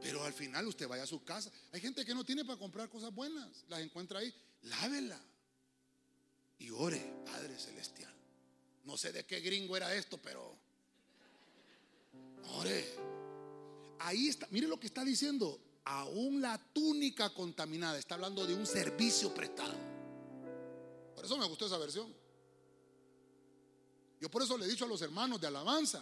Pero 0.00 0.24
al 0.24 0.32
final 0.32 0.66
usted 0.66 0.88
vaya 0.88 1.04
a 1.04 1.06
su 1.06 1.22
casa. 1.24 1.50
Hay 1.72 1.80
gente 1.80 2.04
que 2.04 2.14
no 2.14 2.24
tiene 2.24 2.44
para 2.44 2.58
comprar 2.58 2.88
cosas 2.88 3.14
buenas. 3.14 3.64
Las 3.68 3.80
encuentra 3.80 4.18
ahí. 4.18 4.34
Lávela. 4.62 5.20
Y 6.58 6.70
ore, 6.70 7.22
Padre 7.24 7.58
Celestial. 7.58 8.12
No 8.84 8.96
sé 8.96 9.12
de 9.12 9.24
qué 9.24 9.40
gringo 9.40 9.76
era 9.76 9.94
esto, 9.94 10.18
pero 10.18 10.56
ore. 12.54 12.84
Ahí 14.00 14.28
está. 14.28 14.48
Mire 14.50 14.66
lo 14.66 14.80
que 14.80 14.86
está 14.86 15.04
diciendo. 15.04 15.60
Aún 15.84 16.40
la 16.40 16.58
túnica 16.72 17.32
contaminada. 17.34 17.98
Está 17.98 18.14
hablando 18.14 18.46
de 18.46 18.54
un 18.54 18.66
servicio 18.66 19.32
prestado. 19.34 19.74
Por 21.14 21.24
eso 21.24 21.36
me 21.36 21.46
gustó 21.46 21.66
esa 21.66 21.78
versión. 21.78 22.21
Yo 24.22 24.30
por 24.30 24.40
eso 24.40 24.56
le 24.56 24.66
he 24.66 24.68
dicho 24.68 24.84
a 24.84 24.88
los 24.88 25.02
hermanos 25.02 25.40
de 25.40 25.48
alabanza. 25.48 26.00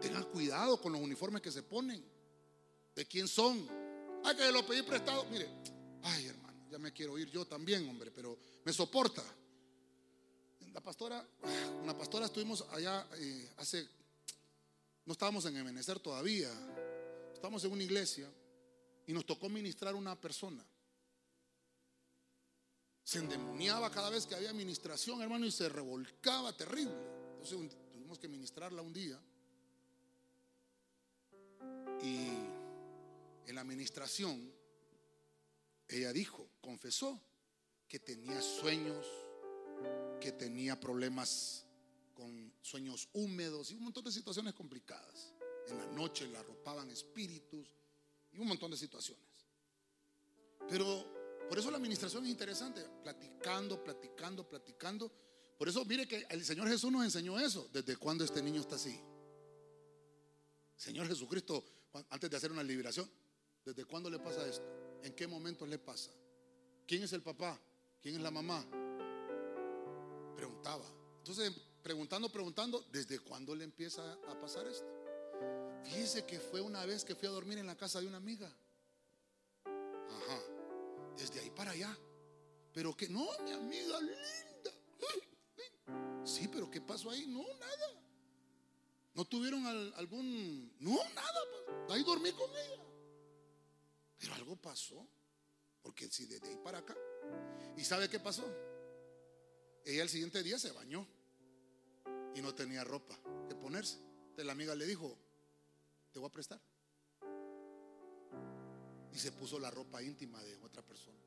Tengan 0.00 0.24
cuidado 0.30 0.80
con 0.80 0.92
los 0.92 1.00
uniformes 1.02 1.42
que 1.42 1.52
se 1.52 1.62
ponen. 1.62 2.02
¿De 2.96 3.04
quién 3.04 3.28
son? 3.28 3.68
Ay, 4.24 4.34
que 4.34 4.50
lo 4.50 4.66
pedí 4.66 4.80
prestado. 4.80 5.26
Mire, 5.26 5.46
ay 6.04 6.24
hermano, 6.24 6.66
ya 6.70 6.78
me 6.78 6.90
quiero 6.90 7.18
ir 7.18 7.30
yo 7.30 7.44
también, 7.44 7.86
hombre, 7.86 8.10
pero 8.10 8.38
me 8.64 8.72
soporta. 8.72 9.22
La 10.72 10.80
pastora, 10.80 11.22
una 11.82 11.94
pastora 11.98 12.24
estuvimos 12.24 12.64
allá 12.70 13.06
eh, 13.18 13.52
hace, 13.58 13.86
no 15.04 15.12
estábamos 15.12 15.44
en 15.44 15.58
Ebenezer 15.58 16.00
todavía, 16.00 16.50
estábamos 17.34 17.62
en 17.62 17.72
una 17.72 17.82
iglesia 17.82 18.26
y 19.06 19.12
nos 19.12 19.26
tocó 19.26 19.50
ministrar 19.50 19.94
una 19.94 20.18
persona. 20.18 20.64
Se 23.04 23.18
endemoniaba 23.18 23.90
cada 23.90 24.08
vez 24.08 24.24
que 24.24 24.34
había 24.34 24.48
administración, 24.48 25.20
hermano, 25.20 25.44
y 25.44 25.50
se 25.50 25.68
revolcaba 25.68 26.56
terrible. 26.56 27.17
Entonces 27.40 27.76
tuvimos 27.92 28.18
que 28.18 28.28
ministrarla 28.28 28.82
un 28.82 28.92
día. 28.92 29.20
Y 32.02 32.28
en 33.46 33.54
la 33.54 33.60
administración, 33.60 34.52
ella 35.88 36.12
dijo, 36.12 36.48
confesó 36.60 37.20
que 37.86 38.00
tenía 38.00 38.40
sueños, 38.42 39.06
que 40.20 40.32
tenía 40.32 40.78
problemas 40.78 41.64
con 42.12 42.52
sueños 42.60 43.08
húmedos 43.12 43.70
y 43.70 43.74
un 43.74 43.84
montón 43.84 44.04
de 44.04 44.12
situaciones 44.12 44.54
complicadas. 44.54 45.32
En 45.68 45.78
la 45.78 45.86
noche 45.86 46.26
la 46.26 46.40
arropaban 46.40 46.90
espíritus 46.90 47.68
y 48.32 48.38
un 48.38 48.48
montón 48.48 48.70
de 48.70 48.76
situaciones. 48.76 49.24
Pero 50.68 51.06
por 51.48 51.58
eso 51.58 51.70
la 51.70 51.76
administración 51.76 52.24
es 52.24 52.30
interesante, 52.30 52.84
platicando, 53.02 53.82
platicando, 53.82 54.48
platicando. 54.48 55.27
Por 55.58 55.68
eso 55.68 55.84
mire 55.84 56.06
que 56.06 56.26
el 56.30 56.44
Señor 56.44 56.68
Jesús 56.68 56.90
nos 56.90 57.04
enseñó 57.04 57.38
eso. 57.38 57.68
¿Desde 57.72 57.96
cuándo 57.96 58.24
este 58.24 58.40
niño 58.40 58.60
está 58.60 58.76
así? 58.76 58.98
Señor 60.76 61.08
Jesucristo, 61.08 61.64
antes 62.10 62.30
de 62.30 62.36
hacer 62.36 62.52
una 62.52 62.62
liberación, 62.62 63.10
¿Desde 63.68 63.84
cuándo 63.84 64.08
le 64.08 64.18
pasa 64.18 64.48
esto? 64.48 64.64
¿En 65.02 65.12
qué 65.12 65.26
momento 65.26 65.66
le 65.66 65.78
pasa? 65.78 66.10
¿Quién 66.86 67.02
es 67.02 67.12
el 67.12 67.20
papá? 67.20 67.60
¿Quién 68.00 68.14
es 68.14 68.22
la 68.22 68.30
mamá? 68.30 68.64
Preguntaba. 70.34 70.86
Entonces, 71.18 71.52
preguntando, 71.82 72.30
preguntando, 72.30 72.82
¿desde 72.90 73.18
cuándo 73.18 73.54
le 73.54 73.64
empieza 73.64 74.14
a 74.26 74.40
pasar 74.40 74.66
esto? 74.66 74.86
Fíjese 75.84 76.24
que 76.24 76.40
fue 76.40 76.62
una 76.62 76.86
vez 76.86 77.04
que 77.04 77.14
fui 77.14 77.28
a 77.28 77.30
dormir 77.30 77.58
en 77.58 77.66
la 77.66 77.76
casa 77.76 78.00
de 78.00 78.06
una 78.06 78.16
amiga. 78.16 78.50
Ajá. 79.66 80.40
Desde 81.14 81.40
ahí 81.40 81.50
para 81.50 81.72
allá. 81.72 81.94
Pero 82.72 82.96
que 82.96 83.10
no, 83.10 83.28
mi 83.44 83.52
amiga. 83.52 83.98
Sí, 86.28 86.46
pero 86.46 86.70
¿qué 86.70 86.82
pasó 86.82 87.10
ahí? 87.10 87.26
No, 87.26 87.42
nada. 87.58 88.02
¿No 89.14 89.24
tuvieron 89.24 89.66
algún... 89.96 90.70
No, 90.78 90.96
nada. 91.14 91.40
Pues. 91.86 91.96
Ahí 91.96 92.04
dormí 92.04 92.30
con 92.32 92.50
ella. 92.50 92.82
Pero 94.18 94.34
algo 94.34 94.54
pasó. 94.56 95.08
Porque 95.82 96.06
si 96.10 96.26
desde 96.26 96.50
ahí 96.50 96.58
para 96.62 96.78
acá. 96.78 96.94
¿Y 97.78 97.82
sabe 97.82 98.10
qué 98.10 98.20
pasó? 98.20 98.44
Ella 99.86 100.02
el 100.02 100.10
siguiente 100.10 100.42
día 100.42 100.58
se 100.58 100.70
bañó. 100.70 101.06
Y 102.34 102.42
no 102.42 102.54
tenía 102.54 102.84
ropa 102.84 103.18
que 103.48 103.54
ponerse. 103.54 103.96
Entonces 103.96 104.44
la 104.44 104.52
amiga 104.52 104.74
le 104.74 104.84
dijo, 104.84 105.16
te 106.12 106.18
voy 106.18 106.28
a 106.28 106.32
prestar. 106.32 106.60
Y 109.12 109.18
se 109.18 109.32
puso 109.32 109.58
la 109.58 109.70
ropa 109.70 110.02
íntima 110.02 110.42
de 110.42 110.58
otra 110.58 110.82
persona. 110.82 111.18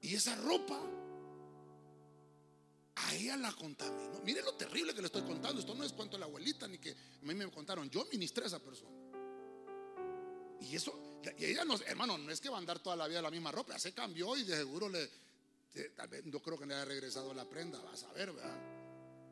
Y 0.00 0.14
esa 0.14 0.36
ropa 0.36 0.80
a 3.06 3.14
ella 3.14 3.36
la 3.36 3.52
contaminó. 3.52 4.20
Mire 4.24 4.42
lo 4.42 4.54
terrible 4.54 4.94
que 4.94 5.00
le 5.00 5.06
estoy 5.06 5.22
contando. 5.22 5.60
Esto 5.60 5.74
no 5.74 5.84
es 5.84 5.92
cuento 5.92 6.16
de 6.16 6.20
la 6.20 6.26
abuelita 6.26 6.66
ni 6.66 6.78
que 6.78 6.90
a 6.90 7.24
mí 7.24 7.34
me 7.34 7.50
contaron. 7.50 7.88
Yo 7.90 8.06
ministré 8.10 8.44
a 8.44 8.46
esa 8.48 8.58
persona. 8.58 8.94
Y 10.60 10.74
eso, 10.74 11.20
y 11.38 11.44
ella 11.44 11.64
no, 11.64 11.76
hermano, 11.86 12.18
no 12.18 12.30
es 12.30 12.40
que 12.40 12.48
va 12.48 12.56
a 12.56 12.58
andar 12.58 12.80
toda 12.80 12.96
la 12.96 13.06
vida 13.06 13.22
la 13.22 13.30
misma 13.30 13.52
ropa, 13.52 13.78
se 13.78 13.92
cambió 13.92 14.36
y 14.36 14.44
de 14.44 14.56
seguro 14.56 14.88
le, 14.88 15.08
tal 15.94 16.08
vez 16.08 16.24
no 16.24 16.40
creo 16.40 16.58
que 16.58 16.66
le 16.66 16.74
haya 16.74 16.84
regresado 16.84 17.32
la 17.34 17.44
prenda, 17.44 17.78
vas 17.82 18.02
a 18.04 18.12
ver, 18.12 18.32
¿verdad? 18.32 18.58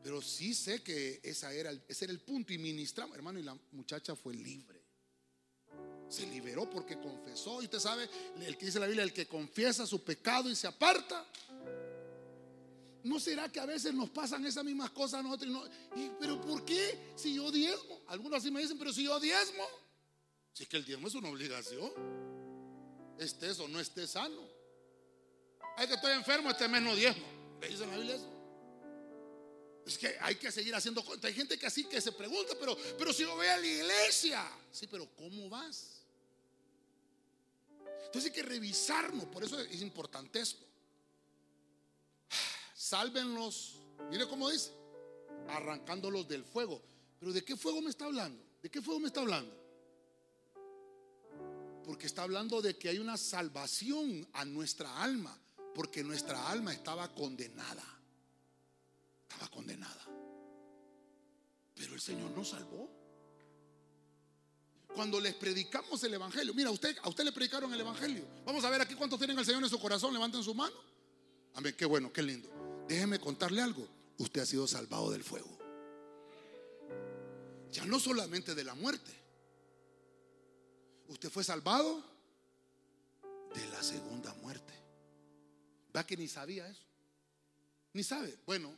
Pero 0.03 0.21
sí 0.21 0.53
sé 0.53 0.83
que 0.83 1.19
esa 1.23 1.51
era 1.51 1.71
ese 1.87 2.05
era 2.05 2.13
el 2.13 2.19
punto 2.19 2.53
y 2.53 2.59
ministramos, 2.59 3.17
hermano, 3.17 3.39
y 3.39 3.43
la 3.43 3.57
muchacha 3.71 4.15
fue 4.15 4.35
libre. 4.35 4.79
Se 6.07 6.27
liberó 6.27 6.69
porque 6.69 6.95
confesó. 6.99 7.61
Y 7.61 7.65
usted 7.65 7.79
sabe, 7.79 8.07
el 8.39 8.55
que 8.55 8.67
dice 8.67 8.79
la 8.79 8.85
Biblia, 8.85 9.03
el 9.03 9.11
que 9.11 9.25
confiesa 9.25 9.87
su 9.87 10.03
pecado 10.03 10.47
y 10.47 10.55
se 10.55 10.67
aparta. 10.67 11.25
¿No 13.05 13.19
será 13.19 13.47
que 13.51 13.59
a 13.59 13.67
veces 13.67 13.93
nos 13.93 14.09
pasan 14.09 14.43
esas 14.47 14.63
mismas 14.63 14.89
cosas 14.89 15.19
a 15.19 15.23
nosotros? 15.23 15.69
Y 15.95 16.09
¿Pero 16.19 16.41
por 16.41 16.65
qué? 16.65 17.13
Si 17.15 17.35
yo 17.35 17.51
diezmo. 17.51 18.01
Algunos 18.07 18.39
así 18.39 18.49
me 18.49 18.59
dicen, 18.61 18.79
pero 18.79 18.91
si 18.91 19.03
yo 19.03 19.19
diezmo. 19.19 19.63
Si 20.51 20.63
es 20.63 20.69
que 20.69 20.77
el 20.77 20.85
diezmo 20.85 21.07
es 21.07 21.13
una 21.13 21.29
obligación. 21.29 21.91
Estés 23.19 23.59
o 23.59 23.67
no 23.67 23.79
estés 23.79 24.09
sano. 24.09 24.41
Hay 25.77 25.87
que 25.87 25.93
estoy 25.93 26.13
enfermo, 26.13 26.49
este 26.49 26.67
mes 26.67 26.81
no 26.81 26.95
diezmo. 26.95 27.27
¿Le 27.61 27.69
dice 27.69 27.85
la 27.85 27.95
Biblia 27.95 28.15
eso? 28.15 28.31
Es 29.85 29.99
que 29.99 30.17
hay 30.19 30.37
que 30.37 30.51
seguir 30.51 30.73
haciendo. 30.73 31.03
Hay 31.21 31.33
gente 31.33 31.59
que 31.59 31.67
así 31.67 31.83
que 31.83 32.01
se 32.01 32.11
pregunta, 32.11 32.55
pero, 32.59 32.75
pero 32.97 33.13
si 33.13 33.21
yo 33.21 33.35
voy 33.35 33.45
a 33.45 33.57
la 33.57 33.67
iglesia. 33.67 34.43
Sí, 34.71 34.87
pero 34.87 35.07
¿cómo 35.15 35.47
vas? 35.47 36.01
Entonces 38.07 38.31
hay 38.31 38.35
que 38.35 38.41
revisarnos. 38.41 39.25
Por 39.25 39.43
eso 39.43 39.59
es 39.59 39.83
importante 39.83 40.39
esto. 40.39 40.65
Sálvenlos. 42.85 43.79
Mire 44.11 44.27
cómo 44.27 44.47
dice. 44.47 44.71
Arrancándolos 45.47 46.27
del 46.27 46.43
fuego. 46.43 46.83
Pero 47.19 47.33
¿de 47.33 47.43
qué 47.43 47.57
fuego 47.57 47.81
me 47.81 47.89
está 47.89 48.05
hablando? 48.05 48.43
¿De 48.61 48.69
qué 48.69 48.79
fuego 48.79 48.99
me 48.99 49.07
está 49.07 49.21
hablando? 49.21 49.51
Porque 51.83 52.05
está 52.05 52.21
hablando 52.21 52.61
de 52.61 52.77
que 52.77 52.89
hay 52.89 52.99
una 52.99 53.17
salvación 53.17 54.27
a 54.33 54.45
nuestra 54.45 55.01
alma, 55.01 55.35
porque 55.73 56.03
nuestra 56.03 56.47
alma 56.47 56.73
estaba 56.73 57.11
condenada. 57.11 57.83
Estaba 59.23 59.49
condenada. 59.49 60.05
Pero 61.73 61.95
el 61.95 62.01
Señor 62.01 62.29
nos 62.37 62.49
salvó. 62.49 62.87
Cuando 64.93 65.19
les 65.19 65.33
predicamos 65.33 66.03
el 66.03 66.13
Evangelio, 66.13 66.53
mira, 66.53 66.69
usted, 66.69 66.95
a 67.01 67.09
usted 67.09 67.23
le 67.23 67.31
predicaron 67.31 67.73
el 67.73 67.81
Evangelio. 67.81 68.25
Vamos 68.45 68.63
a 68.63 68.69
ver 68.69 68.81
aquí 68.81 68.93
cuántos 68.93 69.17
tienen 69.17 69.39
al 69.39 69.45
Señor 69.45 69.63
en 69.63 69.69
su 69.69 69.79
corazón. 69.79 70.13
Levanten 70.13 70.43
su 70.43 70.53
mano. 70.53 70.75
Amén, 71.55 71.73
qué 71.75 71.85
bueno, 71.85 72.13
qué 72.13 72.21
lindo. 72.21 72.64
Déjeme 72.87 73.19
contarle 73.19 73.61
algo. 73.61 73.87
Usted 74.17 74.41
ha 74.41 74.45
sido 74.45 74.67
salvado 74.67 75.11
del 75.11 75.23
fuego. 75.23 75.57
Ya 77.71 77.85
no 77.85 77.99
solamente 77.99 78.55
de 78.55 78.63
la 78.63 78.75
muerte, 78.75 79.25
Usted 81.07 81.29
fue 81.29 81.43
salvado 81.43 82.03
de 83.53 83.65
la 83.67 83.83
segunda 83.83 84.33
muerte. 84.35 84.73
¿Va 85.95 86.05
que 86.05 86.17
ni 86.17 86.27
sabía 86.27 86.67
eso? 86.67 86.83
Ni 87.93 88.03
sabe. 88.03 88.37
Bueno, 88.45 88.75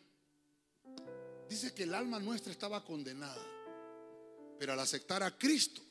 dice 1.49 1.73
que 1.73 1.83
el 1.83 1.93
alma 1.93 2.19
nuestra 2.19 2.51
estaba 2.51 2.83
condenada. 2.83 3.43
Pero 4.59 4.73
al 4.73 4.79
aceptar 4.79 5.23
a 5.23 5.37
Cristo, 5.37 5.81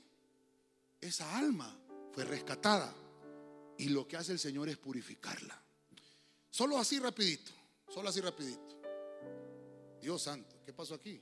esa 1.00 1.36
alma 1.36 1.74
fue 2.12 2.24
rescatada. 2.24 2.94
Y 3.78 3.88
lo 3.88 4.06
que 4.06 4.16
hace 4.16 4.32
el 4.32 4.38
Señor 4.38 4.68
es 4.68 4.76
purificarla. 4.76 5.60
Solo 6.50 6.78
así 6.78 6.98
rapidito. 6.98 7.52
Solo 7.88 8.08
así 8.08 8.20
rapidito. 8.20 8.76
Dios 10.00 10.22
santo, 10.22 10.56
¿qué 10.64 10.72
pasó 10.72 10.94
aquí? 10.94 11.20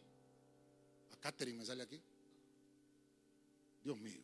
A 1.12 1.16
Catherine 1.16 1.58
me 1.58 1.64
sale 1.64 1.82
aquí. 1.84 2.00
Dios 3.82 3.98
mío. 3.98 4.20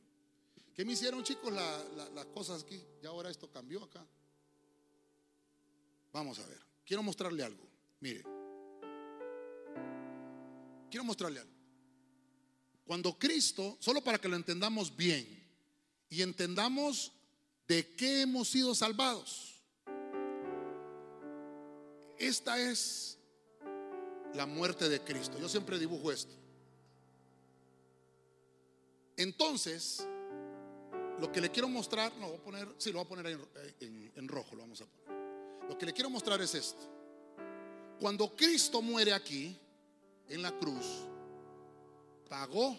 ¿Qué 0.75 0.85
me 0.85 0.93
hicieron 0.93 1.23
chicos 1.23 1.53
las 1.53 2.27
cosas 2.27 2.63
aquí? 2.63 2.83
Ya 3.03 3.11
ahora 3.11 3.31
esto 3.31 3.51
cambió 3.51 3.85
acá. 3.85 4.05
Vamos 6.13 6.39
a 6.39 6.47
ver. 6.47 6.61
Quiero 6.85 7.03
mostrarle 7.03 7.45
algo. 7.45 7.65
Mire. 8.01 8.25
Quiero 10.91 11.05
mostrarle 11.05 11.41
algo. 11.41 11.53
Cuando 12.85 13.17
Cristo, 13.19 13.77
solo 13.79 14.03
para 14.03 14.19
que 14.19 14.29
lo 14.29 14.35
entendamos 14.37 14.97
bien 14.97 15.47
y 16.09 16.23
entendamos 16.23 17.13
de 17.69 17.95
qué 17.95 18.23
hemos 18.23 18.49
sido 18.49 18.75
salvados. 18.75 19.60
Esta 22.21 22.59
es 22.61 23.19
la 24.35 24.45
muerte 24.47 24.89
de 24.89 25.01
Cristo. 25.01 25.39
Yo 25.39 25.49
siempre 25.49 25.79
dibujo 25.79 26.13
esto. 26.13 26.35
Entonces, 29.17 30.07
lo 31.19 31.33
que 31.33 31.41
le 31.41 31.51
quiero 31.51 31.69
mostrar, 31.69 32.15
no, 32.17 32.29
voy 32.29 32.37
a 32.37 32.43
poner, 32.43 32.75
sí, 32.79 32.93
lo 32.93 32.99
voy 32.99 33.07
a 33.07 33.09
poner 33.09 33.27
en, 33.81 34.13
en- 34.15 34.29
rojo, 34.29 34.55
lo 34.55 34.63
vamos 34.63 34.81
a 34.83 34.87
poner. 34.87 35.69
Lo 35.69 35.79
que 35.79 35.87
le 35.87 35.93
quiero 35.93 36.11
mostrar 36.11 36.41
es 36.41 36.55
esto. 36.55 36.81
Cuando 37.99 38.35
Cristo 38.37 38.81
muere 38.83 39.13
aquí, 39.13 39.59
en 40.29 40.43
la 40.43 40.53
cruz, 40.59 41.07
pagó. 42.29 42.79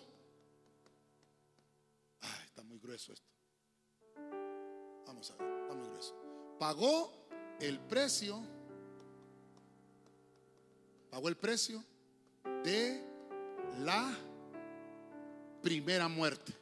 Ay, 2.21 2.45
está 2.45 2.63
muy 2.63 2.79
grueso 2.79 3.11
esto. 3.13 3.27
Vamos 5.05 5.29
a 5.31 5.35
ver, 5.35 5.61
está 5.63 5.73
muy 5.73 5.87
grueso. 5.89 6.15
Pagó 6.59 7.11
el 7.59 7.79
precio, 7.81 8.41
pagó 11.11 11.27
el 11.27 11.35
precio 11.35 11.83
de 12.63 13.03
la 13.81 14.17
primera 15.61 16.07
muerte. 16.07 16.53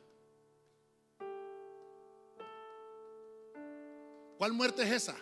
¿Cuál 4.37 4.53
muerte 4.53 4.83
es 4.83 4.91
esa? 4.91 5.15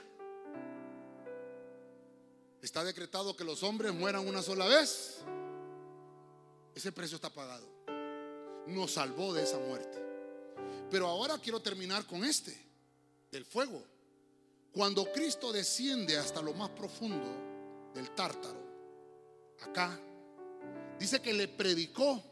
Está 2.62 2.84
decretado 2.84 3.36
que 3.36 3.44
los 3.44 3.64
hombres 3.64 3.94
mueran 3.94 4.28
una 4.28 4.42
sola 4.42 4.66
vez. 4.66 5.18
Ese 6.74 6.92
precio 6.92 7.16
está 7.16 7.30
pagado. 7.30 7.68
Nos 8.68 8.94
salvó 8.94 9.34
de 9.34 9.44
esa 9.44 9.60
muerte. 9.60 10.02
Pero 10.90 11.08
ahora 11.08 11.38
quiero 11.38 11.62
terminar 11.62 12.06
con 12.06 12.24
este, 12.24 12.58
del 13.32 13.46
fuego. 13.46 13.84
Cuando 14.72 15.12
Cristo 15.12 15.52
desciende 15.52 16.18
hasta 16.18 16.42
lo 16.42 16.54
más 16.54 16.70
profundo 16.70 17.28
del 17.94 18.12
tártaro, 18.12 18.67
acá, 19.62 20.00
dice 21.00 21.22
que 21.22 21.34
le 21.34 21.48
predicó 21.48 22.24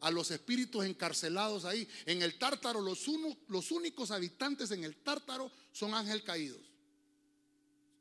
a 0.00 0.10
los 0.10 0.30
espíritus 0.30 0.84
encarcelados 0.84 1.64
ahí. 1.64 1.88
En 2.06 2.22
el 2.22 2.38
tártaro, 2.38 2.80
los, 2.80 3.06
uno- 3.08 3.36
los 3.48 3.70
únicos 3.70 4.10
habitantes 4.10 4.70
en 4.72 4.84
el 4.84 4.96
tártaro 4.96 5.50
son 5.72 5.94
ángeles 5.94 6.22
caídos. 6.22 6.60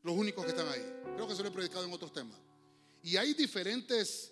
Los 0.04 0.16
únicos 0.16 0.43
que 0.45 0.52
están 0.52 0.68
ahí. 0.68 0.84
Creo 1.16 1.28
que 1.28 1.36
se 1.36 1.43
lo 1.43 1.49
he 1.49 1.52
predicado 1.52 1.86
en 1.86 1.93
otros 1.93 2.12
temas. 2.12 2.38
Y 3.04 3.18
hay 3.18 3.34
diferentes 3.36 4.32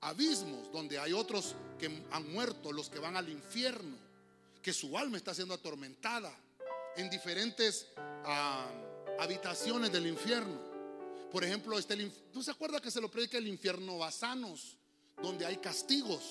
abismos 0.00 0.70
donde 0.70 0.98
hay 0.98 1.12
otros 1.14 1.54
que 1.78 2.04
han 2.10 2.32
muerto, 2.32 2.70
los 2.70 2.90
que 2.90 2.98
van 2.98 3.16
al 3.16 3.28
infierno, 3.30 3.96
que 4.62 4.72
su 4.74 4.96
alma 4.98 5.16
está 5.16 5.34
siendo 5.34 5.54
atormentada 5.54 6.34
en 6.96 7.08
diferentes 7.08 7.86
ah, 8.24 8.68
habitaciones 9.18 9.90
del 9.90 10.06
infierno. 10.06 10.75
Por 11.30 11.44
ejemplo, 11.44 11.78
inf- 11.78 12.12
¿tú 12.32 12.42
se 12.42 12.50
acuerdas 12.50 12.80
que 12.80 12.90
se 12.90 13.00
lo 13.00 13.10
predica 13.10 13.36
el 13.38 13.46
infierno 13.48 13.98
basanos, 13.98 14.76
donde 15.22 15.44
hay 15.44 15.56
castigos? 15.58 16.22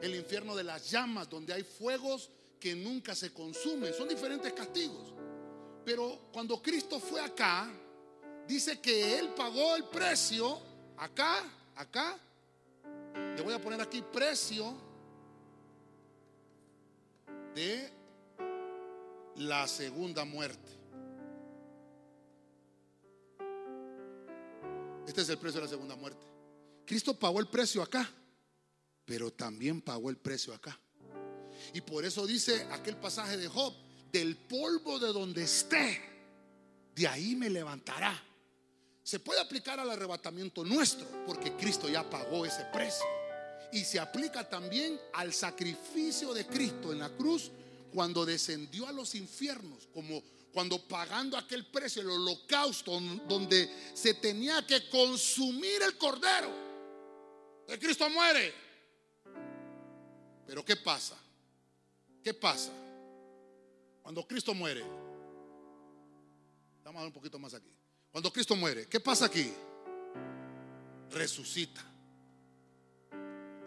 El 0.00 0.14
infierno 0.14 0.54
de 0.56 0.64
las 0.64 0.90
llamas, 0.90 1.28
donde 1.28 1.52
hay 1.52 1.62
fuegos 1.62 2.30
que 2.58 2.74
nunca 2.74 3.14
se 3.14 3.32
consumen. 3.32 3.92
Son 3.94 4.08
diferentes 4.08 4.52
castigos. 4.52 5.12
Pero 5.84 6.28
cuando 6.32 6.60
Cristo 6.62 7.00
fue 7.00 7.20
acá, 7.20 7.70
dice 8.46 8.80
que 8.80 9.18
Él 9.18 9.30
pagó 9.30 9.76
el 9.76 9.84
precio, 9.84 10.60
acá, 10.96 11.42
acá, 11.76 12.18
le 13.36 13.42
voy 13.42 13.54
a 13.54 13.60
poner 13.60 13.80
aquí 13.80 14.02
precio 14.02 14.74
de 17.54 17.90
la 19.36 19.66
segunda 19.66 20.24
muerte. 20.24 20.79
Este 25.10 25.22
es 25.22 25.28
el 25.28 25.38
precio 25.38 25.60
de 25.60 25.66
la 25.66 25.70
segunda 25.70 25.96
muerte. 25.96 26.24
Cristo 26.86 27.18
pagó 27.18 27.40
el 27.40 27.48
precio 27.48 27.82
acá, 27.82 28.08
pero 29.04 29.32
también 29.32 29.80
pagó 29.80 30.08
el 30.08 30.16
precio 30.16 30.54
acá. 30.54 30.78
Y 31.74 31.80
por 31.80 32.04
eso 32.04 32.28
dice 32.28 32.68
aquel 32.70 32.94
pasaje 32.96 33.36
de 33.36 33.48
Job, 33.48 33.74
del 34.12 34.36
polvo 34.36 35.00
de 35.00 35.08
donde 35.08 35.42
esté, 35.42 36.00
de 36.94 37.08
ahí 37.08 37.34
me 37.34 37.50
levantará. 37.50 38.22
Se 39.02 39.18
puede 39.18 39.40
aplicar 39.40 39.80
al 39.80 39.90
arrebatamiento 39.90 40.64
nuestro, 40.64 41.08
porque 41.26 41.56
Cristo 41.56 41.88
ya 41.88 42.08
pagó 42.08 42.46
ese 42.46 42.64
precio. 42.72 43.04
Y 43.72 43.82
se 43.82 43.98
aplica 43.98 44.48
también 44.48 44.96
al 45.14 45.32
sacrificio 45.32 46.32
de 46.32 46.46
Cristo 46.46 46.92
en 46.92 47.00
la 47.00 47.08
cruz 47.08 47.50
cuando 47.92 48.24
descendió 48.24 48.86
a 48.86 48.92
los 48.92 49.16
infiernos, 49.16 49.88
como 49.92 50.22
cuando 50.52 50.80
pagando 50.86 51.36
aquel 51.36 51.66
precio, 51.66 52.02
el 52.02 52.10
holocausto, 52.10 52.98
donde 53.28 53.70
se 53.94 54.14
tenía 54.14 54.66
que 54.66 54.88
consumir 54.88 55.82
el 55.82 55.96
cordero. 55.96 56.50
El 57.68 57.78
Cristo 57.78 58.08
muere. 58.10 58.52
Pero 60.46 60.64
¿qué 60.64 60.76
pasa? 60.76 61.16
¿Qué 62.22 62.34
pasa? 62.34 62.72
Cuando 64.02 64.26
Cristo 64.26 64.52
muere, 64.54 64.84
vamos 66.82 67.02
a 67.02 67.06
un 67.06 67.12
poquito 67.12 67.38
más 67.38 67.54
aquí. 67.54 67.72
Cuando 68.10 68.32
Cristo 68.32 68.56
muere, 68.56 68.86
¿qué 68.86 68.98
pasa 68.98 69.26
aquí? 69.26 69.52
Resucita. 71.10 71.84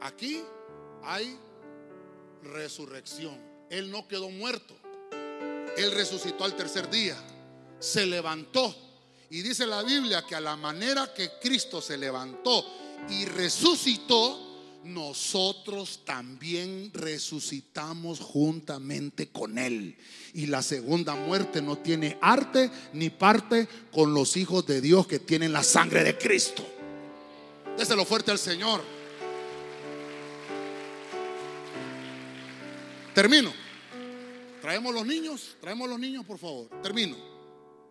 Aquí 0.02 0.44
hay 1.04 1.40
resurrección. 2.44 3.40
Él 3.70 3.90
no 3.90 4.06
quedó 4.08 4.30
muerto. 4.30 4.76
Él 5.78 5.92
resucitó 5.92 6.44
al 6.44 6.56
tercer 6.56 6.90
día. 6.90 7.18
Se 7.80 8.06
levantó. 8.06 8.76
Y 9.30 9.42
dice 9.42 9.66
la 9.66 9.82
Biblia 9.84 10.24
que 10.28 10.36
a 10.36 10.42
la 10.42 10.56
manera 10.56 11.12
que 11.14 11.32
Cristo 11.42 11.82
se 11.82 11.98
levantó 11.98 12.66
y 13.10 13.26
resucitó, 13.26 14.54
nosotros 14.84 16.02
también 16.06 16.92
resucitamos 16.94 18.20
juntamente 18.20 19.30
con 19.30 19.58
Él. 19.58 19.98
Y 20.34 20.48
la 20.48 20.62
segunda 20.62 21.16
muerte 21.16 21.62
no 21.62 21.78
tiene 21.78 22.18
arte 22.22 22.70
ni 22.94 23.10
parte 23.10 23.68
con 23.92 24.14
los 24.14 24.38
hijos 24.38 24.66
de 24.68 24.82
Dios 24.82 25.08
que 25.08 25.20
tienen 25.20 25.54
la 25.54 25.64
sangre 25.64 26.04
de 26.04 26.18
Cristo. 26.18 26.64
Déselo 27.78 28.06
fuerte 28.06 28.30
al 28.30 28.40
Señor. 28.40 28.82
Termino. 33.16 33.63
Traemos 34.64 34.94
los 34.94 35.06
niños, 35.06 35.58
traemos 35.60 35.90
los 35.90 36.00
niños, 36.00 36.26
por 36.26 36.38
favor. 36.38 36.70
Termino. 36.82 37.18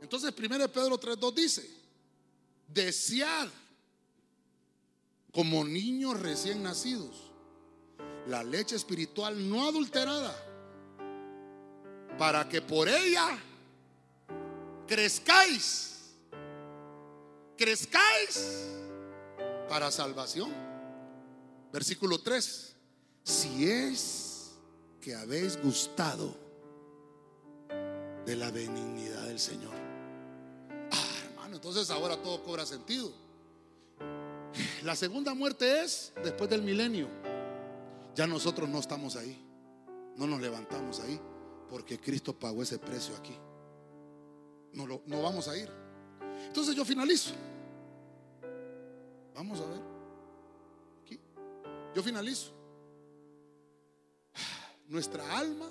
Entonces, 0.01 0.33
1 0.35 0.69
Pedro 0.69 0.99
3.2 0.99 1.35
dice, 1.35 1.71
desead 2.67 3.47
como 5.31 5.65
niños 5.65 6.19
recién 6.19 6.63
nacidos 6.63 7.31
la 8.27 8.43
leche 8.43 8.75
espiritual 8.75 9.51
no 9.51 9.69
adulterada, 9.69 10.35
para 12.17 12.49
que 12.49 12.63
por 12.63 12.89
ella 12.89 13.39
crezcáis, 14.87 16.15
crezcáis 17.59 18.67
para 19.69 19.91
salvación. 19.91 20.51
Versículo 21.71 22.19
3, 22.19 22.77
si 23.25 23.71
es 23.71 24.53
que 25.03 25.15
habéis 25.15 25.61
gustado 25.63 26.41
de 28.27 28.37
la 28.37 28.51
benignidad 28.51 29.27
del 29.27 29.39
Señor. 29.39 29.73
Ah, 30.91 31.15
hermano, 31.29 31.57
entonces 31.57 31.91
ahora 31.91 32.17
todo 32.23 32.43
cobra 32.43 32.65
sentido. 32.67 33.13
La 34.85 34.95
segunda 34.97 35.35
muerte 35.35 35.83
es 35.83 36.13
después 36.23 36.49
del 36.51 36.63
milenio. 36.63 37.09
Ya 38.15 38.27
nosotros 38.27 38.69
no 38.69 38.79
estamos 38.79 39.17
ahí. 39.17 39.39
No 40.17 40.27
nos 40.27 40.41
levantamos 40.41 41.01
ahí. 41.01 41.19
Porque 41.71 41.99
Cristo 41.99 42.39
pagó 42.39 42.63
ese 42.63 42.79
precio 42.79 43.17
aquí. 43.17 43.35
No, 44.75 44.87
lo- 44.87 45.03
no 45.07 45.23
vamos 45.23 45.49
a 45.49 45.57
ir. 45.57 45.71
Entonces 46.47 46.75
yo 46.75 46.85
finalizo. 46.85 47.33
Vamos 49.35 49.59
a 49.61 49.65
ver. 49.67 49.81
Aquí. 51.03 51.19
Yo 51.95 52.03
finalizo. 52.03 52.53
Nuestra 54.89 55.39
alma 55.39 55.71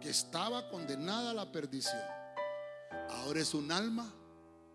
que 0.00 0.10
estaba 0.10 0.68
condenada 0.68 1.30
a 1.30 1.34
la 1.34 1.52
perdición. 1.52 2.02
Ahora 3.10 3.40
es 3.40 3.54
un 3.54 3.70
alma 3.70 4.12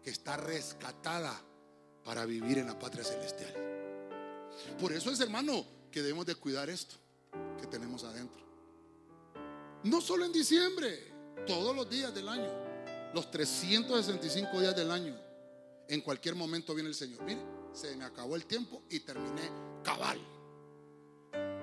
que 0.04 0.12
está 0.12 0.38
rescatada 0.38 1.42
para 2.04 2.26
vivir 2.26 2.60
en 2.60 2.68
la 2.68 2.78
patria 2.78 3.04
celestial. 3.04 3.54
Por 4.80 4.94
eso 4.94 5.10
es, 5.12 5.20
hermano, 5.20 5.66
que 5.92 6.02
debemos 6.02 6.26
de 6.26 6.36
cuidar 6.36 6.70
esto 6.70 6.96
que 7.60 7.68
tenemos 7.68 8.04
adentro. 8.04 8.44
No 9.84 10.02
solo 10.02 10.26
en 10.26 10.32
diciembre, 10.32 11.14
todos 11.48 11.76
los 11.76 11.90
días 11.90 12.14
del 12.14 12.30
año, 12.30 12.50
los 13.14 13.32
365 13.32 14.60
días 14.60 14.76
del 14.76 14.92
año, 14.92 15.16
en 15.88 16.02
cualquier 16.02 16.36
momento 16.36 16.74
viene 16.74 16.90
el 16.90 16.96
Señor. 16.96 17.22
Mire, 17.24 17.42
se 17.74 17.96
me 17.96 18.04
acabó 18.04 18.36
el 18.36 18.46
tiempo 18.46 18.84
y 18.90 19.00
terminé 19.02 19.50
cabal. 19.84 20.20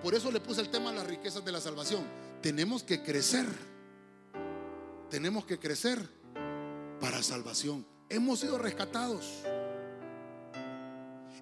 Por 0.02 0.14
eso 0.14 0.30
le 0.30 0.40
puse 0.40 0.60
el 0.60 0.68
tema 0.68 0.90
de 0.90 0.98
las 0.98 1.06
riquezas 1.06 1.44
de 1.44 1.52
la 1.52 1.60
salvación. 1.60 2.04
Tenemos 2.42 2.82
que 2.82 3.02
crecer. 3.02 3.46
Tenemos 5.10 5.44
que 5.44 5.58
crecer 5.58 5.98
para 7.00 7.22
salvación. 7.22 7.86
Hemos 8.08 8.40
sido 8.40 8.58
rescatados. 8.58 9.24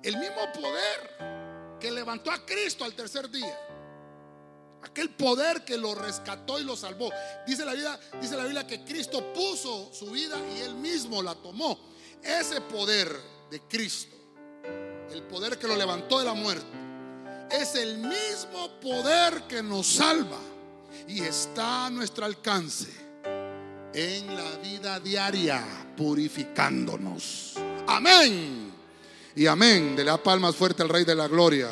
El 0.02 0.16
mismo 0.18 0.40
poder 0.54 1.78
que 1.80 1.90
levantó 1.90 2.30
a 2.30 2.44
Cristo 2.44 2.84
al 2.84 2.94
tercer 2.94 3.30
día 3.30 3.58
Aquel 4.82 5.10
poder 5.10 5.64
que 5.64 5.76
lo 5.76 5.94
rescató 5.94 6.58
y 6.58 6.64
lo 6.64 6.74
salvó. 6.76 7.10
Dice 7.46 7.64
la 7.64 7.72
Biblia, 7.72 8.00
dice 8.20 8.36
la 8.36 8.44
Biblia 8.44 8.66
que 8.66 8.82
Cristo 8.84 9.32
puso 9.34 9.92
su 9.92 10.10
vida 10.10 10.38
y 10.56 10.60
él 10.60 10.74
mismo 10.74 11.22
la 11.22 11.34
tomó. 11.34 11.78
Ese 12.22 12.60
poder 12.62 13.14
de 13.50 13.60
Cristo, 13.62 14.16
el 15.10 15.22
poder 15.24 15.58
que 15.58 15.68
lo 15.68 15.76
levantó 15.76 16.18
de 16.18 16.24
la 16.24 16.34
muerte, 16.34 16.66
es 17.50 17.74
el 17.74 17.98
mismo 17.98 18.80
poder 18.80 19.42
que 19.48 19.62
nos 19.62 19.86
salva 19.86 20.38
y 21.10 21.22
está 21.22 21.86
a 21.86 21.90
nuestro 21.90 22.24
alcance 22.24 22.88
en 23.92 24.36
la 24.36 24.56
vida 24.62 25.00
diaria, 25.00 25.64
purificándonos. 25.96 27.54
Amén. 27.88 28.72
Y 29.34 29.46
amén. 29.46 29.96
De 29.96 30.04
la 30.04 30.22
palmas 30.22 30.54
fuerte 30.54 30.82
al 30.82 30.88
Rey 30.88 31.04
de 31.04 31.16
la 31.16 31.26
Gloria. 31.26 31.68